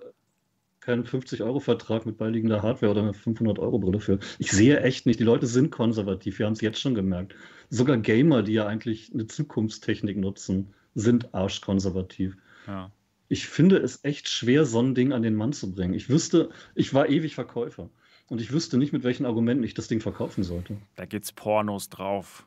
[0.86, 4.20] keinen 50-Euro-Vertrag mit beiliegender Hardware oder eine 500-Euro-Brille für.
[4.38, 5.18] Ich sehe echt nicht.
[5.18, 6.38] Die Leute sind konservativ.
[6.38, 7.34] Wir haben es jetzt schon gemerkt.
[7.70, 12.36] Sogar Gamer, die ja eigentlich eine Zukunftstechnik nutzen, sind arschkonservativ.
[12.68, 12.92] Ja.
[13.28, 15.92] Ich finde es echt schwer, so ein Ding an den Mann zu bringen.
[15.92, 17.90] Ich wüsste, ich war ewig Verkäufer.
[18.28, 20.76] Und ich wüsste nicht, mit welchen Argumenten ich das Ding verkaufen sollte.
[20.94, 22.46] Da gibt's Pornos drauf.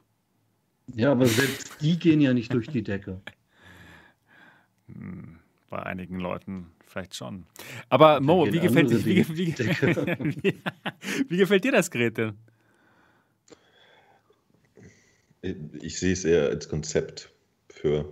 [0.96, 3.22] Ja, aber selbst die gehen ja nicht durch die Decke.
[4.92, 5.39] Hm,
[5.70, 7.46] bei einigen Leuten vielleicht schon.
[7.90, 9.54] Aber Mo, wie gefällt, wie, wie, wie,
[11.30, 12.34] wie gefällt dir das Gerät denn?
[15.42, 17.32] Ich sehe es eher als Konzept
[17.70, 18.12] für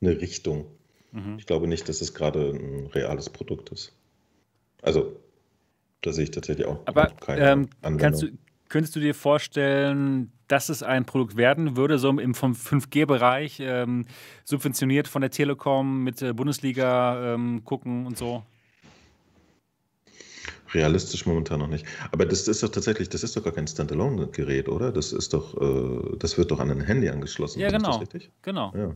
[0.00, 0.66] eine Richtung.
[1.12, 1.36] Mhm.
[1.38, 3.92] Ich glaube nicht, dass es gerade ein reales Produkt ist.
[4.82, 5.18] Also,
[6.02, 7.68] da sehe ich tatsächlich auch Aber keine ähm,
[7.98, 8.28] kannst du,
[8.68, 14.06] könntest du dir vorstellen, dass es ein Produkt werden würde, so im vom 5G-Bereich, ähm,
[14.44, 18.42] subventioniert von der Telekom mit der Bundesliga ähm, gucken und so?
[20.74, 21.86] realistisch momentan noch nicht.
[22.10, 24.92] Aber das ist doch tatsächlich, das ist doch gar kein Standalone-Gerät, oder?
[24.92, 27.60] Das ist doch, äh, das wird doch an ein Handy angeschlossen.
[27.60, 27.96] Ja, genau.
[27.96, 28.30] richtig?
[28.42, 28.72] Genau.
[28.76, 28.94] Ja.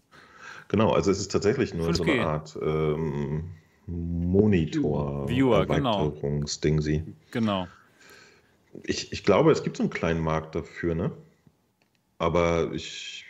[0.68, 2.12] Genau, also es ist tatsächlich nur so 5G.
[2.12, 3.44] eine Art ähm,
[3.86, 6.12] Monitor, Viewer, genau.
[7.30, 7.66] Genau.
[8.84, 11.12] Ich, ich glaube, es gibt so einen kleinen Markt dafür, ne?
[12.22, 13.24] Aber ich,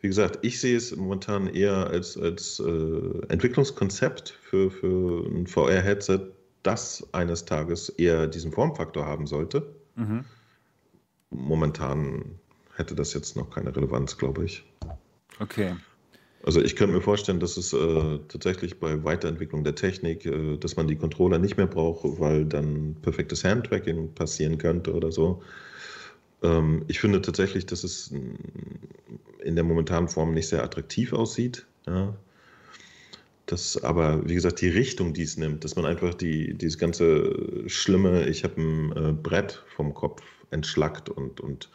[0.00, 6.20] wie gesagt, ich sehe es momentan eher als, als äh, Entwicklungskonzept für, für ein VR-Headset,
[6.62, 9.74] das eines Tages eher diesen Formfaktor haben sollte.
[9.96, 10.24] Mhm.
[11.30, 12.38] Momentan
[12.76, 14.62] hätte das jetzt noch keine Relevanz, glaube ich.
[15.40, 15.74] Okay.
[16.44, 20.76] Also ich könnte mir vorstellen, dass es äh, tatsächlich bei Weiterentwicklung der Technik, äh, dass
[20.76, 25.42] man die Controller nicht mehr braucht, weil dann perfektes Handtracking passieren könnte oder so.
[26.42, 28.34] Ähm, ich finde tatsächlich, dass es mm,
[29.44, 31.66] in der momentanen Form nicht sehr attraktiv aussieht.
[31.86, 32.14] Ja.
[33.46, 37.64] Das aber, wie gesagt, die Richtung, die es nimmt, dass man einfach die, dieses ganze
[37.66, 41.70] schlimme, ich habe ein äh, Brett vom Kopf entschlackt und, und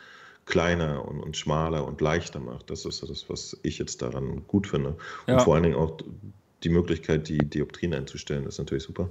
[0.45, 2.69] kleiner und, und schmaler und leichter macht.
[2.69, 4.89] Das ist das, was ich jetzt daran gut finde.
[5.25, 5.39] Und Ja.
[5.39, 5.97] vor allen Dingen auch
[6.63, 9.09] die Möglichkeit, die Dioptrien einzustellen, ist natürlich super.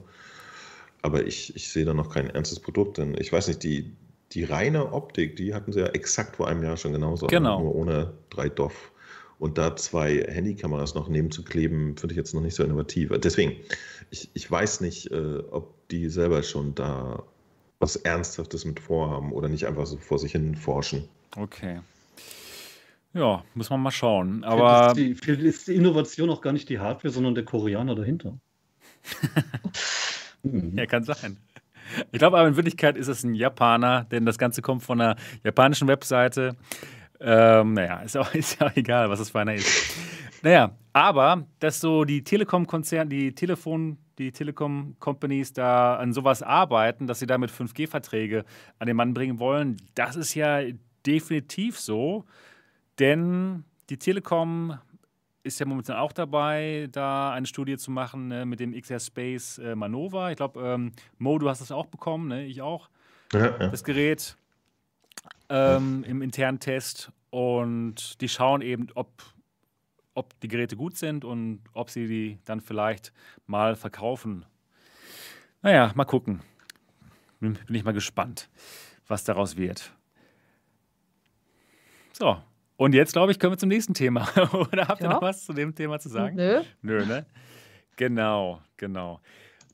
[1.03, 3.93] Aber ich, ich sehe da noch kein ernstes Produkt, denn ich weiß nicht, die,
[4.35, 7.61] die reine Optik, die hatten sie ja exakt vor einem Jahr schon genauso, Genau.
[7.61, 8.93] nur ohne drei DOF.
[9.39, 13.11] Und da zwei Handykameras noch neben zu kleben, finde ich jetzt noch nicht so innovativ.
[13.19, 13.57] Deswegen,
[14.11, 17.25] ich, ich weiß nicht, äh, ob die selber schon da
[17.81, 21.09] was Ernsthaftes mit vorhaben oder nicht einfach so vor sich hin forschen.
[21.37, 21.81] Okay.
[23.15, 24.43] Ja, muss man mal schauen.
[24.43, 27.45] Vielleicht Aber ist die, vielleicht ist die Innovation auch gar nicht die Hardware, sondern der
[27.45, 28.39] Koreaner dahinter.
[30.45, 30.77] Mhm.
[30.77, 31.37] ja, kann sein.
[32.11, 35.17] Ich glaube aber in Wirklichkeit ist es ein Japaner, denn das Ganze kommt von einer
[35.45, 36.57] japanischen Webseite.
[37.21, 39.97] Ähm, naja, ist auch, ist ja egal, was das für einer ist.
[40.43, 47.21] Naja, aber dass so die Telekom-Konzerne, die Telefon, die Telekom-Companies da an sowas arbeiten, dass
[47.21, 48.45] sie damit 5G-Verträge
[48.79, 50.61] an den Mann bringen wollen, das ist ja
[51.07, 52.25] definitiv so.
[52.99, 54.79] Denn die Telekom
[55.43, 59.59] ist ja momentan auch dabei, da eine Studie zu machen ne, mit dem XR Space
[59.59, 60.31] äh, Manova.
[60.31, 62.45] Ich glaube, ähm, Mo, du hast das auch bekommen, ne?
[62.45, 62.89] ich auch,
[63.33, 63.69] Ja, ja.
[63.69, 64.37] das Gerät
[65.49, 67.11] ähm, im internen Test.
[67.31, 69.23] Und die schauen eben, ob,
[70.15, 73.13] ob die Geräte gut sind und ob sie die dann vielleicht
[73.47, 74.45] mal verkaufen.
[75.63, 76.41] Naja, mal gucken.
[77.41, 78.49] Bin, bin ich mal gespannt,
[79.09, 79.93] was daraus wird.
[82.13, 82.41] So,
[82.77, 84.29] und jetzt glaube ich, können wir zum nächsten Thema.
[84.53, 85.15] Oder habt ihr Ja.
[85.15, 86.37] noch was zu dem Thema zu sagen?
[86.37, 86.63] Nö.
[86.83, 87.27] Nö, ne?
[87.97, 89.21] Genau, genau.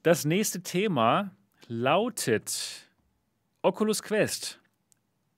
[0.02, 1.30] Das nächste Thema
[1.68, 2.88] lautet
[3.62, 4.60] Oculus Quest.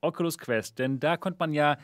[0.01, 1.77] Oculus Quest, denn da konnte man ja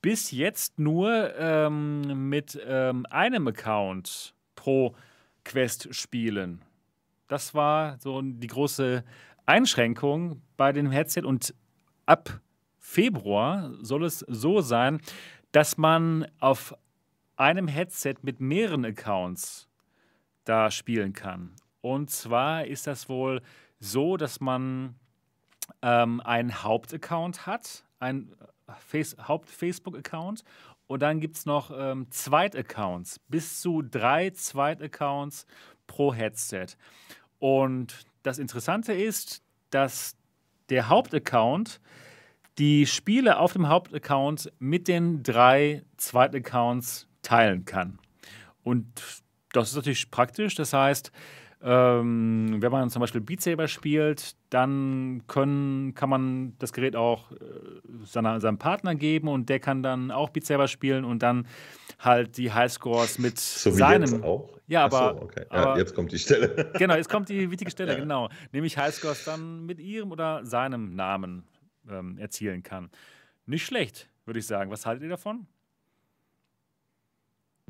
[0.00, 4.94] bis jetzt nur ähm, mit ähm, einem Account pro
[5.44, 6.62] Quest spielen.
[7.26, 9.02] Das war so die große
[9.46, 11.54] Einschränkung bei dem Headset und
[12.06, 12.40] ab
[12.84, 15.00] Februar soll es so sein,
[15.52, 16.76] dass man auf
[17.34, 19.68] einem Headset mit mehreren Accounts
[20.44, 21.56] da spielen kann.
[21.80, 23.40] Und zwar ist das wohl
[23.80, 24.96] so, dass man
[25.80, 28.36] ähm, einen Hauptaccount hat, einen
[28.86, 30.44] Face Haupt-Facebook-Account
[30.86, 35.46] und dann gibt es noch ähm, Zweitaccounts, bis zu drei Zweitaccounts
[35.86, 36.66] pro Headset.
[37.38, 40.16] Und das Interessante ist, dass
[40.68, 41.80] der Hauptaccount
[42.58, 47.98] die Spiele auf dem Hauptaccount mit den drei Zweitaccounts teilen kann.
[48.62, 48.86] Und
[49.52, 50.54] das ist natürlich praktisch.
[50.54, 51.10] Das heißt,
[51.62, 57.32] ähm, wenn man zum Beispiel Beat Saber spielt, dann können, kann man das Gerät auch
[57.32, 57.36] äh,
[58.04, 61.46] seiner, seinem Partner geben und der kann dann auch Beat Saber spielen und dann
[61.98, 64.02] halt die Highscores mit So wie seinem.
[64.02, 64.50] jetzt auch.
[64.66, 65.46] Ja, Ach so, aber- okay.
[65.50, 66.70] ja, aber- jetzt kommt die Stelle.
[66.78, 67.98] Genau, jetzt kommt die wichtige Stelle, Ja.
[67.98, 68.28] genau.
[68.52, 71.44] Nämlich Highscores dann mit ihrem oder seinem Namen
[71.90, 72.90] ähm, erzielen kann.
[73.46, 74.70] Nicht schlecht, würde ich sagen.
[74.70, 75.46] Was haltet ihr davon?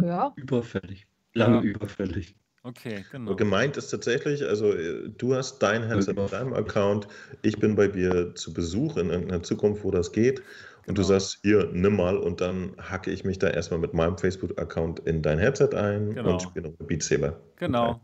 [0.03, 0.33] Ja.
[0.37, 1.07] Überfällig.
[1.35, 1.63] Lange Ja.
[1.63, 2.37] überfällig.
[2.63, 3.33] Okay, genau.
[3.33, 7.07] Aber Gemeint ist tatsächlich, also äh, du hast dein Headset auf deinem Account,
[7.43, 10.41] ich bin bei dir zu Besuch in irgendeiner Zukunft, wo das geht.
[10.87, 11.09] Und du Genau.
[11.09, 15.23] sagst, hier, nimm mal und dann hacke ich mich da erstmal mit meinem Facebook-Account in
[15.23, 16.33] dein Headset ein Genau.
[16.35, 17.41] und spiele noch Beat Saber.
[17.57, 17.91] Genau.
[17.91, 18.01] Okay.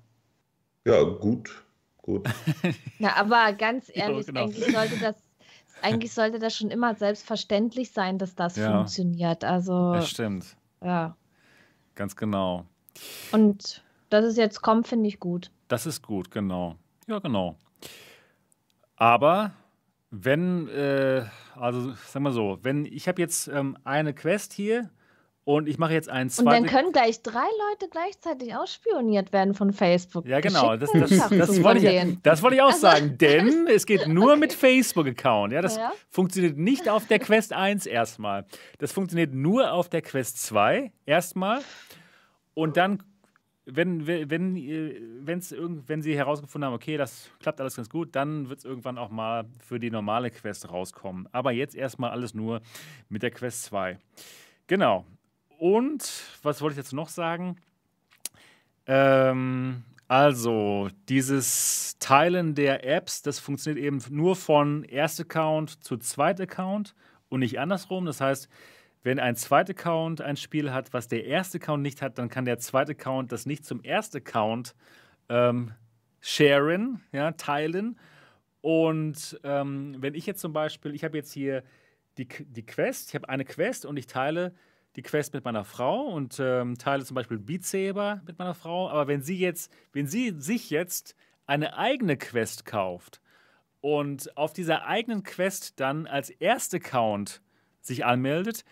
[0.86, 1.62] Ja, gut,
[1.98, 2.28] gut.
[2.98, 4.44] Na, aber ganz Ja, ehrlich, genau.
[4.44, 5.16] eigentlich sollte das
[5.82, 8.72] eigentlich sollte das schon immer selbstverständlich sein, dass das Ja.
[8.76, 9.44] funktioniert.
[9.44, 10.56] Also, Das stimmt.
[10.82, 11.16] ja.
[11.94, 12.64] Ganz genau.
[13.32, 15.50] Und dass es jetzt kommt, finde ich gut.
[15.68, 16.76] Das ist gut, genau.
[17.06, 17.56] Ja, genau.
[18.96, 19.52] Aber
[20.10, 21.24] wenn, äh,
[21.56, 24.90] also sagen wir so, wenn ich habe jetzt ähm, eine Quest hier
[25.56, 27.40] Und ich mache jetzt einen Und dann können gleich drei
[27.70, 30.24] Leute gleichzeitig ausspioniert werden von Facebook.
[30.24, 30.76] Ja, genau.
[30.76, 34.36] Das, das, das, wollte ich, das wollte ich auch Also- sagen, denn es geht nur
[34.36, 35.52] mit Facebook-Account.
[35.52, 35.90] Ja, das Ja.
[36.08, 38.46] funktioniert nicht auf der Quest 1 erstmal.
[38.78, 41.62] Das funktioniert nur auf der Quest 2 erstmal.
[42.54, 43.02] Und dann,
[43.64, 47.88] wenn, wenn, wenn, äh, wenn's irgend, wenn sie herausgefunden haben, okay, das klappt alles ganz
[47.90, 51.28] gut, dann wird es irgendwann auch mal für die normale Quest rauskommen.
[51.32, 52.60] Aber jetzt erstmal alles nur
[53.08, 53.98] mit der Quest 2.
[54.68, 55.04] Genau.
[55.60, 56.10] Und
[56.42, 57.56] was wollte ich jetzt noch sagen?
[58.86, 66.94] Ähm, also, dieses Teilen der Apps, das funktioniert eben nur von Erst-Account zu Zweit-Account
[67.28, 68.06] und nicht andersrum.
[68.06, 68.48] Das heißt,
[69.02, 73.30] wenn ein Zweit-Account ein Spiel hat, was der Erst-Account nicht hat, dann kann der Zweit-Account
[73.30, 74.74] das nicht zum Erst-Account
[75.28, 75.72] ähm,
[76.22, 77.98] sharen, ja, teilen.
[78.62, 81.64] Und ähm, wenn ich jetzt zum Beispiel, ich habe jetzt hier
[82.16, 84.54] die, die Quest, ich habe eine Quest und ich teile
[84.96, 88.88] die Quest mit meiner Frau und ähm, teile zum Beispiel Beat Saber mit meiner Frau.
[88.90, 91.14] Aber wenn sie jetzt, wenn sie sich jetzt
[91.46, 93.20] eine eigene Quest kauft
[93.80, 97.40] und auf dieser eigenen Quest dann als Erst-Account
[97.80, 98.64] sich anmeldet,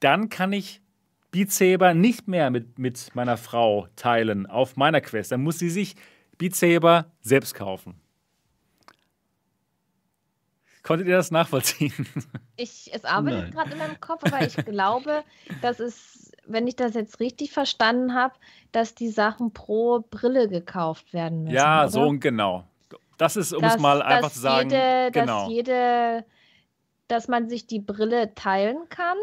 [0.00, 0.82] dann kann ich
[1.30, 5.32] Beat Saber nicht mehr mit, mit meiner Frau teilen auf meiner Quest.
[5.32, 5.96] Dann muss sie sich
[6.38, 8.00] Beat Saber selbst kaufen.
[10.86, 11.92] Konntet ihr das nachvollziehen?
[12.58, 15.24] Ich, es arbeitet gerade in meinem Kopf, aber ich glaube,
[15.60, 18.34] dass es, wenn ich das jetzt richtig verstanden habe,
[18.72, 21.54] dass die Sachen pro Brille gekauft werden müssen.
[21.54, 21.90] ja, oder?
[21.90, 22.64] so genau.
[23.18, 26.24] Das ist, um dass, es mal einfach zu sagen, jede, genau, dass jede,
[27.08, 29.18] dass man sich die Brille teilen kann,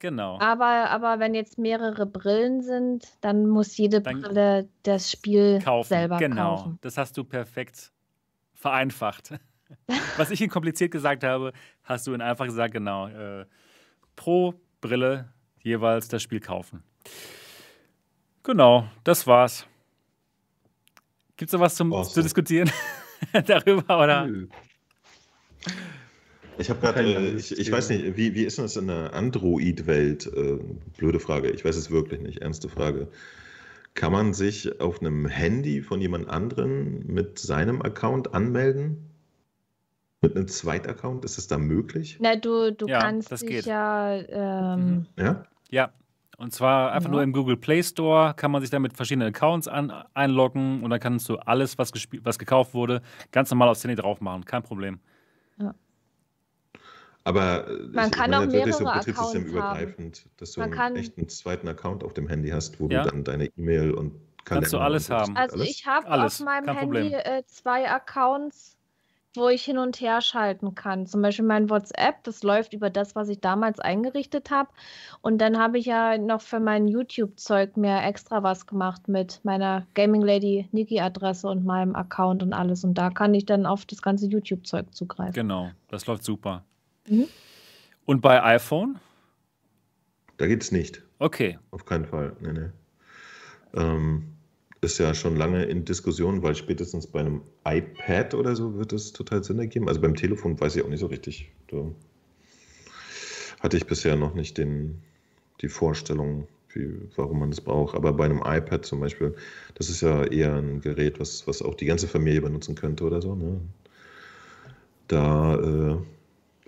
[0.00, 0.40] genau.
[0.40, 5.88] aber, aber wenn jetzt mehrere Brillen sind, dann muss jede Dann Brille das Spiel kaufen.
[5.88, 6.78] selber genau, kaufen.
[6.80, 7.92] das hast du perfekt
[8.54, 9.34] vereinfacht.
[10.16, 13.08] Was ich in kompliziert gesagt habe, hast du in einfach gesagt, genau.
[13.08, 13.46] Äh,
[14.16, 16.82] pro Brille jeweils das Spiel kaufen.
[18.42, 19.66] Genau, das war's.
[21.36, 22.22] Gibt es noch was zum, zu Awesome.
[22.22, 22.70] diskutieren
[23.46, 24.02] darüber?
[24.02, 24.26] Oder?
[24.26, 24.46] Nö.
[26.58, 29.12] Ich habe gerade, äh, ich, ich weiß nicht, wie, wie ist denn das in der
[29.14, 30.26] Android-Welt?
[30.26, 30.58] Äh,
[30.96, 33.08] blöde Frage, ich weiß es wirklich nicht, ernste Frage.
[33.94, 39.13] Kann man sich auf einem Handy von jemand anderen mit seinem Account anmelden?
[40.24, 41.24] Mit einem Zweitaccount?
[41.24, 42.16] Ist es da möglich?
[42.20, 43.66] Na, du, du Ja, kannst das dich geht.
[43.66, 45.06] ja ähm, Mhm.
[45.18, 45.44] Ja?
[45.70, 45.92] Ja.
[46.36, 47.12] Und zwar einfach Ja.
[47.12, 50.90] nur im Google Play Store kann man sich da mit verschiedenen Accounts an, einloggen und
[50.90, 54.44] dann kannst du alles, was, gespielt, was gekauft wurde, ganz normal aufs Handy drauf machen.
[54.44, 54.98] Kein Problem.
[57.26, 60.96] Aber äh, Man ich kann meine auch wirklich so mehrere betriebssystemübergreifend, dass du Man einen
[60.96, 63.02] echten zweiten Account auf dem Handy hast, wo Ja.
[63.02, 64.12] du dann deine E-Mail und
[64.44, 65.34] Kannst du Kalender alles haben.
[65.36, 65.70] Also alles?
[65.70, 67.20] ich habe auf meinem kein Handy Problem.
[67.24, 68.73] äh, zwei Accounts,
[69.36, 71.06] wo ich hin und her schalten kann.
[71.06, 74.70] Zum Beispiel mein WhatsApp, das läuft über das, was ich damals eingerichtet habe.
[75.22, 79.86] Und dann habe ich ja noch für mein YouTube-Zeug mir extra was gemacht mit meiner
[79.94, 82.84] Gaming Lady Niki-Adresse und meinem Account und alles.
[82.84, 85.34] Und da kann ich dann auf das ganze YouTube-Zeug zugreifen.
[85.34, 86.64] Genau, das läuft super.
[87.08, 87.26] Mhm.
[88.06, 89.00] Und bei iPhone?
[90.36, 91.02] Da geht's nicht.
[91.18, 92.36] Okay, Auf keinen Fall.
[92.40, 92.70] Nee, nee.
[93.74, 94.33] Ähm,
[94.84, 99.12] ist ja schon lange in Diskussion, weil spätestens bei einem iPad oder so wird es
[99.12, 99.88] total Sinn ergeben.
[99.88, 101.50] Also beim Telefon weiß ich auch nicht so richtig.
[101.68, 101.90] Da
[103.60, 105.02] hatte ich bisher noch nicht den,
[105.62, 107.96] die Vorstellung, wie, warum man das braucht.
[107.96, 109.34] Aber bei einem iPad zum Beispiel,
[109.74, 113.22] das ist ja eher ein Gerät, was, was auch die ganze Familie benutzen könnte oder
[113.22, 113.34] so.
[113.34, 113.60] Ne?
[115.08, 115.96] Da äh,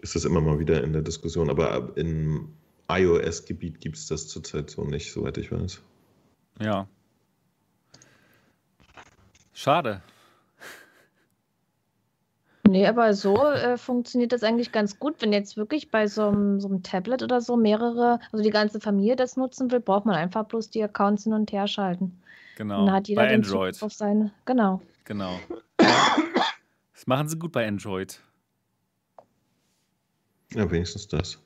[0.01, 1.51] ist das immer mal wieder in der Diskussion.
[1.51, 2.48] Aber im
[2.88, 5.80] iOS-Gebiet gibt es das zurzeit so nicht, soweit ich weiß.
[6.60, 6.88] ja.
[9.57, 10.03] Schade.
[12.69, 15.23] Nee, aber so äh, funktioniert das eigentlich ganz gut.
[15.23, 19.39] Wenn jetzt wirklich bei so einem, Tablet oder so mehrere, also die ganze Familie das
[19.39, 22.20] nutzen will, braucht man einfach bloß die Accounts hin und her schalten.
[22.59, 22.85] Genau.
[22.85, 23.74] Dann hat jeder bei den Android.
[23.74, 24.31] Zugriff auf seine.
[24.45, 24.83] Genau.
[25.05, 25.41] Genau.
[26.93, 28.20] Das machen sie gut bei Android.
[30.53, 31.39] Ja, wenigstens das.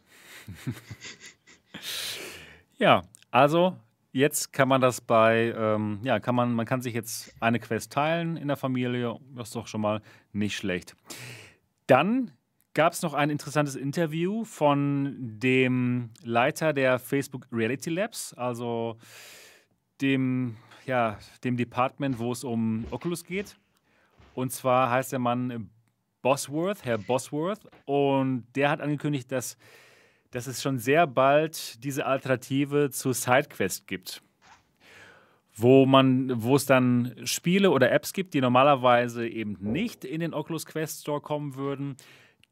[2.79, 3.77] Ja, also
[4.13, 7.93] jetzt kann man das bei, ähm, ja, kann man, man kann sich jetzt eine Quest
[7.93, 9.19] teilen in der Familie.
[9.35, 10.01] Das ist doch schon mal
[10.33, 10.97] nicht schlecht.
[11.87, 12.33] Dann
[12.75, 18.97] gab es noch ein interessantes Interview von dem Leiter der Facebook Reality Labs, also
[20.01, 20.57] dem,
[20.87, 23.57] ja, dem Department, wo es um Oculus geht.
[24.35, 25.71] Und zwar heißt der Mann
[26.23, 27.61] Bosworth, Herr Bosworth.
[27.87, 29.57] Und der hat angekündigt, dass
[30.31, 34.23] dass es schon sehr bald diese Alternative zu SideQuest gibt.
[35.57, 40.33] Wo, man, wo es dann Spiele oder Apps gibt, die normalerweise eben nicht in den
[40.33, 41.97] Oculus Quest Store kommen würden,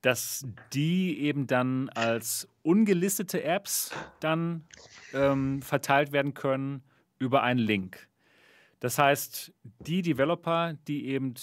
[0.03, 4.65] dass die eben dann als ungelistete Apps dann
[5.15, 6.83] ähm, verteilt werden können
[7.19, 8.09] über einen Link.
[8.81, 11.35] Das heißt, die Developer, die eben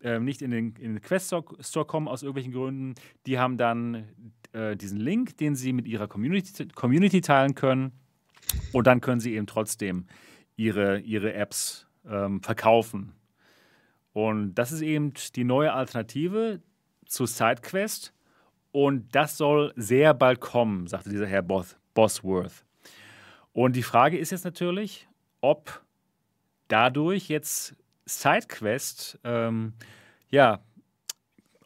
[0.00, 2.94] äh, nicht in den, in den Quest Store kommen aus irgendwelchen Gründen,
[3.26, 7.92] die haben dann äh, diesen Link, den sie mit ihrer Community, Community teilen können.
[8.72, 10.06] Und dann können sie eben trotzdem
[10.56, 13.14] ihre, ihre Apps ähm, verkaufen.
[14.12, 16.60] Und das ist eben die neue Alternative
[17.06, 18.12] zu SideQuest.
[18.72, 22.64] Und das soll sehr bald kommen, sagte dieser Herr Bos Bosworth.
[23.52, 25.08] Und die Frage ist jetzt natürlich,
[25.42, 25.82] ob
[26.68, 27.76] dadurch jetzt
[28.06, 29.74] SideQuest, ähm,
[30.30, 30.60] ja,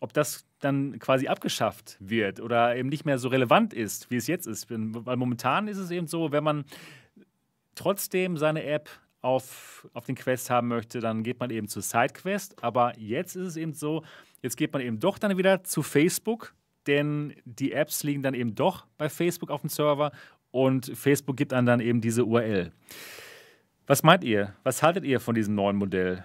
[0.00, 4.26] ob das dann quasi abgeschafft wird oder eben nicht mehr so relevant ist, wie es
[4.26, 4.70] jetzt ist.
[4.70, 6.64] Weil momentan ist es eben so, wenn man
[7.74, 8.88] trotzdem seine App
[9.20, 12.62] auf, auf den Quest haben möchte, dann geht man eben zu SideQuest.
[12.62, 14.04] Aber jetzt ist es eben so,
[14.42, 16.54] jetzt geht man eben doch dann wieder zu Facebook,
[16.86, 20.12] denn die Apps liegen dann eben doch bei Facebook auf dem Server
[20.52, 22.72] und Facebook gibt dann dann eben diese URL.
[23.86, 24.54] Was meint ihr?
[24.62, 26.24] Was haltet ihr von diesem neuen Modell?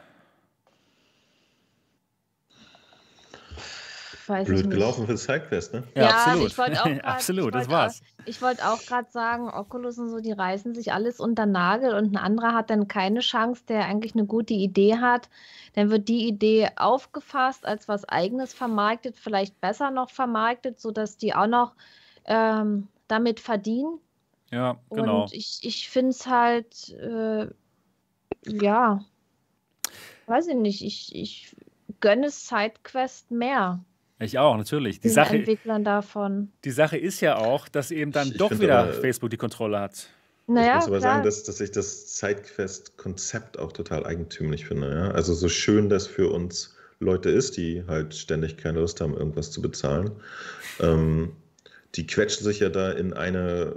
[4.32, 4.76] Weiß Blöd ich nicht.
[4.76, 5.84] gelaufen für SideQuest, ne?
[5.94, 6.48] Ja, ja absolut.
[6.48, 8.02] Ich auch grad, absolut, das war's.
[8.02, 11.94] Auch, ich wollte auch gerade sagen, Oculus und so, die reißen sich alles unter Nagel
[11.94, 15.30] und ein anderer hat dann keine Chance, der eigentlich eine gute Idee hat.
[15.74, 21.36] Dann wird die Idee aufgefasst, als was Eigenes vermarktet, vielleicht besser noch vermarktet, sodass die
[21.36, 21.74] auch noch
[22.26, 24.00] ähm, damit verdienen.
[24.52, 25.24] Ja, genau.
[25.24, 27.48] Und ich, ich finde es halt, äh,
[28.46, 29.06] ja,
[30.28, 31.56] weiß ich nicht, ich, ich
[32.00, 33.84] gönne SideQuest mehr.
[34.22, 35.00] Ich auch, natürlich.
[35.00, 36.52] Die Sache, Entwicklern davon.
[36.64, 39.80] Die Sache ist ja auch, dass eben dann ich doch wieder aber, Facebook die Kontrolle
[39.80, 40.08] hat.
[40.48, 41.14] Naja, ich muss aber klar.
[41.14, 44.94] sagen, dass, dass ich das Sidequest-Konzept auch total eigentümlich finde.
[44.94, 45.12] Ja?
[45.12, 49.52] Also so schön das für uns Leute ist, die halt ständig keine Lust haben, irgendwas
[49.52, 50.12] zu bezahlen.
[50.80, 51.32] Ähm,
[51.96, 53.76] die quetschen sich ja da in eine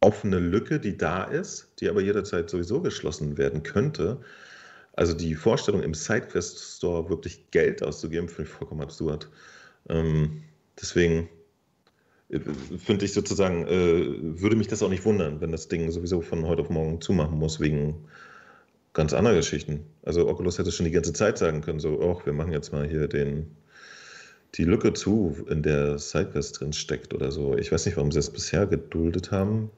[0.00, 4.18] offene Lücke, die da ist, die aber jederzeit sowieso geschlossen werden könnte.
[5.00, 9.30] Also die Vorstellung, im SideQuest Store wirklich Geld auszugeben, finde ich vollkommen absurd.
[9.88, 10.42] Ähm,
[10.78, 11.30] deswegen
[12.28, 12.38] äh,
[12.76, 16.46] finde ich sozusagen, äh, würde mich das auch nicht wundern, wenn das Ding sowieso von
[16.46, 17.94] heute auf morgen zumachen muss, wegen
[18.92, 19.86] ganz anderer Geschichten.
[20.02, 22.86] Also Oculus hätte schon die ganze Zeit sagen können, so, oh, wir machen jetzt mal
[22.86, 23.56] hier den,
[24.56, 27.56] die Lücke zu, in der SideQuest drin steckt oder so.
[27.56, 29.70] Ich weiß nicht, warum sie das bisher geduldet haben.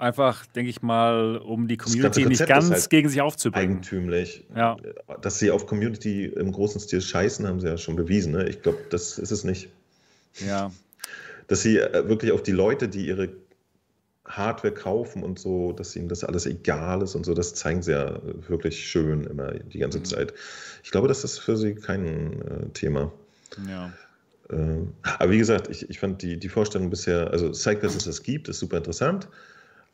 [0.00, 3.72] Einfach, denke ich mal, um die Community nicht ganz halt gegen sich aufzubringen.
[3.72, 4.46] Eigentümlich.
[4.56, 4.78] Ja.
[5.20, 8.32] Dass sie auf Community im großen Stil scheißen, haben sie ja schon bewiesen.
[8.32, 8.48] Ne?
[8.48, 9.68] Ich glaube, das ist es nicht.
[10.46, 10.72] Ja.
[11.48, 13.28] Dass sie äh, wirklich auf die Leute, die ihre
[14.24, 17.92] Hardware kaufen und so, dass ihnen das alles egal ist und so, das zeigen sie
[17.92, 20.06] ja wirklich schön immer die ganze mhm.
[20.06, 20.32] Zeit.
[20.82, 23.12] Ich glaube, das ist für sie kein äh, Thema.
[23.68, 23.92] Ja.
[24.48, 28.04] Äh, aber wie gesagt, ich, ich fand die, die Vorstellung bisher, also zeigt, dass es
[28.04, 29.28] das gibt, ist super interessant.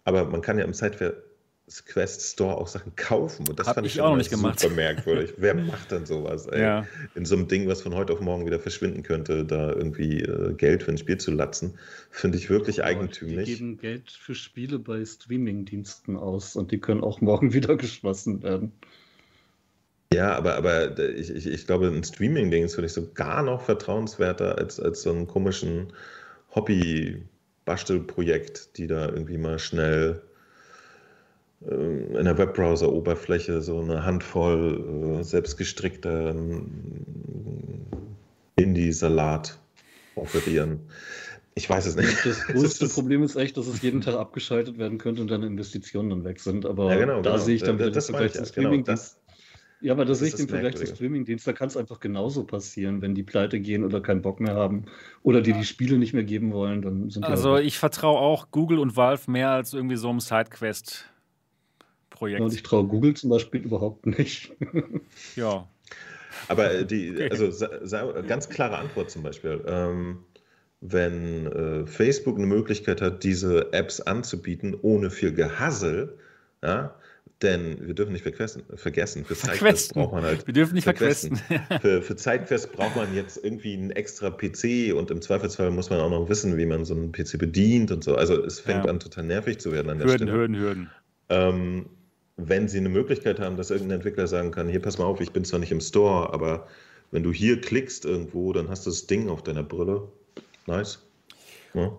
[0.06, 3.48] Aber man kann ja im SideQuest Store auch Sachen kaufen.
[3.48, 4.60] Und das Hab fand ich, ich auch noch nicht gemacht.
[4.60, 5.34] super merkwürdig.
[5.36, 6.46] Wer macht denn sowas?
[6.46, 6.62] Ey?
[6.62, 6.86] Ja.
[7.16, 10.54] In so einem Ding, was von heute auf morgen wieder verschwinden könnte, da irgendwie äh,
[10.54, 11.76] Geld für ein Spiel zu latzen,
[12.12, 13.46] finde ich wirklich Aber eigentümlich.
[13.46, 18.44] Die geben Geld für Spiele bei Streamingdiensten aus und die können auch morgen wieder geschlossen
[18.44, 18.70] werden.
[20.14, 24.56] Ja, aber, aber ich, ich, ich glaube, ein Streaming-Ding ist für so gar noch vertrauenswerter
[24.56, 25.92] als, als so einen komischen
[26.54, 27.24] Hobby-
[27.66, 30.22] Bastelprojekt, die da irgendwie mal schnell
[31.68, 36.34] äh, in der Webbrowser-Oberfläche so eine Handvoll äh, selbstgestrickter
[38.56, 39.59] Indie-Salat
[40.14, 40.80] offerieren.
[41.55, 42.24] Ich weiß es nicht.
[42.24, 46.10] Das größte Problem ist echt, dass es jeden Tag abgeschaltet werden könnte und deine Investitionen
[46.10, 46.66] dann weg sind.
[46.66, 47.43] Aber ja, genau, da genau.
[47.43, 48.84] sehe ich dann wieder das, das, das Streaming.
[48.84, 49.18] Genau, das,
[49.81, 52.44] ja, aber das, das sehe ich im Vergleich zu Streamingdienst, da kann es einfach genauso
[52.44, 54.86] passieren, wenn die pleite gehen oder keinen Bock mehr haben
[55.23, 55.59] oder die ja.
[55.59, 59.31] die Spiele nicht mehr geben wollen, dann sind Also ich vertraue auch Google und Valve
[59.31, 62.40] mehr als irgendwie so einem Sidequest-Projekt.
[62.40, 64.53] Und ich traue Google zum Beispiel überhaupt nicht.
[65.36, 65.69] ja.
[66.48, 67.51] Aber äh, die, also
[68.27, 69.62] ganz klare Antwort zum Beispiel.
[69.66, 70.20] Ähm,
[70.81, 76.19] wenn äh, Facebook eine Möglichkeit hat, diese Apps anzubieten, ohne viel Gehassel,
[76.62, 76.94] ja,
[77.42, 80.46] denn wir dürfen nicht vergessen, vergessen für Zeitquest braucht man halt.
[80.46, 81.40] Wir dürfen nicht vergessen.
[81.82, 86.00] für, für Zeitquest braucht man jetzt irgendwie einen extra PC und im Zweifelsfall muss man
[86.00, 88.14] auch noch wissen, wie man so einen PC bedient und so.
[88.14, 88.90] Also es fängt ja.
[88.90, 90.32] an, total nervig zu werden an der Hürden, Stelle.
[90.32, 90.90] Hürden, Hürden.
[91.28, 91.86] Ähm,
[92.36, 95.32] wenn sie eine Möglichkeit haben, dass irgendein Entwickler sagen kann, hier pass mal auf, ich
[95.32, 96.66] bin zwar nicht im Store, aber
[97.10, 100.08] wenn du hier klickst irgendwo, dann hast du das Ding auf deiner Brille.
[100.66, 101.02] Nice.
[101.74, 101.96] Ja.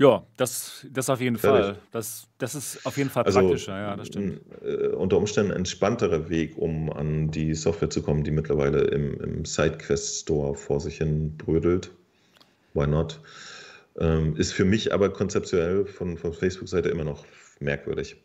[0.00, 1.66] Ja, das, das auf jeden Fertig.
[1.66, 1.78] Fall.
[1.92, 4.40] Das, das ist auf jeden Fall Also praktischer, ja, das stimmt.
[4.64, 9.20] äh, unter Umständen ein entspannterer Weg, um an die Software zu kommen, die mittlerweile im,
[9.20, 11.90] im SideQuest Store vor sich hin brödelt.
[12.72, 13.20] Why not?
[13.98, 17.26] Ähm, ist für mich aber konzeptuell von, von Facebook-Seite immer noch
[17.58, 18.16] merkwürdig.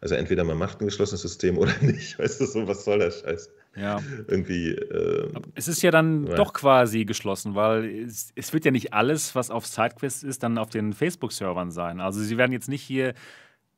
[0.00, 2.16] Also entweder man macht ein geschlossenes System oder nicht.
[2.16, 3.50] Weißt du, so was soll der Scheiß?
[3.76, 4.00] Ja.
[4.28, 4.68] Irgendwie.
[4.70, 6.34] Äh, Es ist ja dann Ja.
[6.36, 10.58] doch quasi geschlossen, weil es, es wird ja nicht alles, was auf SideQuest ist, dann
[10.58, 12.00] auf den Facebook-Servern sein.
[12.00, 13.14] Also sie werden jetzt nicht hier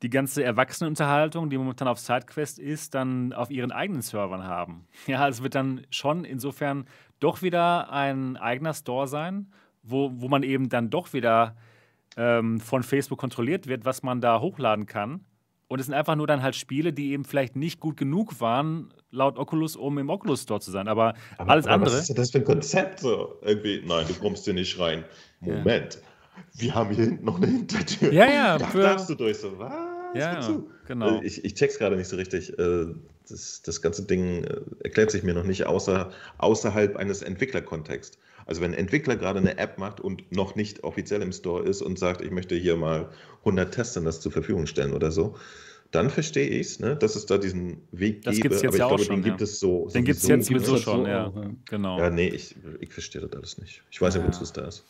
[0.02, 4.86] die ganze Erwachsenenunterhaltung, die momentan auf SideQuest ist, dann auf ihren eigenen Servern haben.
[5.06, 6.84] Ja, es wird dann schon insofern
[7.18, 9.46] doch wieder ein eigener Store sein,
[9.82, 11.56] wo, wo man eben dann doch wieder
[12.18, 15.24] ähm, von Facebook kontrolliert wird, was man da hochladen kann.
[15.68, 18.92] Und es sind einfach nur dann halt Spiele, die eben vielleicht nicht gut genug waren,
[19.16, 20.86] laut Oculus, um im Oculus Store zu sein.
[20.88, 21.96] Aber, aber, alles aber andere.
[21.96, 23.00] Was ist das für ein Konzept?
[23.00, 23.36] So?
[23.42, 25.04] Irgendwie, nein, du kommst hier nicht rein.
[25.40, 25.98] Moment.
[26.52, 28.12] Wir haben hier hinten noch eine Hintertür.
[28.12, 29.38] Ja, ja, Da für- darfst du durch.
[29.38, 29.72] So, was?
[30.14, 30.70] Ja, Wozu?
[30.86, 31.20] genau.
[31.20, 32.56] Äh, Ich, ich check's gerade nicht so richtig.
[32.58, 32.86] Äh,
[33.28, 38.18] Das, das ganze Ding äh, erklärt sich mir noch nicht außer, außerhalb eines Entwicklerkontexts.
[38.46, 41.82] Also wenn ein Entwickler gerade eine App macht und noch nicht offiziell im Store ist
[41.82, 43.08] und sagt, ich möchte hier mal
[43.40, 45.34] 100 Testern das zur Verfügung stellen oder so,
[45.90, 48.48] dann verstehe ich es, ne, dass es da diesen Weg Das gäbe.
[48.48, 49.44] gibt's jetzt aber ich ja auch glaube, schon, den gibt ja.
[49.44, 49.88] es so.
[49.88, 51.32] Den gibt's sowieso jetzt sowieso schon, so ja.
[51.66, 51.98] Genau.
[51.98, 53.82] Ja, nee, ich, ich verstehe das alles nicht.
[53.90, 54.84] Ich weiß ja, wozu es da ist.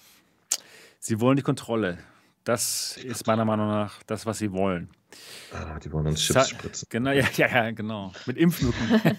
[0.98, 1.98] Sie wollen die Kontrolle.
[2.44, 4.88] Das ist meiner Meinung nach das, was sie wollen.
[5.52, 6.86] Ah, die wollen uns Sa- Chips spritzen.
[6.90, 8.12] Genau, ja, ja, ja, genau.
[8.26, 8.76] Mit Impfnutten.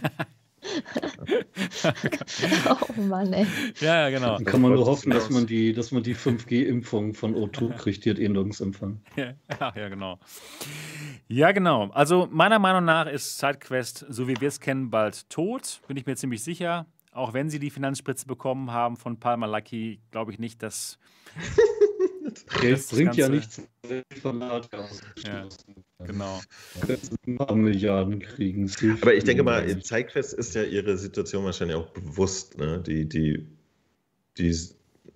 [2.70, 3.45] Oh Mann, ey.
[3.80, 4.36] ja, ja, genau.
[4.36, 8.06] Dann kann man nur hoffen, dass man die, dass man die 5G-Impfung von O2 kriegt,
[8.06, 9.02] die hat eh nirgends Empfang.
[9.16, 9.34] Ja,
[9.76, 10.20] ja, genau.
[11.28, 11.90] Ja, genau.
[11.91, 15.82] Also meiner Meinung nach ist SideQuest, so wie wir es kennen, bald tot.
[15.88, 16.86] Bin ich mir ziemlich sicher.
[17.12, 20.99] Auch wenn sie die Finanzspritze bekommen haben von Palmer Lucky, glaube ich nicht, dass.
[22.62, 24.66] Geld das bringt ja nichts, wenn die Verlag
[25.26, 25.48] Ja,
[26.06, 26.40] Genau.
[27.26, 28.72] ein paar Milliarden kriegen.
[29.02, 32.58] Aber ich denke mal, Zeitquest ist ja ihre Situation wahrscheinlich auch bewusst.
[32.58, 32.82] Ne?
[32.86, 33.48] Die, die,
[34.38, 34.52] die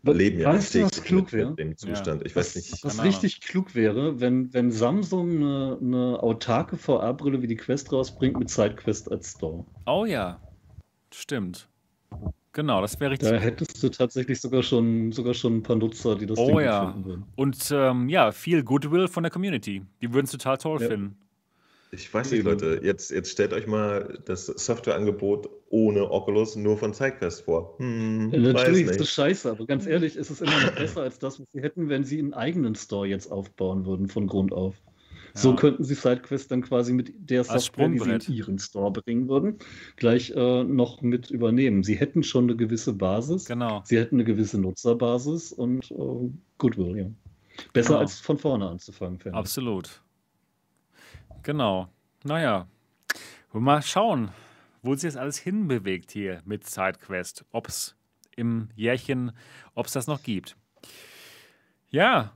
[0.04, 1.56] Was- leben ja weißt du, was klug mit, wäre?
[1.56, 2.26] dem Zustand.
[2.26, 2.84] Ich Was, weiß nicht.
[2.84, 8.40] was richtig klug wäre, wenn, wenn Samsung eine, eine autarke VR-Brille wie die Quest rausbringt
[8.40, 9.66] mit SideQuest als Store.
[9.86, 10.42] Oh ja.
[11.14, 11.68] Stimmt.
[12.54, 13.30] Genau, das wäre richtig.
[13.30, 16.60] Da hättest du tatsächlich sogar schon, sogar schon ein paar Nutzer, die das Oh Ding
[16.60, 16.92] ja.
[16.92, 17.26] finden würden.
[17.36, 19.84] Und ähm, ja, viel Goodwill von der Community.
[20.02, 20.88] Die würden es total toll Ja.
[20.90, 21.18] finden.
[21.94, 22.44] Ich weiß nicht.
[22.44, 22.80] Leute.
[22.84, 27.76] Jetzt, jetzt stellt euch mal das Softwareangebot ohne Oculus nur von Zeitquest vor.
[27.80, 31.02] Hm, Ja, weiß natürlich ist das scheiße, aber ganz ehrlich, ist es immer noch besser
[31.02, 34.54] als das, was sie hätten, wenn sie einen eigenen Store jetzt aufbauen würden von Grund
[34.54, 34.76] auf.
[35.34, 39.28] So könnten sie SideQuest dann quasi mit der Software, die sie in ihren Store bringen
[39.30, 39.58] würden,
[39.96, 41.84] gleich äh, noch mit übernehmen.
[41.84, 43.82] Sie hätten schon eine gewisse Basis, Genau.
[43.86, 47.06] sie hätten eine gewisse Nutzerbasis und äh, Goodwill, ja.
[47.74, 48.00] Besser Genau.
[48.02, 49.40] als von vorne anzufangen, finde ich.
[49.40, 50.02] Absolut.
[51.44, 51.90] Genau.
[52.24, 52.68] Naja.
[53.54, 54.32] Mal schauen,
[54.82, 57.46] wo sich das alles hinbewegt hier mit SideQuest.
[57.52, 57.96] Ob es
[58.36, 59.32] im Jährchen,
[59.76, 60.56] ob es das noch gibt.
[61.90, 62.32] Ja.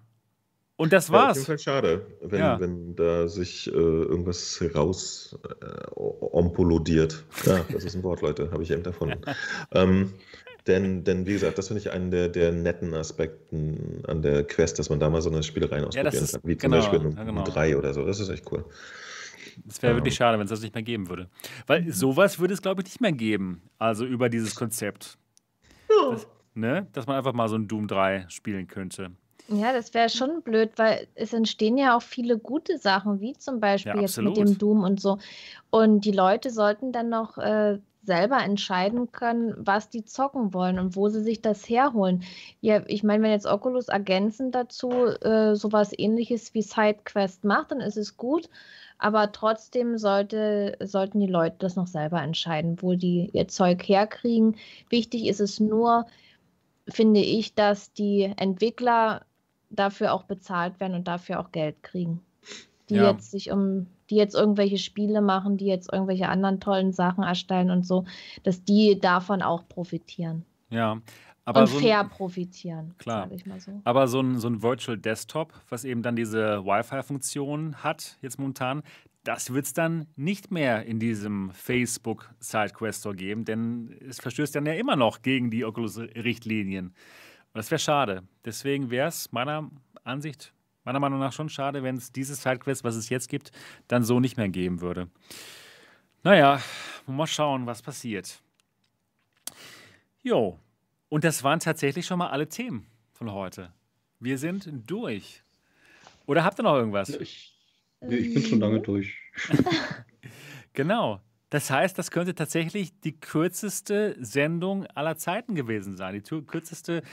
[0.78, 1.46] Und das Ja, auf jeden war's.
[1.46, 2.60] Fall schade, wenn, Ja.
[2.60, 7.24] wenn da sich äh, irgendwas raus äh, ompolodiert.
[7.46, 9.16] Ja, das ist ein Wort, Leute, habe ich eben davon.
[9.72, 10.14] ähm,
[10.68, 14.80] denn, denn, wie gesagt, das finde ich einen der, der netten Aspekten an der Quest,
[14.80, 17.00] dass man da mal so eine Spielereien ausprobieren das ist- kann, wie zum genau, Beispiel
[17.00, 17.40] ja, um, genau.
[17.40, 18.06] um drei oder so.
[18.06, 18.66] Das ist echt cool.
[19.70, 19.98] Es wäre Ja.
[19.98, 21.30] wirklich schade, wenn es das nicht mehr geben würde.
[21.68, 23.62] Weil sowas würde es, glaube ich, nicht mehr geben.
[23.78, 25.18] Also über dieses Konzept.
[25.88, 26.88] Das, ne?
[26.92, 29.12] Dass man einfach mal so ein Doom 3 spielen könnte.
[29.48, 33.60] Ja, das wäre schon blöd, weil es entstehen ja auch viele gute Sachen, wie zum
[33.60, 35.20] Beispiel Ja, jetzt mit dem Doom und so.
[35.70, 40.96] Und die Leute sollten dann noch äh, selber entscheiden können, was die zocken wollen und
[40.96, 42.24] wo sie sich das herholen.
[42.62, 47.82] Ja, ich meine, wenn jetzt Oculus ergänzend dazu äh, sowas ähnliches wie SideQuest macht, dann
[47.82, 48.50] ist es gut.
[48.98, 54.56] Aber trotzdem sollte, sollten die Leute das noch selber entscheiden, wo die ihr Zeug herkriegen.
[54.90, 56.06] Wichtig ist es nur,
[56.88, 59.26] finde ich, dass die Entwickler
[59.70, 62.22] dafür auch bezahlt werden und dafür auch Geld kriegen.
[62.90, 63.12] Die Ja.
[63.12, 67.72] jetzt sich um, die jetzt irgendwelche Spiele machen, die jetzt irgendwelche anderen tollen Sachen erstellen
[67.72, 68.06] und so,
[68.44, 70.46] dass die davon auch profitieren.
[70.70, 71.02] Ja.
[71.48, 73.24] Aber und so ein- fair profitieren, Klar.
[73.24, 73.72] sage ich mal so.
[73.84, 78.82] Aber so ein, so ein Virtual Desktop, was eben dann diese Wi-Fi-Funktion hat, jetzt momentan,
[79.26, 84.56] das wird es dann nicht mehr in diesem Facebook SideQuest Store geben, denn es verstößt
[84.56, 86.94] dann ja immer noch gegen die Oculus-Richtlinien.
[87.54, 88.24] Das wäre schade.
[88.46, 89.70] Deswegen wäre es meiner
[90.04, 90.54] Ansicht,
[90.84, 93.52] meiner Meinung nach schon schade, wenn es dieses SideQuest, was es jetzt gibt,
[93.88, 95.10] dann so nicht mehr geben würde.
[96.22, 96.62] Naja,
[97.08, 98.42] mal schauen, was passiert.
[100.22, 100.60] Jo,
[101.10, 103.74] und das waren tatsächlich schon mal alle Themen von heute.
[104.20, 105.42] Wir sind durch.
[106.28, 107.10] Oder habt ihr noch irgendwas?
[107.10, 107.55] Ich,
[108.08, 109.18] nee, ich bin schon lange durch.
[110.74, 111.22] genau.
[111.50, 116.14] Das heißt, das könnte tatsächlich die kürzeste Sendung aller Zeiten gewesen sein.
[116.14, 117.04] Die kürzeste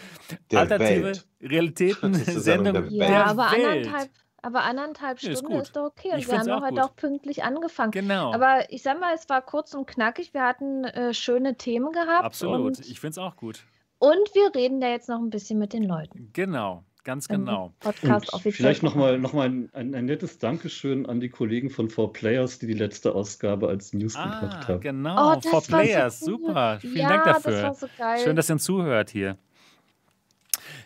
[0.51, 1.29] Der alternative Welt.
[1.43, 2.93] Realitäten-Sendung der der, Welt.
[2.93, 4.11] Ja, aber anderthalb,
[4.41, 5.63] aber anderthalb ist Stunden gut.
[5.63, 6.09] ist, doch okay.
[6.17, 6.85] Ich Und wir haben auch doch heute gut.
[6.85, 7.93] auch pünktlich angefangen.
[7.93, 8.33] Genau.
[8.33, 10.35] Aber ich sag mal, es war kurz und knackig.
[10.35, 12.25] Wir hatten äh, schöne Themen gehabt.
[12.25, 12.79] Absolut.
[12.79, 13.65] Und, Ich finde es auch gut.
[13.99, 16.31] und wir reden da jetzt noch ein bisschen mit den Leuten.
[16.33, 16.85] Genau.
[17.05, 17.73] Ganz genau.
[17.81, 21.89] Podcast offiziell vielleicht nochmal noch mal ein, ein, ein nettes Dankeschön an die Kollegen von
[21.89, 24.81] 4Players, die die letzte Ausgabe als News gemacht Ah, haben.
[24.81, 25.33] genau.
[25.33, 26.23] Oh, das For war so Players.
[26.23, 26.29] cool.
[26.29, 26.79] Super.
[26.81, 27.63] Vielen ja, Dank das dafür.
[27.65, 28.21] war so geil.
[28.23, 29.37] Schön, dass ihr uns zuhört hier.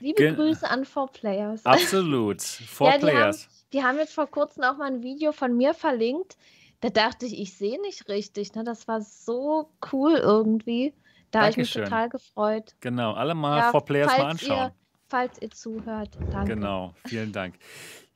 [0.01, 1.61] Liebe Ge- Grüße an 4Players.
[1.65, 2.41] Absolut.
[2.67, 3.49] For Ja, die haben- Players.
[3.73, 6.37] Die haben jetzt vor kurzem auch mal ein Video von mir verlinkt.
[6.81, 8.55] Da dachte ich, ich sehe nicht richtig.
[8.55, 8.65] Ne?
[8.65, 10.95] Das war so cool irgendwie.
[11.31, 12.75] Da habe ich mich total gefreut.
[12.81, 13.13] Genau.
[13.13, 14.71] Alle mal Ja, For Players mal anschauen.
[15.09, 16.55] Falls ihr zuhört, danke.
[16.55, 17.55] Genau, vielen Dank.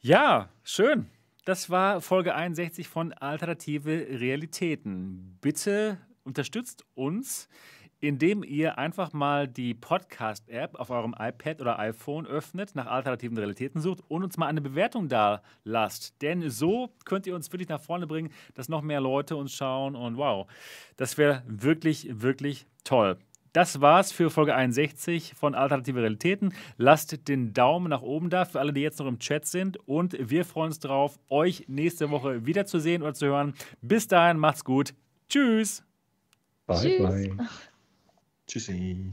[0.00, 1.06] Ja, schön.
[1.44, 5.38] Das war Folge 61 von Alternative Realitäten.
[5.40, 7.48] Bitte unterstützt uns,
[8.00, 13.80] indem ihr einfach mal die Podcast-App auf eurem iPad oder iPhone öffnet, nach alternativen Realitäten
[13.80, 16.20] sucht und uns mal eine Bewertung da lasst.
[16.22, 19.94] Denn so könnt ihr uns wirklich nach vorne bringen, dass noch mehr Leute uns schauen
[19.94, 20.50] und wow,
[20.96, 23.18] das wäre wirklich, wirklich toll.
[23.52, 26.54] Das war's für Folge 61 von Alternative Realitäten.
[26.76, 29.76] Lasst den Daumen nach oben da für alle, die jetzt noch im Chat sind.
[29.88, 33.54] Und wir freuen uns darauf, euch nächste Woche wiederzusehen oder zu hören.
[33.82, 34.94] Bis dahin, macht's gut.
[35.28, 35.82] Tschüss.
[36.66, 36.98] Bye, Tschüss.
[37.02, 37.36] bye.
[38.46, 39.12] Tschüssi.